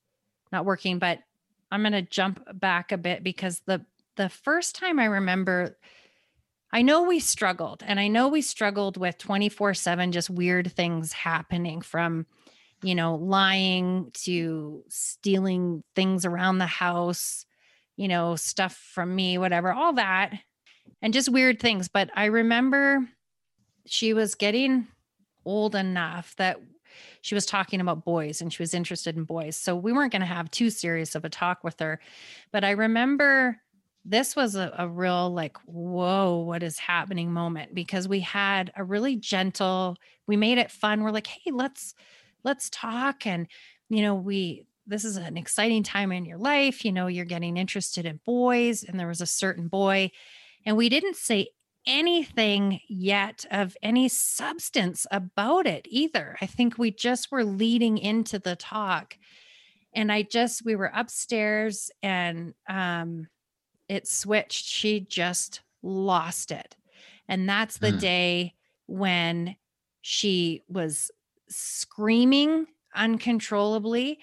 not 0.52 0.66
working. 0.66 0.98
But 1.00 1.20
I'm 1.72 1.84
gonna 1.84 2.02
jump 2.02 2.42
back 2.60 2.92
a 2.92 2.98
bit 2.98 3.24
because 3.24 3.62
the 3.66 3.86
the 4.16 4.30
first 4.30 4.76
time 4.76 5.00
I 5.00 5.06
remember 5.06 5.78
I 6.72 6.82
know 6.82 7.04
we 7.04 7.20
struggled 7.22 7.82
and 7.86 7.98
I 8.00 8.10
know 8.10 8.28
we 8.28 8.42
struggled 8.42 8.98
with 8.98 9.18
24 9.18 9.74
7 9.74 10.12
just 10.12 10.30
weird 10.30 10.72
things 10.74 11.14
happening 11.14 11.82
from, 11.82 12.26
you 12.84 12.96
know, 12.96 13.16
lying 13.16 14.12
to 14.14 14.84
stealing 14.88 15.84
things 15.96 16.26
around 16.26 16.58
the 16.60 16.68
house, 16.68 17.46
you 17.96 18.08
know, 18.08 18.36
stuff 18.36 18.76
from 18.76 19.16
me, 19.16 19.38
whatever, 19.38 19.72
all 19.72 19.94
that, 19.94 20.34
and 21.02 21.14
just 21.14 21.30
weird 21.30 21.60
things. 21.60 21.88
But 21.88 22.10
I 22.16 22.26
remember 22.26 23.08
she 23.86 24.14
was 24.14 24.36
getting 24.36 24.88
old 25.46 25.76
enough 25.76 26.36
that 26.36 26.60
she 27.22 27.36
was 27.36 27.46
talking 27.46 27.82
about 27.82 28.06
boys 28.06 28.42
and 28.42 28.52
she 28.52 28.62
was 28.62 28.74
interested 28.74 29.16
in 29.16 29.24
boys. 29.24 29.56
So 29.56 29.76
we 29.76 29.94
weren't 29.94 30.12
going 30.12 30.22
to 30.22 30.26
have 30.26 30.52
too 30.52 30.70
serious 30.70 31.16
of 31.16 31.26
a 31.26 31.30
talk 31.30 31.64
with 31.64 31.80
her. 31.80 32.00
But 32.52 32.64
I 32.64 32.72
remember 32.72 33.60
this 34.08 34.36
was 34.36 34.56
a, 34.56 34.74
a 34.78 34.88
real 34.88 35.30
like 35.34 35.58
whoa 35.66 36.38
what 36.38 36.64
is 36.64 36.80
happening 36.80 37.32
moment 37.32 37.76
because 37.76 38.08
we 38.08 38.22
had 38.22 38.72
a 38.78 38.84
really 38.84 39.18
gentle 39.18 39.98
we 40.28 40.38
made 40.38 40.58
it 40.58 40.72
fun 40.72 41.04
we're 41.04 41.12
like 41.12 41.28
hey 41.28 41.52
let's 41.52 41.94
let's 42.44 42.70
talk 42.70 43.26
and 43.26 43.48
you 43.90 44.02
know 44.02 44.16
we 44.16 44.66
this 44.86 45.04
is 45.04 45.18
an 45.18 45.38
exciting 45.38 45.84
time 45.84 46.12
in 46.12 46.26
your 46.26 46.38
life 46.38 46.86
you 46.86 46.92
know 46.92 47.08
you're 47.08 47.26
getting 47.26 47.58
interested 47.58 48.06
in 48.06 48.20
boys 48.26 48.84
and 48.84 49.00
there 49.00 49.08
was 49.08 49.22
a 49.22 49.26
certain 49.26 49.68
boy 49.68 50.10
and 50.66 50.78
we 50.78 50.90
didn't 50.90 51.16
say 51.16 51.48
anything 51.86 52.82
yet 52.90 53.46
of 53.50 53.78
any 53.82 54.10
substance 54.10 55.08
about 55.12 55.66
it 55.66 55.88
either 55.90 56.38
i 56.42 56.46
think 56.46 56.78
we 56.78 56.92
just 56.92 57.32
were 57.32 57.46
leading 57.46 57.98
into 57.98 58.40
the 58.40 58.56
talk 58.56 59.18
and 59.94 60.12
i 60.12 60.22
just 60.22 60.66
we 60.66 60.76
were 60.76 60.92
upstairs 60.94 61.90
and 62.04 62.54
um 62.68 63.28
it 63.90 64.08
switched. 64.08 64.66
She 64.66 65.02
just 65.02 65.64
lost 65.84 66.52
it. 66.52 66.76
And 67.28 67.50
that's 67.50 67.80
the 67.80 67.92
Hmm. 67.92 68.00
day 68.00 68.56
when 68.88 69.58
she 70.02 70.64
was 70.70 71.12
screaming 71.50 72.68
uncontrollably. 72.96 74.20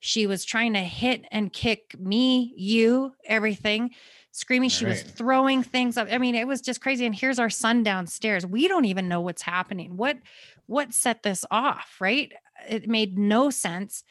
She 0.00 0.26
was 0.26 0.44
trying 0.44 0.74
to 0.74 0.80
hit 0.80 1.24
and 1.30 1.52
kick 1.52 1.98
me, 1.98 2.52
you, 2.56 3.12
everything, 3.24 3.90
screaming. 4.30 4.68
She 4.68 4.84
was 4.84 5.02
throwing 5.02 5.62
things 5.62 5.96
up. 5.96 6.08
I 6.10 6.18
mean, 6.18 6.34
it 6.34 6.46
was 6.46 6.60
just 6.60 6.80
crazy. 6.80 7.06
And 7.06 7.14
here's 7.14 7.38
our 7.38 7.50
son 7.50 7.82
downstairs. 7.82 8.46
We 8.46 8.68
don't 8.68 8.84
even 8.84 9.08
know 9.08 9.20
what's 9.20 9.42
happening. 9.42 9.96
What 9.96 10.18
what 10.66 10.92
set 10.92 11.22
this 11.22 11.44
off, 11.50 11.96
right? 12.00 12.32
It 12.68 12.88
made 12.88 13.16
no 13.16 13.50
sense. 13.50 14.04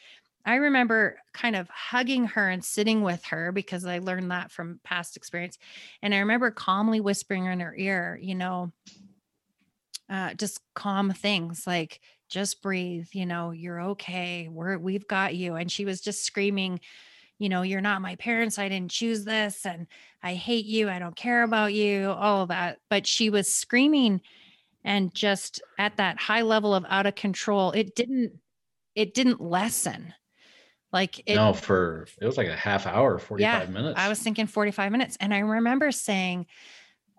I 0.44 0.56
remember 0.56 1.18
kind 1.34 1.56
of 1.56 1.68
hugging 1.68 2.26
her 2.26 2.48
and 2.48 2.64
sitting 2.64 3.02
with 3.02 3.24
her 3.26 3.50
because 3.50 3.84
I 3.84 3.98
learned 3.98 4.30
that 4.30 4.52
from 4.52 4.80
past 4.84 5.16
experience. 5.16 5.58
And 6.02 6.14
I 6.14 6.18
remember 6.18 6.52
calmly 6.52 7.00
whispering 7.00 7.46
in 7.46 7.60
her 7.60 7.74
ear, 7.76 8.18
you 8.22 8.36
know, 8.36 8.72
uh, 10.08 10.34
just 10.34 10.60
calm 10.74 11.12
things 11.12 11.66
like 11.66 12.00
just 12.28 12.62
breathe, 12.62 13.08
you 13.12 13.26
know, 13.26 13.50
you're 13.50 13.80
okay. 13.80 14.48
We're 14.50 14.78
we've 14.78 15.06
got 15.06 15.34
you. 15.34 15.54
And 15.54 15.70
she 15.70 15.84
was 15.84 16.00
just 16.00 16.24
screaming, 16.24 16.80
you 17.38 17.48
know, 17.48 17.62
you're 17.62 17.80
not 17.80 18.02
my 18.02 18.16
parents. 18.16 18.58
I 18.58 18.68
didn't 18.68 18.90
choose 18.90 19.24
this. 19.24 19.64
And 19.66 19.86
I 20.22 20.34
hate 20.34 20.66
you. 20.66 20.88
I 20.88 20.98
don't 20.98 21.16
care 21.16 21.42
about 21.42 21.72
you, 21.72 22.10
all 22.10 22.42
of 22.42 22.48
that. 22.48 22.78
But 22.90 23.06
she 23.06 23.30
was 23.30 23.52
screaming 23.52 24.20
and 24.84 25.14
just 25.14 25.62
at 25.78 25.96
that 25.96 26.18
high 26.20 26.42
level 26.42 26.74
of 26.74 26.84
out 26.88 27.06
of 27.06 27.14
control. 27.14 27.72
It 27.72 27.94
didn't, 27.94 28.32
it 28.94 29.14
didn't 29.14 29.40
lessen. 29.40 30.14
Like 30.92 31.20
it, 31.26 31.34
no, 31.34 31.52
for 31.52 32.06
it 32.20 32.26
was 32.26 32.36
like 32.36 32.48
a 32.48 32.56
half 32.56 32.86
hour, 32.86 33.18
45 33.18 33.70
minutes. 33.70 33.98
I 33.98 34.08
was 34.08 34.20
thinking 34.20 34.46
45 34.46 34.92
minutes. 34.92 35.16
And 35.20 35.34
I 35.34 35.40
remember 35.40 35.92
saying, 35.92 36.46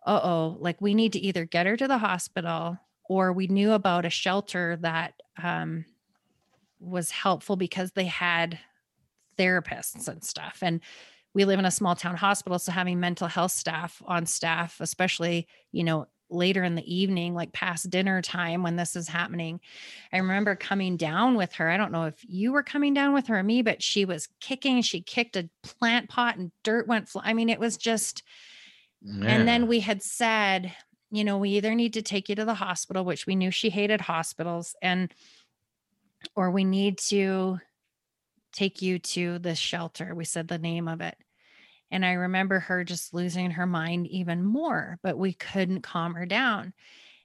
uh 0.06 0.20
oh, 0.24 0.58
like 0.60 0.82
we 0.82 0.96
need 0.96 1.14
to 1.14 1.20
either 1.20 1.46
get 1.46 1.66
her 1.66 1.78
to 1.78 1.88
the 1.88 1.98
hospital 1.98 2.80
or 3.10 3.34
we 3.34 3.48
knew 3.48 3.72
about 3.72 4.06
a 4.06 4.10
shelter 4.10 4.78
that 4.82 5.14
um, 5.42 5.86
was 6.80 7.12
helpful 7.12 7.56
because 7.56 7.92
they 7.92 8.06
had 8.06 8.60
therapists 9.38 10.08
and 10.08 10.24
stuff. 10.24 10.60
And 10.62 10.82
we 11.34 11.46
live 11.46 11.60
in 11.60 11.66
a 11.66 11.72
small 11.72 11.96
town 11.96 12.16
hospital. 12.16 12.58
So 12.60 12.72
having 12.72 13.00
mental 13.00 13.28
health 13.28 13.52
staff 13.52 14.02
on 14.06 14.26
staff, 14.26 14.78
especially, 14.80 15.48
you 15.72 15.84
know, 15.84 16.08
later 16.30 16.64
in 16.64 16.76
the 16.76 16.94
evening, 16.94 17.34
like 17.34 17.54
past 17.54 17.90
dinner 17.90 18.22
time 18.22 18.64
when 18.64 18.76
this 18.76 18.96
is 18.96 19.08
happening. 19.08 19.62
I 20.12 20.18
remember 20.18 20.56
coming 20.56 20.98
down 20.98 21.38
with 21.38 21.54
her. 21.54 21.70
I 21.70 21.78
don't 21.78 21.92
know 21.92 22.06
if 22.06 22.16
you 22.28 22.52
were 22.52 22.64
coming 22.64 22.94
down 22.94 23.14
with 23.14 23.28
her 23.28 23.40
or 23.40 23.44
me, 23.44 23.62
but 23.62 23.82
she 23.82 24.04
was 24.04 24.28
kicking. 24.42 24.82
She 24.82 25.02
kicked 25.02 25.38
a 25.38 25.50
plant 25.64 26.10
pot 26.10 26.38
and 26.38 26.52
dirt 26.64 26.88
went 26.88 27.08
fly. 27.08 27.22
I 27.26 27.34
mean, 27.34 27.50
it 27.50 27.60
was 27.60 27.78
just, 27.78 28.24
and 29.26 29.48
then 29.48 29.68
we 29.68 29.80
had 29.80 30.02
said, 30.04 30.74
you 31.12 31.24
know, 31.24 31.38
we 31.38 31.52
either 31.52 31.74
need 31.76 31.94
to 31.94 32.02
take 32.02 32.30
you 32.30 32.36
to 32.36 32.46
the 32.46 32.54
hospital, 32.54 33.06
which 33.06 33.26
we 33.26 33.36
knew 33.36 33.52
she 33.52 33.70
hated 33.70 34.02
hospitals, 34.02 34.76
and 34.82 35.14
or 36.36 36.52
we 36.52 36.64
need 36.64 36.98
to 36.98 37.60
take 38.54 38.82
you 38.82 39.00
to 39.00 39.40
the 39.40 39.56
shelter. 39.56 40.16
We 40.16 40.26
said 40.26 40.48
the 40.48 40.58
name 40.58 40.88
of 40.88 41.02
it. 41.02 41.16
And 41.92 42.06
I 42.06 42.14
remember 42.14 42.60
her 42.60 42.84
just 42.84 43.14
losing 43.14 43.52
her 43.52 43.66
mind 43.66 44.08
even 44.08 44.44
more, 44.44 45.00
but 45.04 45.18
we 45.18 45.34
couldn't 45.34 45.82
calm 45.82 46.16
her 46.16 46.26
down. 46.26 46.74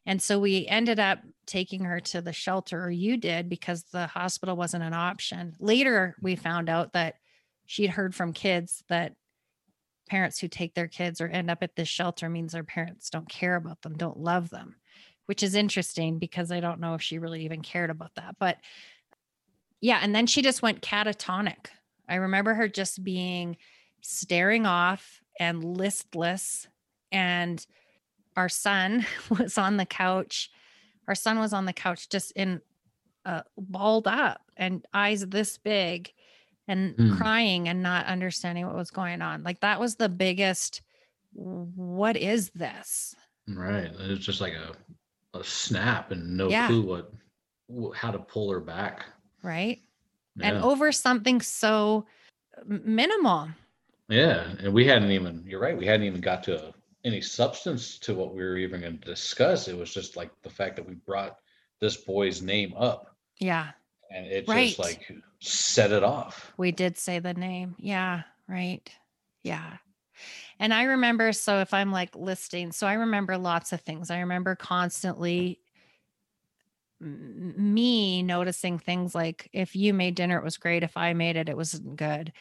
And 0.07 0.23
so 0.23 0.39
we 0.39 0.67
ended 0.67 0.99
up 0.99 1.21
taking 1.47 1.85
her 1.85 2.01
to 2.01 2.21
the 2.21 2.33
shelter, 2.33 2.83
or 2.85 2.91
you 2.91 3.17
did, 3.17 3.49
because 3.49 3.85
the 3.85 4.07
hospital 4.07 4.57
wasn't 4.57 4.85
an 4.85 4.95
option. 4.95 5.55
Later, 5.59 6.17
we 6.21 6.37
found 6.37 6.69
out 6.69 6.93
that 6.93 7.15
she'd 7.67 7.91
heard 7.91 8.15
from 8.15 8.33
kids 8.33 8.83
that 8.89 9.15
parents 10.13 10.39
who 10.39 10.47
take 10.47 10.75
their 10.75 10.89
kids 10.89 11.23
or 11.23 11.27
end 11.27 11.51
up 11.51 11.63
at 11.63 11.75
this 11.75 11.89
shelter 11.89 12.29
means 12.29 12.53
their 12.53 12.63
parents 12.63 13.09
don't 13.09 13.31
care 13.31 13.57
about 13.57 13.81
them, 13.81 13.97
don't 13.97 14.19
love 14.19 14.51
them, 14.51 14.77
which 15.25 15.43
is 15.43 15.55
interesting 15.55 16.19
because 16.19 16.53
I 16.53 16.61
don't 16.61 16.81
know 16.81 16.93
if 16.93 17.01
she 17.01 17.19
really 17.19 17.47
even 17.47 17.63
cared 17.63 17.89
about 17.89 18.15
that. 18.17 18.37
But 18.39 18.59
yeah, 19.81 20.01
and 20.03 20.15
then 20.15 20.27
she 20.27 20.43
just 20.43 20.61
went 20.61 20.83
catatonic. 20.83 21.69
I 22.07 22.17
remember 22.17 22.53
her 22.53 22.69
just 22.69 23.03
being 23.03 23.57
staring 24.03 24.67
off 24.67 25.23
and 25.41 25.65
listless. 25.65 26.69
And 27.11 27.67
our 28.37 28.51
son 28.51 29.07
was 29.31 29.57
on 29.57 29.79
the 29.79 29.87
couch. 29.87 30.51
Our 31.09 31.15
son 31.15 31.39
was 31.39 31.55
on 31.55 31.65
the 31.65 31.73
couch 31.73 32.11
just 32.11 32.33
in 32.33 32.61
uh, 33.25 33.45
balled 33.57 34.07
up 34.07 34.43
and 34.59 34.85
eyes 34.93 35.27
this 35.27 35.57
big 35.57 36.13
and 36.73 36.95
Hmm. 36.97 37.17
crying 37.17 37.69
and 37.69 37.83
not 37.83 38.07
understanding 38.07 38.67
what 38.67 38.75
was 38.75 38.91
going 38.91 39.23
on. 39.23 39.43
Like 39.45 39.61
that 39.61 39.79
was 39.79 39.95
the 39.95 40.09
biggest 40.09 40.83
what 41.35 42.17
is 42.17 42.51
this? 42.51 43.15
Right. 43.49 43.85
It 43.87 44.09
was 44.11 44.19
just 44.19 44.41
like 44.41 44.53
a, 44.55 44.73
a 45.39 45.43
snap 45.43 46.11
and 46.11 46.37
no 46.37 46.49
Yeah. 46.51 46.67
clue 46.67 46.83
what, 46.83 47.95
how 47.95 48.11
to 48.11 48.19
pull 48.19 48.51
her 48.51 48.61
back. 48.61 49.07
Right. 49.43 49.81
And 50.41 50.59
over 50.59 50.93
something 50.93 51.41
so 51.41 52.07
minimal. 52.67 53.49
yeah. 54.09 54.53
And 54.61 54.73
we 54.75 54.87
hadn't 54.87 55.11
even, 55.11 55.45
you're 55.47 55.61
right. 55.61 55.77
We 55.77 55.87
hadn't 55.87 56.07
even 56.07 56.21
got 56.21 56.43
to 56.45 56.73
any 57.05 57.21
substance 57.21 57.99
to 58.01 58.15
what 58.15 58.35
we 58.35 58.43
were 58.43 58.57
even 58.57 58.81
going 58.83 58.99
to 58.99 59.05
discuss. 59.07 59.69
It 59.69 59.77
was 59.77 59.93
just 59.93 60.17
like 60.17 60.31
the 60.43 60.51
fact 60.51 60.77
that 60.77 60.87
we 60.87 60.95
brought 60.95 61.39
this 61.81 61.97
boy's 61.97 62.43
name 62.43 62.75
up 62.77 63.17
Yeah. 63.39 63.71
and 64.11 64.27
it 64.27 64.47
Right. 64.47 64.67
just 64.69 64.79
like 64.79 65.11
set 65.43 65.93
it 65.93 66.05
off. 66.05 66.53
We 66.57 66.73
did 66.73 66.97
say 66.97 67.19
the 67.19 67.35
name. 67.35 67.75
Yeah, 67.79 68.23
right. 68.49 68.89
Yeah. 69.43 69.79
And 70.59 70.73
I 70.73 70.85
remember, 70.85 71.33
so 71.33 71.59
if 71.59 71.75
I'm 71.75 71.91
like 71.91 72.15
listing, 72.15 72.73
so 72.73 72.87
I 72.87 72.95
remember 72.95 73.37
lots 73.37 73.73
of 73.73 73.81
things. 73.81 74.11
I 74.11 74.21
remember 74.21 74.55
constantly 74.55 75.59
me 77.01 78.23
noticing 78.23 78.79
things 78.79 79.15
like 79.15 79.49
if 79.53 79.75
you 79.75 79.93
made 79.93 80.15
dinner, 80.15 80.39
it 80.39 80.45
was 80.45 80.57
great. 80.57 80.85
If 80.85 80.97
I 80.97 81.13
made 81.15 81.37
it, 81.37 81.49
it 81.49 81.57
wasn't 81.57 81.97
good. 81.97 82.33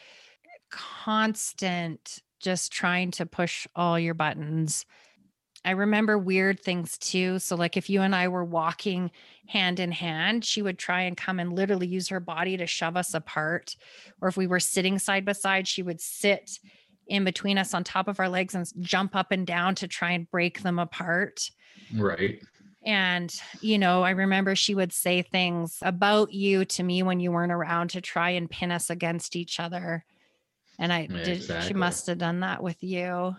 Constant 0.70 2.20
just 2.40 2.72
trying 2.72 3.12
to 3.12 3.26
push 3.26 3.68
all 3.76 4.00
your 4.00 4.14
buttons. 4.14 4.86
I 5.64 5.72
remember 5.72 6.18
weird 6.18 6.60
things 6.60 6.98
too. 6.98 7.38
So, 7.40 7.56
like 7.56 7.78
if 7.78 7.90
you 7.90 8.02
and 8.02 8.16
I 8.16 8.28
were 8.28 8.44
walking 8.44 9.12
hand 9.48 9.80
in 9.80 9.92
hand, 9.92 10.44
she 10.44 10.62
would 10.62 10.80
try 10.80 11.02
and 11.02 11.16
come 11.16 11.40
and 11.40 11.54
literally 11.54 11.88
use 11.88 12.08
her 12.10 12.20
body 12.20 12.58
to 12.58 12.66
shove 12.66 12.98
us 12.98 13.14
apart. 13.14 13.76
Or 14.22 14.28
if 14.28 14.38
we 14.38 14.48
were 14.48 14.60
sitting 14.60 14.98
side 14.98 15.26
by 15.26 15.34
side, 15.34 15.68
she 15.68 15.84
would 15.84 16.02
sit 16.02 16.60
in 17.08 17.24
between 17.24 17.58
us 17.58 17.74
on 17.74 17.84
top 17.84 18.08
of 18.08 18.20
our 18.20 18.30
legs 18.30 18.56
and 18.56 18.66
jump 18.80 19.16
up 19.16 19.32
and 19.32 19.46
down 19.46 19.76
to 19.76 19.88
try 19.88 20.12
and 20.12 20.30
break 20.32 20.62
them 20.62 20.80
apart. 20.80 21.52
Right. 21.96 22.42
And, 22.84 23.32
you 23.60 23.78
know, 23.78 24.02
I 24.02 24.12
remember 24.12 24.56
she 24.56 24.74
would 24.74 24.92
say 24.92 25.22
things 25.22 25.78
about 25.84 26.34
you 26.34 26.66
to 26.66 26.84
me 26.84 27.04
when 27.04 27.20
you 27.20 27.32
weren't 27.32 27.52
around 27.52 27.92
to 27.92 28.02
try 28.02 28.32
and 28.32 28.50
pin 28.50 28.72
us 28.72 28.90
against 28.90 29.36
each 29.36 29.60
other. 29.60 30.04
And 30.80 30.92
I 30.92 31.08
Yeah, 31.10 31.24
did, 31.24 31.64
she 31.64 31.76
must 31.76 32.08
have 32.08 32.18
done 32.18 32.40
that 32.40 32.64
with 32.64 32.82
you. 32.82 33.36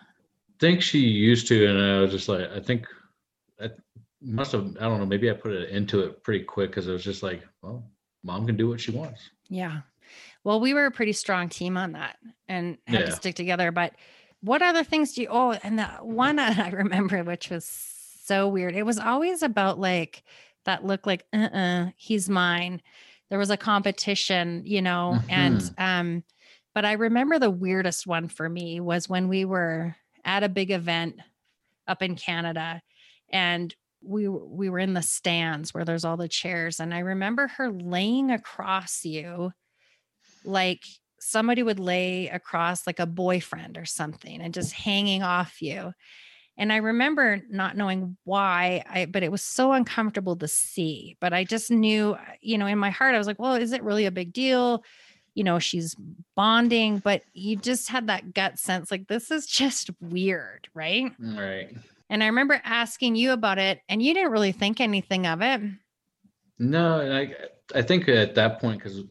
Think 0.62 0.80
she 0.80 1.00
used 1.00 1.48
to, 1.48 1.66
and 1.66 1.82
I 1.82 2.00
was 2.00 2.12
just 2.12 2.28
like, 2.28 2.48
I 2.52 2.60
think 2.60 2.86
I 3.60 3.68
must 4.22 4.52
have, 4.52 4.76
I 4.76 4.82
don't 4.82 5.00
know, 5.00 5.06
maybe 5.06 5.28
I 5.28 5.34
put 5.34 5.50
it 5.50 5.70
into 5.70 6.02
it 6.02 6.22
pretty 6.22 6.44
quick 6.44 6.70
because 6.70 6.88
I 6.88 6.92
was 6.92 7.02
just 7.02 7.20
like, 7.20 7.42
well, 7.62 7.82
mom 8.22 8.46
can 8.46 8.56
do 8.56 8.68
what 8.68 8.80
she 8.80 8.92
wants. 8.92 9.28
Yeah. 9.48 9.80
Well, 10.44 10.60
we 10.60 10.72
were 10.72 10.86
a 10.86 10.92
pretty 10.92 11.14
strong 11.14 11.48
team 11.48 11.76
on 11.76 11.92
that 11.92 12.16
and 12.46 12.78
had 12.86 13.06
to 13.06 13.12
stick 13.12 13.34
together. 13.34 13.72
But 13.72 13.94
what 14.40 14.62
other 14.62 14.84
things 14.84 15.14
do 15.14 15.22
you, 15.22 15.28
oh, 15.32 15.50
and 15.64 15.80
the 15.80 15.86
one 16.00 16.38
I 16.38 16.70
remember, 16.70 17.24
which 17.24 17.50
was 17.50 17.64
so 17.64 18.46
weird, 18.46 18.76
it 18.76 18.86
was 18.86 19.00
always 19.00 19.42
about 19.42 19.80
like 19.80 20.22
that 20.64 20.84
look 20.84 21.08
like, 21.08 21.24
uh 21.32 21.38
uh 21.38 21.86
he's 21.96 22.28
mine. 22.30 22.80
There 23.30 23.38
was 23.40 23.50
a 23.50 23.56
competition, 23.56 24.62
you 24.64 24.80
know, 24.80 25.18
and, 25.28 25.60
um, 25.76 26.22
but 26.72 26.84
I 26.84 26.92
remember 26.92 27.40
the 27.40 27.50
weirdest 27.50 28.06
one 28.06 28.28
for 28.28 28.48
me 28.48 28.78
was 28.78 29.08
when 29.08 29.26
we 29.26 29.44
were 29.44 29.96
at 30.24 30.42
a 30.42 30.48
big 30.48 30.70
event 30.70 31.16
up 31.86 32.02
in 32.02 32.14
Canada 32.16 32.80
and 33.30 33.74
we 34.04 34.28
we 34.28 34.68
were 34.68 34.78
in 34.78 34.94
the 34.94 35.02
stands 35.02 35.72
where 35.72 35.84
there's 35.84 36.04
all 36.04 36.16
the 36.16 36.28
chairs 36.28 36.80
and 36.80 36.92
I 36.92 37.00
remember 37.00 37.48
her 37.48 37.70
laying 37.70 38.30
across 38.30 39.04
you 39.04 39.52
like 40.44 40.84
somebody 41.20 41.62
would 41.62 41.78
lay 41.78 42.28
across 42.28 42.86
like 42.86 42.98
a 42.98 43.06
boyfriend 43.06 43.78
or 43.78 43.84
something 43.84 44.40
and 44.40 44.52
just 44.52 44.72
hanging 44.72 45.22
off 45.22 45.62
you. 45.62 45.92
And 46.58 46.72
I 46.72 46.76
remember 46.76 47.40
not 47.48 47.76
knowing 47.76 48.16
why, 48.24 48.84
I 48.90 49.06
but 49.06 49.22
it 49.22 49.30
was 49.32 49.42
so 49.42 49.72
uncomfortable 49.72 50.36
to 50.36 50.48
see. 50.48 51.16
But 51.20 51.32
I 51.32 51.44
just 51.44 51.70
knew, 51.70 52.16
you 52.40 52.58
know, 52.58 52.66
in 52.66 52.78
my 52.78 52.90
heart, 52.90 53.14
I 53.14 53.18
was 53.18 53.26
like, 53.26 53.38
well, 53.38 53.54
is 53.54 53.72
it 53.72 53.84
really 53.84 54.04
a 54.06 54.10
big 54.10 54.32
deal? 54.32 54.84
You 55.35 55.45
know, 55.45 55.59
she's 55.59 55.97
bonding, 56.37 56.99
but 56.99 57.22
you 57.33 57.57
just 57.57 57.89
had 57.89 58.07
that 58.09 58.35
gut 58.35 58.59
sense 58.59 58.91
like 58.91 59.09
this 59.09 59.30
is 59.30 59.47
just 59.47 59.91
weird, 60.01 60.68
right? 60.74 61.12
Mm, 61.18 61.39
right. 61.39 61.76
And 62.11 62.22
I 62.22 62.26
remember 62.26 62.61
asking 62.64 63.16
you 63.16 63.33
about 63.33 63.59
it, 63.59 63.80
and 63.89 64.03
you 64.03 64.12
didn't 64.12 64.33
really 64.33 64.53
think 64.53 64.80
anything 64.80 65.26
of 65.26 65.41
it. 65.41 65.62
No, 66.59 67.01
and 67.01 67.12
I 67.12 67.35
I 67.74 67.83
think 67.83 68.09
at 68.09 68.35
that 68.35 68.61
point, 68.61 68.78
because 68.83 69.03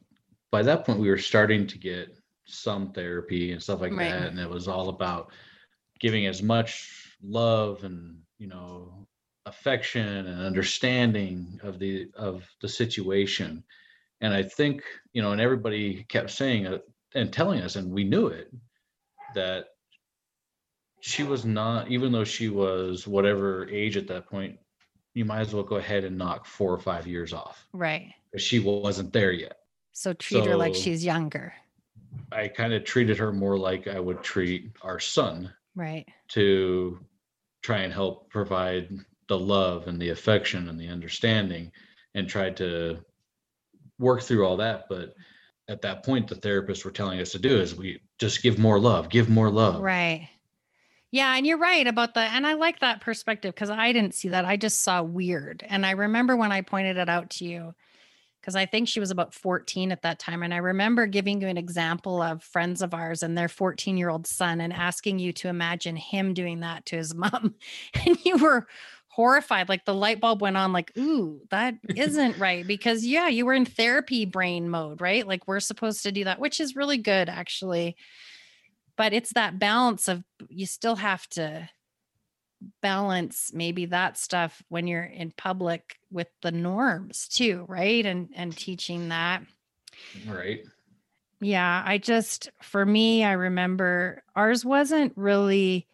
by 0.51 0.61
that 0.63 0.85
point 0.85 0.99
we 0.99 1.09
were 1.09 1.17
starting 1.17 1.65
to 1.67 1.77
get 1.77 2.15
some 2.45 2.91
therapy 2.91 3.51
and 3.51 3.61
stuff 3.61 3.81
like 3.81 3.93
Right. 3.93 4.09
that, 4.11 4.29
and 4.29 4.39
it 4.39 4.49
was 4.49 4.67
all 4.67 4.89
about 4.89 5.31
giving 5.99 6.25
as 6.27 6.41
much 6.43 7.17
love 7.23 7.83
and 7.83 8.21
you 8.37 8.47
know 8.47 9.07
affection 9.45 10.27
and 10.27 10.41
understanding 10.41 11.59
of 11.63 11.79
the 11.79 12.09
of 12.15 12.47
the 12.61 12.67
situation. 12.69 13.63
And 14.21 14.33
I 14.33 14.43
think 14.43 14.83
you 15.13 15.21
know, 15.21 15.31
and 15.31 15.41
everybody 15.41 16.03
kept 16.03 16.29
saying 16.31 16.65
it 16.65 16.83
and 17.15 17.33
telling 17.33 17.61
us, 17.61 17.75
and 17.75 17.91
we 17.91 18.03
knew 18.03 18.27
it 18.27 18.51
that 19.35 19.65
she 21.01 21.23
was 21.23 21.45
not, 21.45 21.89
even 21.89 22.11
though 22.11 22.23
she 22.23 22.49
was 22.49 23.07
whatever 23.07 23.67
age 23.69 23.97
at 23.97 24.07
that 24.07 24.27
point, 24.27 24.57
you 25.13 25.25
might 25.25 25.41
as 25.41 25.53
well 25.53 25.63
go 25.63 25.77
ahead 25.77 26.03
and 26.03 26.17
knock 26.17 26.45
four 26.45 26.71
or 26.71 26.79
five 26.79 27.07
years 27.07 27.33
off 27.33 27.67
Right. 27.73 28.13
she 28.37 28.59
wasn't 28.59 29.11
there 29.11 29.31
yet. 29.31 29.57
So 29.93 30.13
treat 30.13 30.45
her 30.45 30.55
like 30.55 30.75
she's 30.75 31.03
younger. 31.03 31.53
I 32.31 32.47
kind 32.47 32.71
of 32.73 32.85
treated 32.85 33.17
her 33.17 33.33
more 33.33 33.57
like 33.57 33.87
I 33.87 33.99
would 33.99 34.23
treat 34.23 34.71
our 34.83 34.99
son 34.99 35.53
Right. 35.75 36.07
to 36.29 36.99
try 37.61 37.79
and 37.79 37.91
help 37.91 38.29
provide 38.29 38.89
the 39.27 39.37
love 39.37 39.87
and 39.87 40.01
the 40.01 40.09
affection 40.09 40.69
and 40.69 40.79
the 40.79 40.87
understanding 40.87 41.71
and 42.15 42.27
tried 42.27 42.55
to 42.57 43.03
work 44.01 44.21
through 44.21 44.45
all 44.45 44.57
that. 44.57 44.87
But 44.89 45.13
at 45.69 45.81
that 45.83 46.03
point, 46.03 46.27
the 46.27 46.35
therapists 46.35 46.83
were 46.83 46.91
telling 46.91 47.21
us 47.21 47.31
to 47.31 47.39
do 47.39 47.59
is 47.59 47.75
we 47.75 48.01
just 48.17 48.43
give 48.43 48.59
more 48.59 48.79
love, 48.79 49.09
give 49.09 49.29
more 49.29 49.49
love. 49.49 49.81
Right. 49.81 50.29
Yeah, 51.11 51.35
and 51.35 51.45
you're 51.45 51.57
right 51.57 51.87
about 51.87 52.13
that. 52.13 52.33
And 52.33 52.47
I 52.47 52.53
like 52.53 52.79
that 52.79 53.01
perspective 53.01 53.53
because 53.53 53.69
I 53.69 53.91
didn't 53.91 54.15
see 54.15 54.29
that. 54.29 54.45
I 54.45 54.57
just 54.57 54.81
saw 54.81 55.03
weird. 55.03 55.63
And 55.67 55.85
I 55.85 55.91
remember 55.91 56.35
when 56.35 56.51
I 56.51 56.61
pointed 56.61 56.97
it 56.97 57.09
out 57.09 57.29
to 57.31 57.45
you, 57.45 57.73
because 58.41 58.55
I 58.55 58.65
think 58.65 58.87
she 58.87 58.99
was 58.99 59.11
about 59.11 59.33
14 59.33 59.91
at 59.91 60.01
that 60.01 60.19
time. 60.19 60.41
And 60.41 60.53
I 60.53 60.57
remember 60.57 61.05
giving 61.05 61.41
you 61.41 61.47
an 61.47 61.57
example 61.57 62.21
of 62.21 62.43
friends 62.43 62.81
of 62.81 62.93
ours 62.93 63.23
and 63.23 63.37
their 63.37 63.49
14 63.49 63.97
year 63.97 64.09
old 64.09 64.25
son 64.25 64.61
and 64.61 64.73
asking 64.73 65.19
you 65.19 65.31
to 65.33 65.47
imagine 65.47 65.95
him 65.95 66.33
doing 66.33 66.61
that 66.61 66.85
to 66.87 66.95
his 66.97 67.13
mom. 67.15 67.55
And 68.05 68.17
you 68.25 68.37
were 68.37 68.67
horrified. 69.11 69.69
Like 69.69 69.85
the 69.85 69.93
light 69.93 70.19
bulb 70.19 70.41
went 70.41 70.57
on, 70.57 70.73
like, 70.73 70.91
ooh, 70.97 71.41
that 71.51 71.75
isn't 71.95 72.37
right. 72.37 72.65
Because, 72.65 73.05
yeah, 73.05 73.27
you 73.27 73.45
were 73.45 73.53
in 73.53 73.65
therapy 73.65 74.25
brain 74.25 74.69
mode, 74.69 75.01
right? 75.01 75.27
Like 75.27 75.47
we're 75.47 75.59
supposed 75.59 76.03
to 76.03 76.11
do 76.11 76.23
that, 76.23 76.39
which 76.39 76.59
is 76.59 76.75
really 76.75 76.97
good, 76.97 77.29
actually 77.29 77.95
but 78.97 79.13
it's 79.13 79.33
that 79.33 79.57
balance 79.57 80.07
of 80.07 80.21
you 80.49 80.65
still 80.65 80.97
have 80.97 81.25
to 81.29 81.67
balance 82.81 83.51
maybe 83.53 83.85
that 83.87 84.17
stuff 84.17 84.61
when 84.69 84.85
you're 84.85 85.03
in 85.03 85.31
public 85.35 85.97
with 86.11 86.27
the 86.41 86.51
norms 86.51 87.27
too 87.27 87.65
right 87.67 88.05
and 88.05 88.29
and 88.35 88.55
teaching 88.55 89.09
that 89.09 89.41
Right. 90.27 90.63
yeah 91.39 91.81
i 91.85 91.97
just 91.97 92.49
for 92.61 92.85
me 92.85 93.23
i 93.23 93.31
remember 93.31 94.23
ours 94.35 94.63
wasn't 94.63 95.13
really 95.15 95.87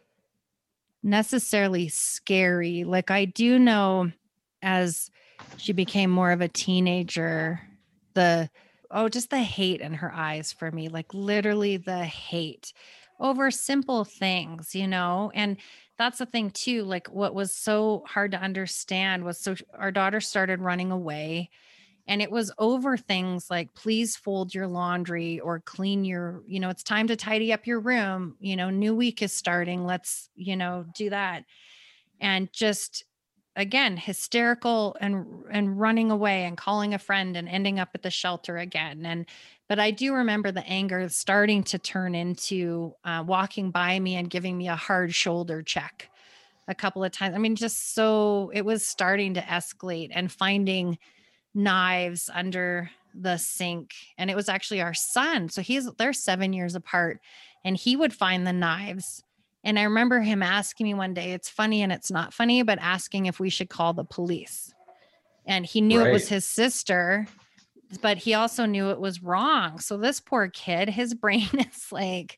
necessarily 1.04 1.88
scary. 1.88 2.84
Like 2.84 3.12
i 3.12 3.26
do 3.26 3.60
know 3.60 4.12
as 4.62 5.10
she 5.58 5.74
became 5.74 6.10
more 6.10 6.32
of 6.32 6.42
a 6.42 6.48
teenager 6.48 7.62
the 8.14 8.50
oh 8.90 9.08
just 9.08 9.30
the 9.30 9.40
hate 9.40 9.82
in 9.82 9.94
her 9.94 10.12
eyes 10.12 10.52
for 10.52 10.72
me 10.72 10.90
like 10.90 11.14
literally 11.14 11.78
the 11.78 12.04
hate 12.06 12.74
over 13.20 13.52
simple 13.52 14.04
things 14.04 14.74
you 14.74 14.88
know? 14.88 15.32
And 15.36 15.58
that's 15.98 16.20
the 16.20 16.26
thing 16.26 16.52
too 16.52 16.84
like 16.84 17.08
what 17.08 17.36
was 17.36 17.56
so 17.56 18.04
hard 18.08 18.32
to 18.32 18.42
understand 18.42 19.24
was 19.24 19.40
so 19.40 19.56
our 19.74 19.92
daughter 19.92 20.20
started 20.20 20.60
running 20.60 20.92
away 20.92 21.50
and 22.08 22.22
it 22.22 22.32
was 22.32 22.52
over 22.58 22.96
things 22.98 23.50
like 23.50 23.74
please 23.74 24.16
fold 24.16 24.56
your 24.56 24.68
laundry 24.68 25.40
or 25.40 25.60
clean 25.60 26.06
your 26.06 26.42
you 26.48 26.60
know 26.60 26.70
it's 26.70 26.84
time 26.84 27.08
to 27.08 27.16
tidy 27.16 27.52
up 27.52 27.68
your 27.68 27.80
room 27.80 28.36
you 28.40 28.56
know 28.56 28.70
new 28.70 28.96
week 28.96 29.22
is 29.22 29.34
starting 29.34 29.86
let's 29.86 30.30
you 30.36 30.56
know 30.56 30.86
do 30.96 31.10
that. 31.10 31.44
And 32.20 32.52
just 32.52 33.04
again 33.56 33.98
hysterical 33.98 34.96
and 35.02 35.26
and 35.52 35.80
running 35.80 36.12
away 36.12 36.46
and 36.46 36.58
calling 36.58 36.94
a 36.94 37.00
friend 37.00 37.36
and 37.36 37.50
ending 37.50 37.80
up 37.80 37.90
at 37.96 38.04
the 38.04 38.12
shelter 38.12 38.58
again. 38.58 39.06
And 39.06 39.26
but 39.68 39.80
i 39.80 39.92
do 39.92 40.14
remember 40.14 40.52
the 40.52 40.66
anger 40.68 41.10
starting 41.10 41.64
to 41.64 41.80
turn 41.80 42.16
into 42.16 42.94
uh, 43.04 43.24
walking 43.26 43.72
by 43.72 44.00
me 44.00 44.16
and 44.16 44.30
giving 44.30 44.58
me 44.58 44.68
a 44.68 44.76
hard 44.76 45.14
shoulder 45.14 45.62
check 45.64 46.10
a 46.68 46.76
couple 46.76 47.04
of 47.04 47.12
times. 47.12 47.36
I 47.36 47.40
mean 47.40 47.56
just 47.56 47.96
so 47.96 48.52
it 48.54 48.64
was 48.64 48.86
starting 48.86 49.34
to 49.36 49.42
escalate 49.42 50.10
and 50.12 50.32
finding 50.32 50.98
knives 51.58 52.30
under 52.34 52.90
the 53.14 53.38
sink 53.38 53.92
and 54.18 54.30
it 54.30 54.36
was 54.36 54.48
actually 54.48 54.80
our 54.82 54.94
son 54.94 55.50
so 55.50 55.62
he's 55.62 55.90
they're 55.98 56.14
7 56.14 56.54
years 56.54 56.76
apart 56.76 57.20
and 57.66 57.76
he 57.76 57.96
would 57.96 58.14
find 58.14 58.46
the 58.46 58.54
knives 58.54 59.24
and 59.64 59.80
i 59.80 59.84
remember 59.84 60.20
him 60.22 60.44
asking 60.44 60.86
me 60.86 60.94
one 60.94 61.14
day 61.16 61.34
it's 61.34 61.50
funny 61.50 61.82
and 61.82 61.92
it's 61.92 62.12
not 62.12 62.34
funny 62.34 62.62
but 62.62 62.78
asking 62.80 63.26
if 63.26 63.40
we 63.40 63.50
should 63.50 63.70
call 63.70 63.94
the 63.94 64.04
police 64.04 64.74
and 65.46 65.66
he 65.66 65.82
knew 65.82 66.02
it 66.02 66.12
was 66.12 66.30
his 66.30 66.48
sister 66.48 67.26
but 68.02 68.18
he 68.18 68.34
also 68.36 68.66
knew 68.66 68.92
it 68.92 69.00
was 69.00 69.24
wrong 69.24 69.80
so 69.80 69.98
this 69.98 70.20
poor 70.20 70.48
kid 70.48 70.90
his 70.90 71.14
brain 71.24 71.50
is 71.54 71.92
like 71.92 72.38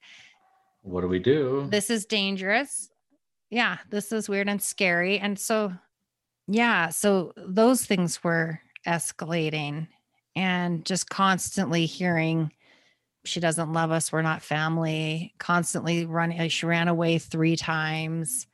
What 0.81 1.01
do 1.01 1.07
we 1.07 1.19
do? 1.19 1.67
this 1.69 1.89
is 1.89 2.05
dangerous. 2.05 2.89
Yeah, 3.51 3.79
this 3.89 4.11
is 4.11 4.29
weird 4.29 4.47
and 4.47 4.61
scary. 4.61 5.17
And 5.17 5.39
so, 5.39 5.73
yeah, 6.47 6.89
so 6.89 7.33
those 7.35 7.83
things 7.83 8.23
were 8.23 8.61
escalating 8.87 9.87
and 10.35 10.85
just 10.85 11.09
constantly 11.09 11.85
hearing 11.85 12.51
she 13.25 13.39
doesn't 13.39 13.73
love 13.73 13.91
us, 13.91 14.11
we're 14.11 14.21
not 14.21 14.41
family, 14.41 15.33
constantly 15.37 16.05
running. 16.05 16.39
Eh, 16.39 16.47
she 16.47 16.65
ran 16.65 16.87
away 16.87 17.17
three 17.17 17.55
times. 17.55 18.47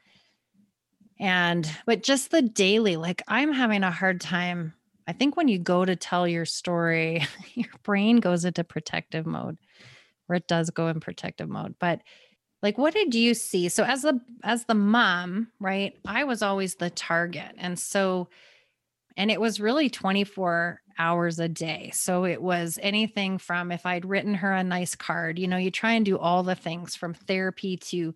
And, 1.20 1.70
but 1.86 2.04
just 2.04 2.32
the 2.32 2.42
daily, 2.42 2.98
like 2.98 3.22
I'm 3.28 3.54
having 3.54 3.84
a 3.84 3.92
hard 3.92 4.20
time. 4.20 4.74
I 5.08 5.14
think 5.14 5.38
when 5.38 5.48
you 5.48 5.60
go 5.60 5.86
to 5.86 5.96
tell 5.96 6.28
your 6.28 6.46
story, 6.46 7.24
your 7.54 7.70
brain 7.84 8.20
goes 8.20 8.44
into 8.44 8.64
protective 8.64 9.26
mode, 9.26 9.58
or 10.28 10.36
it 10.36 10.48
does 10.48 10.72
go 10.72 10.88
in 10.88 11.00
protective 11.00 11.48
mode. 11.48 11.76
But 11.80 12.02
like 12.62 12.78
what 12.80 12.94
did 12.96 13.14
you 13.14 13.36
see 13.36 13.70
so 13.70 13.84
as 13.84 14.02
the 14.02 14.20
as 14.44 14.66
the 14.66 14.74
mom 14.74 15.50
right 15.60 15.98
i 16.08 16.24
was 16.24 16.42
always 16.42 16.76
the 16.76 16.90
target 16.90 17.54
and 17.58 17.78
so 17.78 18.28
and 19.18 19.32
it 19.32 19.40
was 19.40 19.60
really 19.60 19.90
24 19.90 20.82
hours 20.98 21.40
a 21.40 21.50
day 21.50 21.92
so 21.94 22.26
it 22.26 22.42
was 22.42 22.80
anything 22.82 23.38
from 23.38 23.72
if 23.72 23.86
i'd 23.86 24.06
written 24.06 24.34
her 24.34 24.54
a 24.54 24.64
nice 24.64 24.96
card 24.96 25.38
you 25.38 25.48
know 25.48 25.58
you 25.58 25.70
try 25.70 25.94
and 25.94 26.06
do 26.06 26.18
all 26.18 26.44
the 26.44 26.56
things 26.56 26.96
from 26.96 27.14
therapy 27.14 27.76
to 27.76 28.14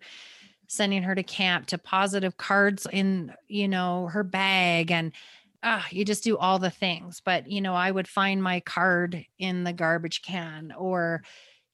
sending 0.70 1.02
her 1.02 1.16
to 1.16 1.24
camp 1.24 1.66
to 1.66 1.76
positive 1.78 2.36
cards 2.36 2.86
in, 2.92 3.34
you 3.48 3.66
know, 3.66 4.06
her 4.06 4.22
bag 4.22 4.92
and 4.92 5.10
ah, 5.64 5.84
you 5.90 6.04
just 6.04 6.22
do 6.22 6.38
all 6.38 6.60
the 6.60 6.70
things. 6.70 7.20
But, 7.22 7.50
you 7.50 7.60
know, 7.60 7.74
I 7.74 7.90
would 7.90 8.06
find 8.06 8.40
my 8.40 8.60
card 8.60 9.26
in 9.36 9.64
the 9.64 9.72
garbage 9.72 10.22
can 10.22 10.72
or, 10.78 11.22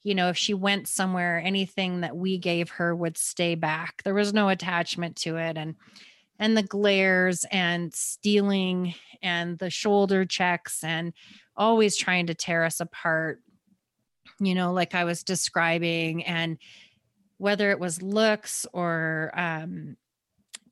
you 0.03 0.15
know, 0.15 0.31
if 0.31 0.39
she 0.39 0.55
went 0.55 0.89
somewhere, 0.89 1.43
anything 1.45 2.01
that 2.01 2.17
we 2.17 2.39
gave 2.39 2.71
her 2.71 2.97
would 2.97 3.19
stay 3.19 3.55
back. 3.55 4.03
There 4.03 4.15
was 4.15 4.33
no 4.33 4.49
attachment 4.49 5.17
to 5.17 5.37
it. 5.37 5.59
And, 5.59 5.77
and 6.39 6.57
the 6.57 6.63
glares 6.63 7.45
and 7.51 7.95
stealing 7.95 8.95
and 9.23 9.59
the 9.59 9.71
shoulder 9.71 10.25
checks 10.25 10.85
and 10.85 11.13
always 11.57 11.97
trying 11.97 12.27
to 12.27 12.35
tear 12.35 12.65
us 12.65 12.81
apart, 12.81 13.41
you 14.39 14.55
know, 14.55 14.73
like 14.73 14.95
I 14.95 15.05
was 15.05 15.23
describing. 15.23 16.25
And 16.25 16.59
whether 17.39 17.71
it 17.71 17.81
was 17.81 18.03
looks 18.03 18.67
or, 18.73 19.33
um, 19.35 19.97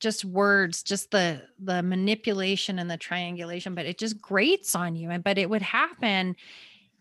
just 0.00 0.24
words 0.24 0.82
just 0.82 1.10
the 1.12 1.40
the 1.58 1.82
manipulation 1.82 2.78
and 2.78 2.90
the 2.90 2.96
triangulation 2.96 3.74
but 3.74 3.86
it 3.86 3.96
just 3.96 4.20
grates 4.20 4.74
on 4.74 4.96
you 4.96 5.08
and 5.08 5.24
but 5.24 5.38
it 5.38 5.48
would 5.48 5.62
happen 5.62 6.36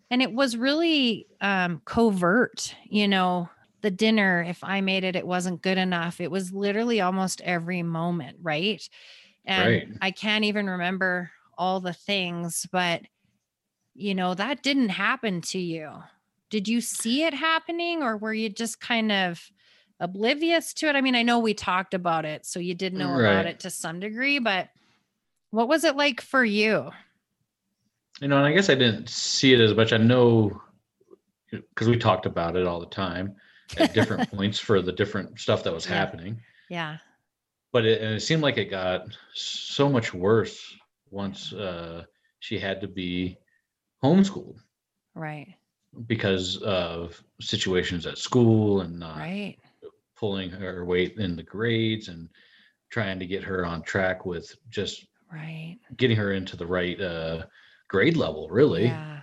and 0.10 0.22
it 0.22 0.32
was 0.32 0.56
really 0.56 1.28
um 1.42 1.82
covert 1.84 2.74
you 2.86 3.08
know 3.08 3.50
the 3.84 3.92
dinner 3.92 4.44
if 4.48 4.64
i 4.64 4.82
made 4.82 5.04
it 5.04 5.16
it 5.16 5.28
wasn't 5.28 5.62
good 5.62 5.78
enough. 5.78 6.20
It 6.20 6.32
was 6.32 6.52
literally 6.52 7.02
almost 7.02 7.42
every 7.42 7.84
moment 7.84 8.38
right? 8.42 8.82
And 9.46 9.60
Right. 9.60 9.88
i 10.02 10.10
can't 10.12 10.46
even 10.46 10.68
remember 10.68 11.30
all 11.58 11.80
the 11.80 11.94
things 11.94 12.66
but 12.72 13.02
you 13.94 14.16
know 14.16 14.34
that 14.34 14.64
didn't 14.64 14.90
happen 14.90 15.42
to 15.42 15.60
you. 15.60 15.92
Did 16.50 16.68
you 16.68 16.82
see 16.82 17.24
it 17.24 17.34
happening 17.34 18.02
or 18.02 18.18
were 18.18 18.34
you 18.34 18.50
just 18.50 18.80
kind 18.80 19.12
of 19.12 19.52
oblivious 20.00 20.74
to 20.76 20.88
it? 20.88 20.96
I 20.96 21.02
mean 21.02 21.16
i 21.16 21.22
know 21.22 21.40
we 21.40 21.54
talked 21.54 21.94
about 21.94 22.26
it 22.26 22.46
so 22.46 22.60
you 22.60 22.74
did 22.74 22.94
know 22.94 23.20
about 23.20 23.46
it 23.46 23.60
to 23.62 23.70
some 23.70 24.00
degree 24.00 24.40
but 24.40 24.70
what 25.52 25.68
was 25.68 25.84
it 25.84 25.96
like 25.96 26.20
for 26.20 26.44
you? 26.44 26.90
You 28.20 28.28
know, 28.28 28.38
and 28.38 28.46
I 28.48 28.54
guess 28.54 28.70
I 28.70 28.76
didn't 28.76 29.08
see 29.10 29.54
it 29.54 29.60
as 29.60 29.76
much. 29.76 29.94
I 29.94 29.98
know 29.98 30.62
because 31.52 31.88
we 31.88 31.98
talked 31.98 32.26
about 32.26 32.56
it 32.56 32.66
all 32.66 32.80
the 32.80 32.88
time 32.88 33.36
at 33.78 33.94
different 33.96 34.30
points 34.32 34.60
for 34.60 34.82
the 34.82 34.92
different 34.92 35.40
stuff 35.40 35.64
that 35.64 35.74
was 35.74 35.86
Yeah. 35.86 35.94
happening. 35.96 36.42
yeah. 36.70 36.98
But 37.72 37.86
it, 37.86 38.02
and 38.02 38.14
it 38.14 38.20
seemed 38.22 38.44
like 38.44 38.58
it 38.58 38.70
got 38.70 39.08
so 39.34 39.90
much 39.90 40.14
worse 40.14 40.76
once 41.10 41.52
uh, 41.54 42.04
she 42.40 42.60
had 42.60 42.80
to 42.82 42.88
be 42.88 43.38
homeschooled. 44.04 44.60
Right. 45.16 45.56
Because 46.08 46.58
of 46.58 47.24
situations 47.42 48.06
at 48.06 48.18
school 48.20 48.82
and 48.82 49.00
not 49.00 49.18
right. 49.18 49.58
pulling 50.16 50.52
her 50.52 50.86
weight 50.86 51.18
in 51.18 51.36
the 51.36 51.42
grades 51.44 52.10
and 52.10 52.30
trying 52.92 53.18
to 53.20 53.26
get 53.26 53.44
her 53.44 53.66
on 53.66 53.82
track 53.82 54.24
with 54.26 54.56
just 54.70 55.06
right. 55.32 55.80
getting 55.98 56.18
her 56.18 56.34
into 56.34 56.56
the 56.56 56.66
right 56.68 57.00
uh, 57.02 57.46
grade 57.88 58.18
level, 58.18 58.50
really. 58.50 58.86
yeah. 58.86 59.22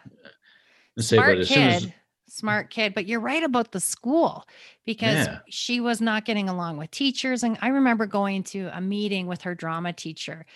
Smart 0.98 1.28
but 1.28 1.38
as 1.38 1.48
kid 1.48 1.54
soon 1.54 1.68
as 1.68 1.92
smart 2.30 2.70
kid 2.70 2.94
but 2.94 3.06
you're 3.06 3.20
right 3.20 3.42
about 3.42 3.72
the 3.72 3.80
school 3.80 4.46
because 4.86 5.26
Yeah. 5.26 5.38
she 5.48 5.80
was 5.80 6.00
not 6.00 6.24
getting 6.24 6.48
along 6.48 6.76
with 6.76 6.90
teachers 6.90 7.42
and 7.42 7.58
i 7.60 7.68
remember 7.68 8.06
going 8.06 8.42
to 8.42 8.68
a 8.72 8.80
meeting 8.80 9.26
with 9.26 9.42
her 9.42 9.54
drama 9.54 9.92
teacher 9.92 10.46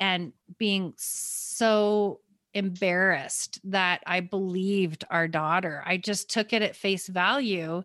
and 0.00 0.32
being 0.58 0.94
so 0.96 2.20
embarrassed 2.52 3.60
that 3.64 4.02
i 4.06 4.20
believed 4.20 5.04
our 5.10 5.26
daughter 5.28 5.82
i 5.86 5.96
just 5.96 6.30
took 6.30 6.52
it 6.52 6.62
at 6.62 6.76
face 6.76 7.08
value 7.08 7.82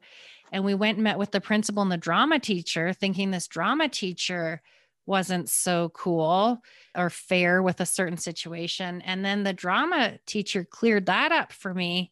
and 0.51 0.63
we 0.65 0.73
went 0.73 0.97
and 0.97 1.03
met 1.03 1.17
with 1.19 1.31
the 1.31 1.41
principal 1.41 1.81
and 1.83 1.91
the 1.91 1.97
drama 1.97 2.39
teacher 2.39 2.93
thinking 2.93 3.31
this 3.31 3.47
drama 3.47 3.87
teacher 3.89 4.61
wasn't 5.05 5.49
so 5.49 5.89
cool 5.89 6.59
or 6.95 7.09
fair 7.09 7.63
with 7.63 7.81
a 7.81 7.85
certain 7.85 8.17
situation 8.17 9.01
and 9.01 9.25
then 9.25 9.43
the 9.43 9.53
drama 9.53 10.19
teacher 10.27 10.63
cleared 10.63 11.07
that 11.07 11.31
up 11.31 11.51
for 11.51 11.73
me 11.73 12.11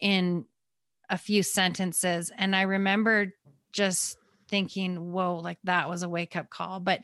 in 0.00 0.44
a 1.08 1.18
few 1.18 1.42
sentences. 1.42 2.30
And 2.36 2.54
I 2.54 2.62
remember 2.62 3.34
just 3.72 4.16
thinking, 4.48 5.12
whoa, 5.12 5.36
like 5.36 5.58
that 5.64 5.88
was 5.88 6.02
a 6.02 6.08
wake 6.08 6.36
up 6.36 6.50
call. 6.50 6.80
But 6.80 7.02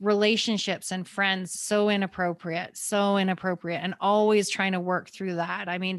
relationships 0.00 0.92
and 0.92 1.06
friends, 1.06 1.60
so 1.60 1.90
inappropriate, 1.90 2.76
so 2.76 3.18
inappropriate, 3.18 3.82
and 3.82 3.94
always 4.00 4.48
trying 4.48 4.72
to 4.72 4.80
work 4.80 5.10
through 5.10 5.34
that. 5.34 5.68
I 5.68 5.78
mean, 5.78 5.98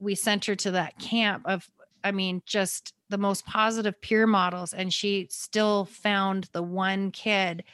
we 0.00 0.14
sent 0.14 0.46
her 0.46 0.56
to 0.56 0.70
that 0.72 0.98
camp 0.98 1.42
of, 1.44 1.68
I 2.02 2.12
mean, 2.12 2.42
just 2.46 2.94
the 3.10 3.18
most 3.18 3.44
positive 3.44 4.00
peer 4.00 4.26
models. 4.26 4.72
And 4.72 4.92
she 4.92 5.28
still 5.30 5.84
found 5.84 6.48
the 6.52 6.62
one 6.62 7.10
kid 7.10 7.64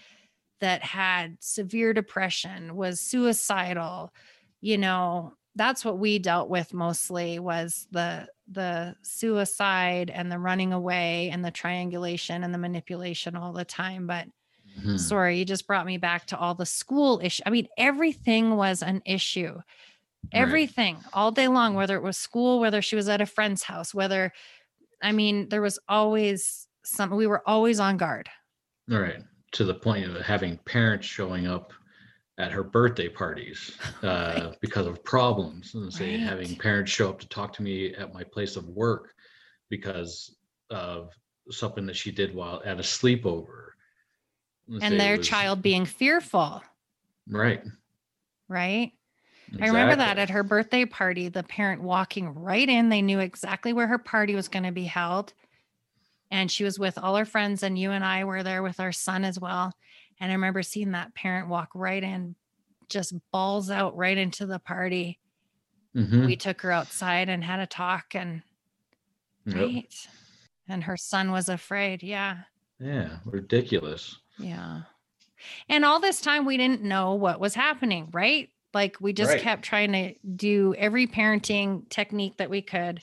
that 0.60 0.82
had 0.82 1.36
severe 1.40 1.92
depression, 1.92 2.74
was 2.74 3.00
suicidal, 3.00 4.12
you 4.60 4.78
know, 4.78 5.34
that's 5.56 5.84
what 5.84 5.98
we 5.98 6.18
dealt 6.20 6.50
with 6.50 6.74
mostly 6.74 7.38
was 7.40 7.88
the 7.90 8.28
the 8.48 8.96
suicide 9.02 10.10
and 10.10 10.30
the 10.30 10.38
running 10.38 10.72
away 10.72 11.30
and 11.30 11.44
the 11.44 11.50
triangulation 11.50 12.44
and 12.44 12.54
the 12.54 12.58
manipulation 12.58 13.36
all 13.36 13.52
the 13.52 13.64
time 13.64 14.06
but 14.06 14.28
Mhm. 14.78 14.98
sorry 14.98 15.38
you 15.38 15.44
just 15.44 15.66
brought 15.66 15.86
me 15.86 15.98
back 15.98 16.26
to 16.26 16.38
all 16.38 16.54
the 16.54 16.66
school 16.66 17.20
issue 17.22 17.42
i 17.46 17.50
mean 17.50 17.68
everything 17.78 18.56
was 18.56 18.82
an 18.82 19.02
issue 19.06 19.60
Right. 20.34 20.42
everything 20.42 21.04
all 21.12 21.32
day 21.32 21.48
long 21.48 21.74
whether 21.74 21.96
it 21.96 22.02
was 22.02 22.18
school 22.18 22.60
whether 22.60 22.82
she 22.82 22.96
was 22.96 23.08
at 23.08 23.20
a 23.20 23.26
friend's 23.26 23.62
house 23.62 23.94
whether 23.94 24.32
i 25.02 25.12
mean 25.12 25.48
there 25.50 25.62
was 25.62 25.78
always 25.88 26.68
some 26.84 27.10
we 27.10 27.26
were 27.26 27.48
always 27.48 27.80
on 27.80 27.96
guard 27.98 28.30
all 28.90 29.00
right, 29.00 29.22
to 29.52 29.64
the 29.64 29.74
point 29.74 30.04
of 30.08 30.20
having 30.22 30.58
parents 30.58 31.06
showing 31.06 31.46
up 31.46 31.72
at 32.38 32.52
her 32.52 32.62
birthday 32.62 33.08
parties 33.08 33.76
uh, 34.02 34.52
because 34.60 34.86
of 34.86 35.02
problems, 35.04 35.74
and 35.74 35.92
say 35.92 36.18
having 36.18 36.56
parents 36.56 36.90
show 36.90 37.08
up 37.08 37.18
to 37.20 37.28
talk 37.28 37.52
to 37.54 37.62
me 37.62 37.94
at 37.94 38.12
my 38.12 38.22
place 38.24 38.56
of 38.56 38.68
work 38.68 39.14
because 39.68 40.36
of 40.70 41.12
something 41.50 41.86
that 41.86 41.96
she 41.96 42.10
did 42.10 42.34
while 42.34 42.62
at 42.64 42.78
a 42.78 42.82
sleepover. 42.82 43.70
Let's 44.68 44.84
and 44.84 45.00
their 45.00 45.16
was- 45.18 45.26
child 45.26 45.62
being 45.62 45.84
fearful 45.84 46.62
right? 47.28 47.62
right 48.48 48.92
I 49.60 49.68
remember 49.68 49.96
that 49.96 50.18
at 50.18 50.30
her 50.30 50.42
birthday 50.42 50.84
party, 50.84 51.28
the 51.28 51.42
parent 51.42 51.82
walking 51.82 52.34
right 52.34 52.68
in. 52.68 52.88
They 52.88 53.02
knew 53.02 53.20
exactly 53.20 53.72
where 53.72 53.86
her 53.86 53.98
party 53.98 54.34
was 54.34 54.48
going 54.48 54.64
to 54.64 54.72
be 54.72 54.84
held. 54.84 55.32
And 56.30 56.50
she 56.50 56.64
was 56.64 56.78
with 56.78 56.98
all 56.98 57.16
her 57.16 57.24
friends, 57.24 57.62
and 57.62 57.78
you 57.78 57.92
and 57.92 58.04
I 58.04 58.24
were 58.24 58.42
there 58.42 58.62
with 58.62 58.80
our 58.80 58.90
son 58.92 59.24
as 59.24 59.38
well. 59.38 59.72
And 60.20 60.30
I 60.30 60.34
remember 60.34 60.62
seeing 60.62 60.92
that 60.92 61.14
parent 61.14 61.48
walk 61.48 61.70
right 61.74 62.02
in, 62.02 62.36
just 62.88 63.14
balls 63.32 63.70
out 63.70 63.96
right 63.96 64.16
into 64.16 64.46
the 64.46 64.58
party. 64.58 65.18
Mhm. 65.94 66.26
We 66.26 66.36
took 66.36 66.60
her 66.62 66.70
outside 66.72 67.28
and 67.28 67.42
had 67.44 67.60
a 67.60 67.66
talk, 67.66 68.14
and 68.14 68.42
Yep. 69.46 69.56
right. 69.56 70.08
And 70.68 70.84
her 70.84 70.96
son 70.96 71.30
was 71.30 71.48
afraid. 71.48 72.02
Yeah. 72.02 72.42
Yeah, 72.80 73.18
ridiculous. 73.24 74.18
Yeah. 74.38 74.82
And 75.68 75.84
all 75.84 76.00
this 76.00 76.20
time, 76.20 76.44
we 76.44 76.56
didn't 76.56 76.82
know 76.82 77.14
what 77.14 77.40
was 77.40 77.54
happening, 77.54 78.08
right? 78.12 78.50
Like 78.74 79.00
we 79.00 79.12
just 79.12 79.30
Right. 79.32 79.40
kept 79.40 79.62
trying 79.62 79.92
to 79.92 80.14
do 80.36 80.74
every 80.76 81.06
parenting 81.06 81.88
technique 81.88 82.36
that 82.38 82.50
we 82.50 82.60
could. 82.62 83.00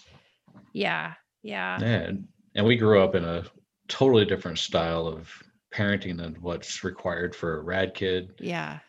Yeah. 0.73 1.15
Yeah. 1.41 1.81
And 1.81 2.27
and 2.55 2.65
we 2.65 2.75
grew 2.75 3.01
up 3.01 3.15
in 3.15 3.23
a 3.25 3.45
totally 3.87 4.25
different 4.25 4.59
style 4.59 5.07
of 5.07 5.41
parenting 5.73 6.17
than 6.17 6.35
what's 6.41 6.83
required 6.83 7.35
for 7.35 7.57
a 7.57 7.61
rad 7.61 7.93
kid. 7.93 8.33
Yeah. 8.39 8.79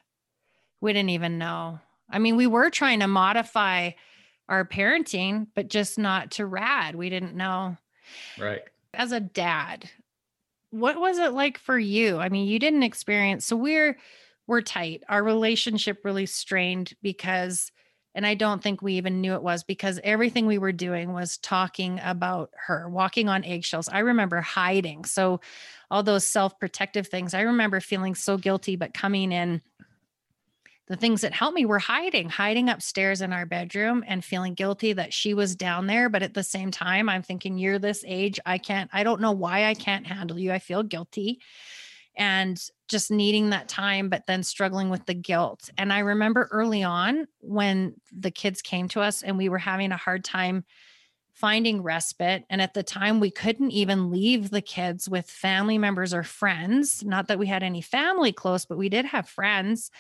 We 0.80 0.92
didn't 0.92 1.10
even 1.10 1.38
know. 1.38 1.80
I 2.10 2.18
mean, 2.18 2.36
we 2.36 2.46
were 2.46 2.70
trying 2.70 3.00
to 3.00 3.08
modify 3.08 3.92
our 4.48 4.64
parenting, 4.64 5.46
but 5.54 5.68
just 5.68 5.98
not 5.98 6.32
to 6.32 6.46
rad. 6.46 6.94
We 6.94 7.08
didn't 7.08 7.34
know. 7.34 7.76
Right. 8.38 8.62
As 8.92 9.12
a 9.12 9.20
dad, 9.20 9.88
what 10.70 11.00
was 11.00 11.18
it 11.18 11.32
like 11.32 11.58
for 11.58 11.78
you? 11.78 12.18
I 12.18 12.28
mean, 12.28 12.46
you 12.46 12.58
didn't 12.58 12.82
experience 12.82 13.46
so 13.46 13.56
we're 13.56 13.96
we're 14.46 14.60
tight. 14.60 15.02
Our 15.08 15.22
relationship 15.22 16.04
really 16.04 16.26
strained 16.26 16.92
because 17.02 17.72
and 18.14 18.26
I 18.26 18.34
don't 18.34 18.62
think 18.62 18.80
we 18.80 18.94
even 18.94 19.20
knew 19.20 19.34
it 19.34 19.42
was 19.42 19.64
because 19.64 20.00
everything 20.04 20.46
we 20.46 20.58
were 20.58 20.72
doing 20.72 21.12
was 21.12 21.38
talking 21.38 22.00
about 22.02 22.50
her, 22.66 22.88
walking 22.88 23.28
on 23.28 23.44
eggshells. 23.44 23.88
I 23.88 24.00
remember 24.00 24.40
hiding. 24.40 25.04
So 25.04 25.40
all 25.90 26.02
those 26.02 26.24
self-protective 26.24 27.08
things. 27.08 27.34
I 27.34 27.42
remember 27.42 27.80
feeling 27.80 28.14
so 28.14 28.36
guilty 28.36 28.76
but 28.76 28.94
coming 28.94 29.32
in 29.32 29.62
the 30.86 30.96
things 30.96 31.22
that 31.22 31.32
helped 31.32 31.54
me 31.54 31.64
were 31.64 31.78
hiding, 31.78 32.28
hiding 32.28 32.68
upstairs 32.68 33.22
in 33.22 33.32
our 33.32 33.46
bedroom 33.46 34.04
and 34.06 34.22
feeling 34.22 34.52
guilty 34.52 34.92
that 34.92 35.14
she 35.14 35.32
was 35.32 35.56
down 35.56 35.86
there. 35.86 36.10
But 36.10 36.22
at 36.22 36.34
the 36.34 36.42
same 36.42 36.70
time, 36.70 37.08
I'm 37.08 37.22
thinking, 37.22 37.56
you're 37.56 37.78
this 37.78 38.04
age. 38.06 38.38
I 38.44 38.58
can't, 38.58 38.90
I 38.92 39.02
don't 39.02 39.22
know 39.22 39.32
why 39.32 39.64
I 39.64 39.74
can't 39.74 40.06
handle 40.06 40.38
you. 40.38 40.52
I 40.52 40.58
feel 40.58 40.82
guilty 40.82 41.40
and 42.16 42.60
just 42.88 43.10
needing 43.10 43.50
that 43.50 43.68
time, 43.68 44.08
but 44.08 44.26
then 44.26 44.42
struggling 44.42 44.90
with 44.90 45.04
the 45.06 45.14
guilt. 45.14 45.70
And 45.78 45.92
I 45.92 46.00
remember 46.00 46.48
early 46.50 46.82
on 46.82 47.26
when 47.40 47.94
the 48.12 48.30
kids 48.30 48.62
came 48.62 48.88
to 48.88 49.00
us 49.00 49.22
and 49.22 49.36
we 49.36 49.48
were 49.48 49.58
having 49.58 49.92
a 49.92 49.96
hard 49.96 50.24
time 50.24 50.64
finding 51.32 51.82
respite. 51.82 52.44
And 52.48 52.62
at 52.62 52.74
the 52.74 52.82
time, 52.84 53.18
we 53.18 53.30
couldn't 53.30 53.72
even 53.72 54.10
leave 54.10 54.50
the 54.50 54.60
kids 54.60 55.08
with 55.08 55.28
family 55.28 55.78
members 55.78 56.14
or 56.14 56.22
friends. 56.22 57.04
Not 57.04 57.28
that 57.28 57.38
we 57.38 57.46
had 57.46 57.62
any 57.62 57.80
family 57.80 58.32
close, 58.32 58.64
but 58.64 58.78
we 58.78 58.88
did 58.88 59.04
have 59.06 59.28
friends 59.28 59.90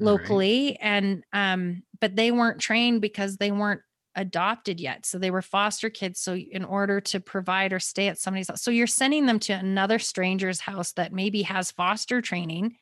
locally. 0.00 0.70
Right. 0.70 0.78
And, 0.80 1.24
um, 1.32 1.82
but 2.00 2.16
they 2.16 2.32
weren't 2.32 2.60
trained 2.60 3.00
because 3.00 3.36
they 3.36 3.52
weren't 3.52 3.82
adopted 4.16 4.80
yet. 4.80 5.06
So 5.06 5.18
they 5.18 5.30
were 5.30 5.42
foster 5.42 5.90
kids. 5.90 6.20
So 6.20 6.36
in 6.36 6.64
order 6.64 7.00
to 7.00 7.20
provide 7.20 7.72
or 7.72 7.80
stay 7.80 8.08
at 8.08 8.18
somebody's 8.18 8.48
house, 8.48 8.62
so 8.62 8.70
you're 8.70 8.86
sending 8.86 9.26
them 9.26 9.38
to 9.40 9.52
another 9.52 9.98
stranger's 9.98 10.60
house 10.60 10.92
that 10.92 11.12
maybe 11.12 11.42
has 11.42 11.70
foster 11.70 12.20
training 12.20 12.76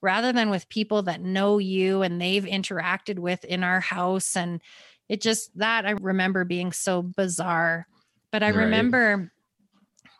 rather 0.00 0.32
than 0.32 0.50
with 0.50 0.68
people 0.68 1.02
that 1.02 1.20
know 1.20 1.58
you 1.58 2.02
and 2.02 2.20
they've 2.20 2.44
interacted 2.44 3.18
with 3.18 3.44
in 3.44 3.62
our 3.62 3.80
house. 3.80 4.36
And 4.36 4.60
it 5.08 5.20
just 5.20 5.56
that 5.58 5.86
I 5.86 5.92
remember 5.92 6.44
being 6.44 6.72
so 6.72 7.02
bizarre. 7.02 7.86
But 8.30 8.42
I 8.42 8.50
right. 8.50 8.64
remember 8.64 9.32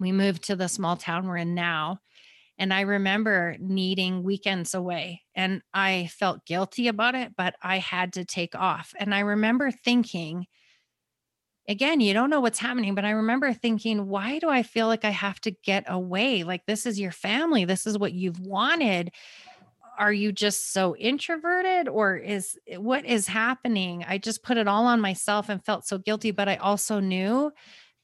we 0.01 0.13
moved 0.13 0.45
to 0.45 0.57
the 0.57 0.69
small 0.69 0.97
town 0.97 1.27
we're 1.27 1.39
in 1.39 1.55
now. 1.55 2.01
And 2.59 2.73
I 2.73 2.83
remember 2.83 3.57
needing 3.59 4.23
weekends 4.23 4.75
away 4.75 5.23
and 5.35 5.63
I 5.73 6.11
felt 6.13 6.47
guilty 6.47 6.89
about 6.89 7.15
it, 7.15 7.33
but 7.37 7.55
I 7.63 7.79
had 7.79 8.13
to 8.15 8.25
take 8.25 8.55
off. 8.55 8.93
And 8.99 9.15
I 9.15 9.21
remember 9.21 9.71
thinking, 9.71 10.47
again, 11.69 12.01
you 12.01 12.13
don't 12.13 12.31
know 12.31 12.41
what's 12.41 12.59
happening, 12.59 12.95
but 12.95 13.05
I 13.05 13.11
remember 13.11 13.53
thinking, 13.53 14.07
why 14.07 14.39
do 14.39 14.49
I 14.49 14.63
feel 14.63 14.87
like 14.87 15.05
I 15.05 15.11
have 15.11 15.41
to 15.43 15.51
get 15.51 15.85
away? 15.89 16.43
Like, 16.45 16.67
this 16.67 16.87
is 16.87 17.01
your 17.01 17.13
family, 17.13 17.65
this 17.65 17.87
is 17.87 17.99
what 17.99 18.13
you've 18.13 18.41
wanted. 18.41 19.13
Are 19.99 20.13
you 20.13 20.33
just 20.33 20.73
so 20.73 20.97
introverted 20.97 21.89
or 21.89 22.17
is 22.17 22.59
what 22.77 23.05
is 23.05 23.29
happening? 23.29 24.05
I 24.07 24.19
just 24.19 24.43
put 24.43 24.57
it 24.57 24.67
all 24.67 24.87
on 24.87 25.01
myself 25.01 25.49
and 25.49 25.65
felt 25.65 25.87
so 25.87 25.99
guilty, 25.99 26.31
but 26.31 26.49
I 26.49 26.57
also 26.57 26.99
knew 26.99 27.53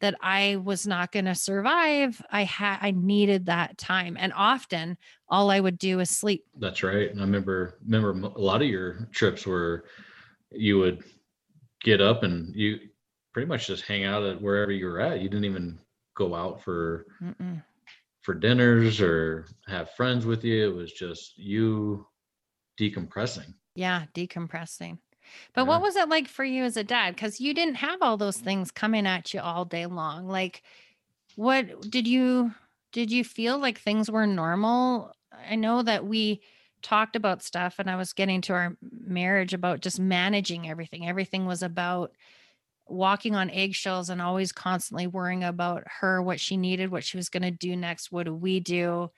that 0.01 0.15
I 0.21 0.57
was 0.57 0.87
not 0.87 1.13
going 1.13 1.25
to 1.25 1.35
survive. 1.35 2.21
I 2.31 2.45
had 2.45 2.79
I 2.81 2.93
needed 2.93 3.47
that 3.47 3.79
time, 3.79 4.17
and 4.19 4.33
often 4.35 4.97
all 5.29 5.51
I 5.51 5.61
would 5.61 5.79
do 5.79 6.01
is 6.01 6.11
sleep. 6.11 6.45
That's 6.59 6.83
right. 6.83 7.11
And 7.11 7.21
I 7.21 7.25
remember 7.25 7.79
remember 7.85 8.29
a 8.29 8.41
lot 8.41 8.63
of 8.63 8.69
your 8.69 9.09
trips 9.13 9.47
where 9.47 9.85
you 10.51 10.79
would 10.79 11.05
get 11.83 12.01
up 12.01 12.23
and 12.23 12.55
you 12.55 12.79
pretty 13.33 13.47
much 13.47 13.67
just 13.67 13.85
hang 13.85 14.05
out 14.05 14.23
at 14.23 14.41
wherever 14.41 14.73
you 14.73 14.87
were 14.87 15.01
at. 15.01 15.21
You 15.21 15.29
didn't 15.29 15.45
even 15.45 15.79
go 16.17 16.35
out 16.35 16.63
for 16.63 17.07
Mm-mm. 17.23 17.63
for 18.23 18.35
dinners 18.35 19.01
or 19.01 19.47
have 19.67 19.91
friends 19.93 20.27
with 20.27 20.45
you. 20.45 20.71
It 20.71 20.75
was 20.75 20.93
just 20.93 21.37
you 21.39 22.07
decompressing. 22.81 23.55
Yeah, 23.75 24.05
decompressing. 24.15 24.99
But 25.55 25.63
yeah. 25.63 25.69
what 25.69 25.83
was 25.83 25.97
it 25.97 26.09
like 26.09 26.29
for 26.29 26.45
you 26.45 26.65
as 26.65 26.77
a 26.77 26.85
dad? 26.85 27.15
Because 27.15 27.41
you 27.41 27.55
didn't 27.55 27.77
have 27.77 28.03
all 28.03 28.17
those 28.17 28.39
things 28.39 28.71
coming 28.71 29.07
at 29.07 29.33
you 29.33 29.41
all 29.41 29.65
day 29.65 29.87
long. 29.87 30.29
Like, 30.29 30.63
what 31.37 31.91
did 31.91 32.07
you 32.07 32.53
did 32.93 33.11
you 33.13 33.25
feel 33.25 33.59
like 33.59 33.79
things 33.79 34.11
were 34.11 34.27
normal? 34.27 35.13
I 35.49 35.57
know 35.57 35.83
that 35.83 36.07
we 36.07 36.41
talked 36.83 37.17
about 37.17 37.43
stuff 37.43 37.77
and 37.79 37.91
I 37.91 37.97
was 37.97 38.13
getting 38.13 38.41
to 38.43 38.53
our 38.55 38.77
marriage 38.83 39.53
about 39.53 39.81
just 39.81 40.01
managing 40.01 40.69
everything. 40.69 41.07
Everything 41.07 41.47
was 41.47 41.63
about 41.63 42.13
walking 42.87 43.35
on 43.35 43.51
eggshells 43.51 44.11
and 44.11 44.23
always 44.23 44.53
constantly 44.53 45.07
worrying 45.07 45.45
about 45.45 45.85
her, 46.01 46.23
what 46.23 46.41
she 46.41 46.57
needed, 46.57 46.91
what 46.91 47.05
she 47.05 47.17
was 47.17 47.29
going 47.29 47.43
to 47.43 47.51
do 47.51 47.77
next, 47.77 48.11
what 48.11 48.25
do 48.25 48.35
we 48.35 48.61
do? 48.61 49.11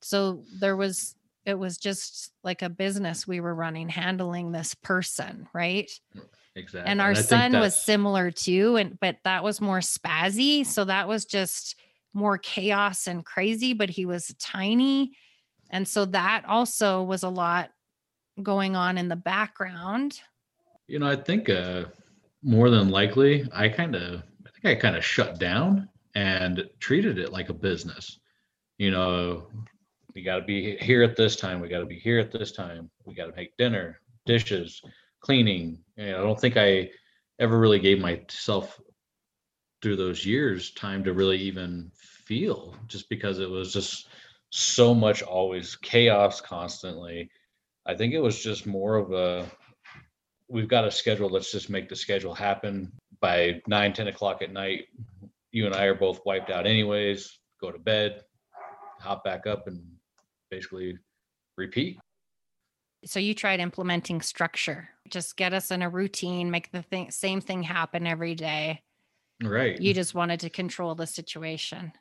So 0.00 0.42
there 0.58 0.76
was 0.76 1.14
it 1.44 1.58
was 1.58 1.78
just 1.78 2.32
like 2.44 2.62
a 2.62 2.68
business 2.68 3.26
we 3.26 3.40
were 3.40 3.54
running 3.54 3.88
handling 3.88 4.52
this 4.52 4.74
person 4.74 5.48
right? 5.52 5.90
Exactly 6.54 6.90
and 6.90 7.00
our 7.00 7.10
and 7.10 7.18
son 7.18 7.52
was 7.60 7.74
similar 7.74 8.30
too 8.30 8.76
and 8.76 8.98
but 9.00 9.16
that 9.24 9.42
was 9.42 9.60
more 9.60 9.80
spazzy 9.80 10.66
so 10.66 10.84
that 10.84 11.08
was 11.08 11.24
just 11.24 11.76
more 12.12 12.36
chaos 12.36 13.06
and 13.06 13.24
crazy 13.24 13.72
but 13.72 13.88
he 13.88 14.04
was 14.04 14.34
tiny 14.38 15.12
and 15.70 15.88
so 15.88 16.04
that 16.04 16.44
also 16.46 17.02
was 17.02 17.22
a 17.22 17.28
lot 17.30 17.70
going 18.42 18.76
on 18.76 18.98
in 18.98 19.08
the 19.08 19.16
background. 19.16 20.20
You 20.86 20.98
know 20.98 21.08
i 21.08 21.16
think 21.16 21.48
uh 21.48 21.84
more 22.42 22.68
than 22.68 22.90
likely 22.90 23.48
i 23.52 23.68
kind 23.68 23.94
of 23.94 24.22
i 24.46 24.50
think 24.50 24.66
i 24.66 24.74
kind 24.74 24.96
of 24.96 25.04
shut 25.04 25.38
down 25.38 25.88
and 26.14 26.68
treated 26.80 27.18
it 27.18 27.32
like 27.32 27.48
a 27.48 27.54
business. 27.54 28.18
You 28.76 28.90
know 28.90 29.46
we 30.14 30.22
got 30.22 30.36
to 30.36 30.44
be 30.44 30.76
here 30.76 31.02
at 31.02 31.16
this 31.16 31.36
time. 31.36 31.60
We 31.60 31.68
got 31.68 31.80
to 31.80 31.86
be 31.86 31.98
here 31.98 32.18
at 32.18 32.32
this 32.32 32.52
time. 32.52 32.90
We 33.04 33.14
got 33.14 33.26
to 33.26 33.36
make 33.36 33.56
dinner, 33.56 34.00
dishes, 34.26 34.82
cleaning. 35.20 35.78
And 35.96 36.16
I 36.16 36.20
don't 36.20 36.38
think 36.38 36.56
I 36.56 36.90
ever 37.38 37.58
really 37.58 37.78
gave 37.78 37.98
myself 37.98 38.80
through 39.80 39.96
those 39.96 40.24
years 40.24 40.72
time 40.72 41.02
to 41.04 41.12
really 41.12 41.38
even 41.38 41.90
feel 41.94 42.76
just 42.86 43.08
because 43.08 43.38
it 43.38 43.50
was 43.50 43.72
just 43.72 44.08
so 44.50 44.94
much 44.94 45.22
always 45.22 45.76
chaos 45.76 46.40
constantly. 46.40 47.30
I 47.86 47.94
think 47.94 48.12
it 48.12 48.20
was 48.20 48.42
just 48.42 48.66
more 48.66 48.96
of 48.96 49.12
a 49.12 49.46
we've 50.48 50.68
got 50.68 50.84
a 50.84 50.90
schedule. 50.90 51.30
Let's 51.30 51.50
just 51.50 51.70
make 51.70 51.88
the 51.88 51.96
schedule 51.96 52.34
happen 52.34 52.92
by 53.20 53.62
nine, 53.66 53.92
10 53.92 54.08
o'clock 54.08 54.42
at 54.42 54.52
night. 54.52 54.84
You 55.50 55.66
and 55.66 55.74
I 55.74 55.84
are 55.84 55.94
both 55.94 56.20
wiped 56.26 56.50
out 56.50 56.66
anyways. 56.66 57.38
Go 57.60 57.72
to 57.72 57.78
bed, 57.78 58.22
hop 59.00 59.24
back 59.24 59.46
up 59.46 59.66
and 59.66 59.82
basically 60.52 60.98
repeat. 61.56 61.98
So 63.04 63.18
you 63.18 63.34
tried 63.34 63.58
implementing 63.58 64.20
structure, 64.20 64.88
just 65.08 65.36
get 65.36 65.52
us 65.52 65.72
in 65.72 65.82
a 65.82 65.88
routine, 65.88 66.52
make 66.52 66.70
the 66.70 66.82
thing, 66.82 67.10
same 67.10 67.40
thing 67.40 67.64
happen 67.64 68.06
every 68.06 68.36
day. 68.36 68.82
Right. 69.42 69.80
You 69.80 69.92
just 69.92 70.14
wanted 70.14 70.38
to 70.40 70.50
control 70.50 70.94
the 70.94 71.06
situation. 71.06 71.92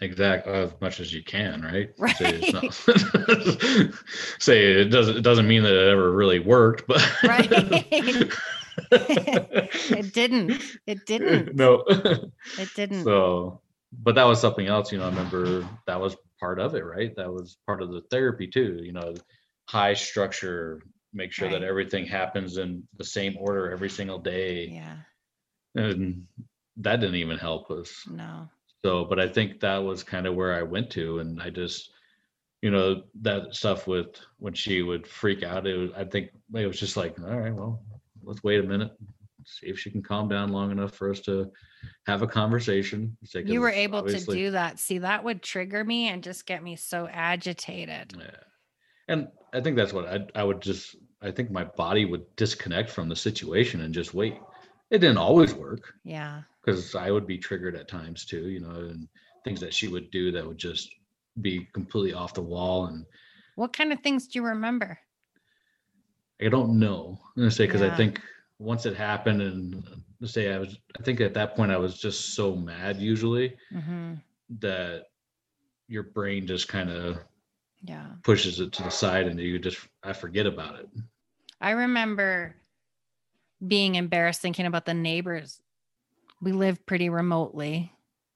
Exactly, 0.00 0.52
as 0.52 0.72
much 0.80 1.00
as 1.00 1.12
you 1.12 1.24
can, 1.24 1.62
right? 1.62 1.90
Right. 1.98 2.16
Say, 2.16 2.50
not, 2.52 3.94
say 4.38 4.64
it 4.80 4.90
doesn't 4.90 5.16
it 5.16 5.22
doesn't 5.22 5.48
mean 5.48 5.62
that 5.62 5.72
it 5.72 5.88
ever 5.88 6.10
really 6.12 6.40
worked, 6.40 6.86
but 6.86 7.00
right. 7.22 7.48
it 8.90 10.12
didn't. 10.12 10.60
It 10.86 11.06
didn't. 11.06 11.54
No. 11.54 11.84
It 11.86 12.70
didn't. 12.74 13.04
So, 13.04 13.60
but 13.92 14.16
that 14.16 14.24
was 14.24 14.40
something 14.40 14.66
else. 14.66 14.90
You 14.90 14.98
know, 14.98 15.04
I 15.04 15.10
remember 15.10 15.66
that 15.86 16.00
was 16.00 16.16
part 16.44 16.60
of 16.60 16.74
it, 16.74 16.84
right? 16.84 17.16
That 17.16 17.32
was 17.32 17.56
part 17.66 17.80
of 17.80 17.90
the 17.90 18.02
therapy 18.10 18.46
too. 18.46 18.80
You 18.82 18.92
know, 18.92 19.14
high 19.66 19.94
structure, 19.94 20.82
make 21.14 21.32
sure 21.32 21.48
right. 21.48 21.60
that 21.60 21.66
everything 21.66 22.04
happens 22.06 22.58
in 22.58 22.82
the 22.98 23.04
same 23.04 23.34
order 23.38 23.72
every 23.72 23.88
single 23.88 24.18
day. 24.18 24.68
Yeah. 24.68 24.96
And 25.74 26.26
that 26.76 27.00
didn't 27.00 27.16
even 27.16 27.38
help 27.38 27.70
us. 27.70 28.06
No. 28.06 28.50
So, 28.84 29.06
but 29.06 29.18
I 29.18 29.26
think 29.26 29.60
that 29.60 29.78
was 29.78 30.04
kind 30.04 30.26
of 30.26 30.34
where 30.34 30.52
I 30.52 30.62
went 30.62 30.90
to, 30.90 31.20
and 31.20 31.40
I 31.40 31.48
just, 31.48 31.90
you 32.60 32.70
know, 32.70 33.04
that 33.22 33.54
stuff 33.54 33.86
with 33.86 34.20
when 34.38 34.52
she 34.52 34.82
would 34.82 35.06
freak 35.06 35.42
out. 35.42 35.66
It 35.66 35.78
was, 35.78 35.90
I 35.96 36.04
think 36.04 36.28
it 36.54 36.66
was 36.66 36.78
just 36.78 36.96
like, 36.96 37.18
all 37.20 37.40
right, 37.40 37.54
well, 37.54 37.82
let's 38.22 38.44
wait 38.44 38.60
a 38.60 38.68
minute, 38.68 38.92
see 39.46 39.66
if 39.66 39.78
she 39.78 39.90
can 39.90 40.02
calm 40.02 40.28
down 40.28 40.50
long 40.50 40.70
enough 40.70 40.94
for 40.94 41.10
us 41.10 41.20
to 41.20 41.50
have 42.06 42.22
a 42.22 42.26
conversation. 42.26 43.16
You 43.32 43.60
were 43.60 43.70
able 43.70 44.02
to 44.02 44.18
do 44.18 44.50
that. 44.52 44.78
See, 44.78 44.98
that 44.98 45.22
would 45.24 45.42
trigger 45.42 45.84
me 45.84 46.08
and 46.08 46.22
just 46.22 46.46
get 46.46 46.62
me 46.62 46.76
so 46.76 47.08
agitated. 47.10 48.14
Yeah. 48.18 48.26
And 49.08 49.28
I 49.52 49.60
think 49.60 49.76
that's 49.76 49.92
what 49.92 50.06
I, 50.06 50.26
I 50.34 50.44
would 50.44 50.62
just, 50.62 50.96
I 51.22 51.30
think 51.30 51.50
my 51.50 51.64
body 51.64 52.04
would 52.04 52.24
disconnect 52.36 52.90
from 52.90 53.08
the 53.08 53.16
situation 53.16 53.82
and 53.82 53.92
just 53.92 54.14
wait. 54.14 54.38
It 54.90 54.98
didn't 54.98 55.18
always 55.18 55.54
work. 55.54 55.92
Yeah. 56.04 56.42
Because 56.64 56.94
I 56.94 57.10
would 57.10 57.26
be 57.26 57.38
triggered 57.38 57.76
at 57.76 57.88
times 57.88 58.24
too, 58.24 58.48
you 58.48 58.60
know, 58.60 58.70
and 58.70 59.08
things 59.44 59.60
that 59.60 59.74
she 59.74 59.88
would 59.88 60.10
do 60.10 60.32
that 60.32 60.46
would 60.46 60.58
just 60.58 60.88
be 61.40 61.68
completely 61.74 62.14
off 62.14 62.32
the 62.32 62.42
wall. 62.42 62.86
And 62.86 63.04
what 63.56 63.72
kind 63.72 63.92
of 63.92 64.00
things 64.00 64.26
do 64.26 64.38
you 64.38 64.46
remember? 64.46 64.98
I 66.42 66.48
don't 66.48 66.78
know. 66.78 67.18
I'm 67.36 67.42
gonna 67.42 67.50
say 67.50 67.66
because 67.66 67.80
yeah. 67.80 67.92
I 67.92 67.96
think 67.96 68.20
once 68.58 68.86
it 68.86 68.94
happened 68.96 69.42
and 69.42 69.84
say 70.24 70.52
I 70.52 70.58
was 70.58 70.78
I 70.98 71.02
think 71.02 71.20
at 71.20 71.34
that 71.34 71.54
point 71.56 71.72
I 71.72 71.76
was 71.76 71.98
just 71.98 72.34
so 72.34 72.54
mad 72.54 72.98
usually 72.98 73.56
mm-hmm. 73.72 74.14
that 74.60 75.04
your 75.88 76.04
brain 76.04 76.46
just 76.46 76.68
kind 76.68 76.90
of 76.90 77.18
yeah 77.82 78.06
pushes 78.22 78.60
it 78.60 78.72
to 78.72 78.82
the 78.82 78.90
side 78.90 79.26
and 79.26 79.38
you 79.38 79.58
just 79.58 79.78
I 80.02 80.12
forget 80.12 80.46
about 80.46 80.78
it. 80.78 80.88
I 81.60 81.70
remember 81.70 82.56
being 83.66 83.94
embarrassed 83.94 84.40
thinking 84.40 84.66
about 84.66 84.86
the 84.86 84.94
neighbors. 84.94 85.60
We 86.40 86.52
live 86.52 86.84
pretty 86.84 87.08
remotely, 87.08 87.92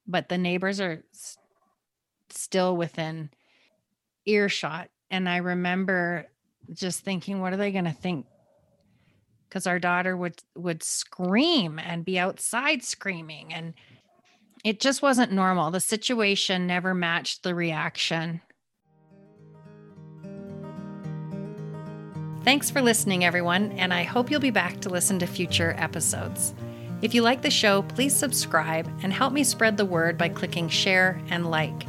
but 0.07 0.29
the 0.29 0.39
neighbors 0.39 0.81
are 0.81 1.05
s- 1.13 1.39
still 2.31 2.77
within 2.77 3.31
earshot 4.27 4.91
and 5.11 5.29
I 5.29 5.39
remember 5.39 6.27
just 6.73 7.01
thinking 7.01 7.41
what 7.41 7.53
are 7.53 7.57
they 7.57 7.73
going 7.73 7.87
to 7.87 7.93
think 7.93 8.27
because 9.49 9.67
our 9.67 9.79
daughter 9.79 10.17
would 10.17 10.43
would 10.55 10.83
scream 10.83 11.79
and 11.79 12.05
be 12.05 12.19
outside 12.19 12.83
screaming 12.83 13.53
and 13.53 13.75
it 14.65 14.81
just 14.81 15.03
wasn't 15.03 15.33
normal 15.33 15.71
the 15.71 15.81
situation 15.81 16.67
never 16.67 16.95
matched 16.95 17.43
the 17.43 17.55
reaction 17.55 18.41
Thanks 22.45 22.71
for 22.71 22.81
listening, 22.81 23.27
everyone, 23.27 23.73
and 23.73 23.93
I 23.93 24.05
hope 24.05 24.31
you'll 24.31 24.41
be 24.41 24.49
back 24.49 24.81
to 24.81 24.89
listen 24.89 25.19
to 25.19 25.27
future 25.27 25.75
episodes. 25.77 26.55
If 27.03 27.13
you 27.13 27.21
like 27.21 27.43
the 27.43 27.51
show, 27.51 27.83
please 27.83 28.15
subscribe 28.15 28.91
and 29.03 29.13
help 29.13 29.35
me 29.35 29.45
spread 29.45 29.77
the 29.77 29.85
word 29.85 30.17
by 30.17 30.31
clicking 30.31 30.71
share 30.71 31.21
and 31.29 31.51
like. 31.51 31.85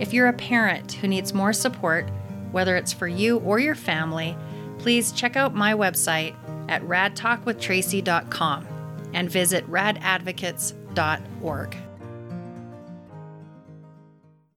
If 0.00 0.12
you're 0.12 0.28
a 0.28 0.34
parent 0.34 0.92
who 0.92 1.08
needs 1.08 1.32
more 1.32 1.54
support, 1.54 2.10
whether 2.50 2.76
it's 2.76 2.92
for 2.92 3.08
you 3.08 3.38
or 3.38 3.58
your 3.58 3.74
family, 3.74 4.36
please 4.78 5.12
check 5.12 5.34
out 5.34 5.54
my 5.54 5.72
website 5.72 6.34
at 6.68 6.82
radtalkwithtracey.com 6.82 8.66
and 9.14 9.30
visit 9.30 9.64
radadvocates.org. 9.70 11.76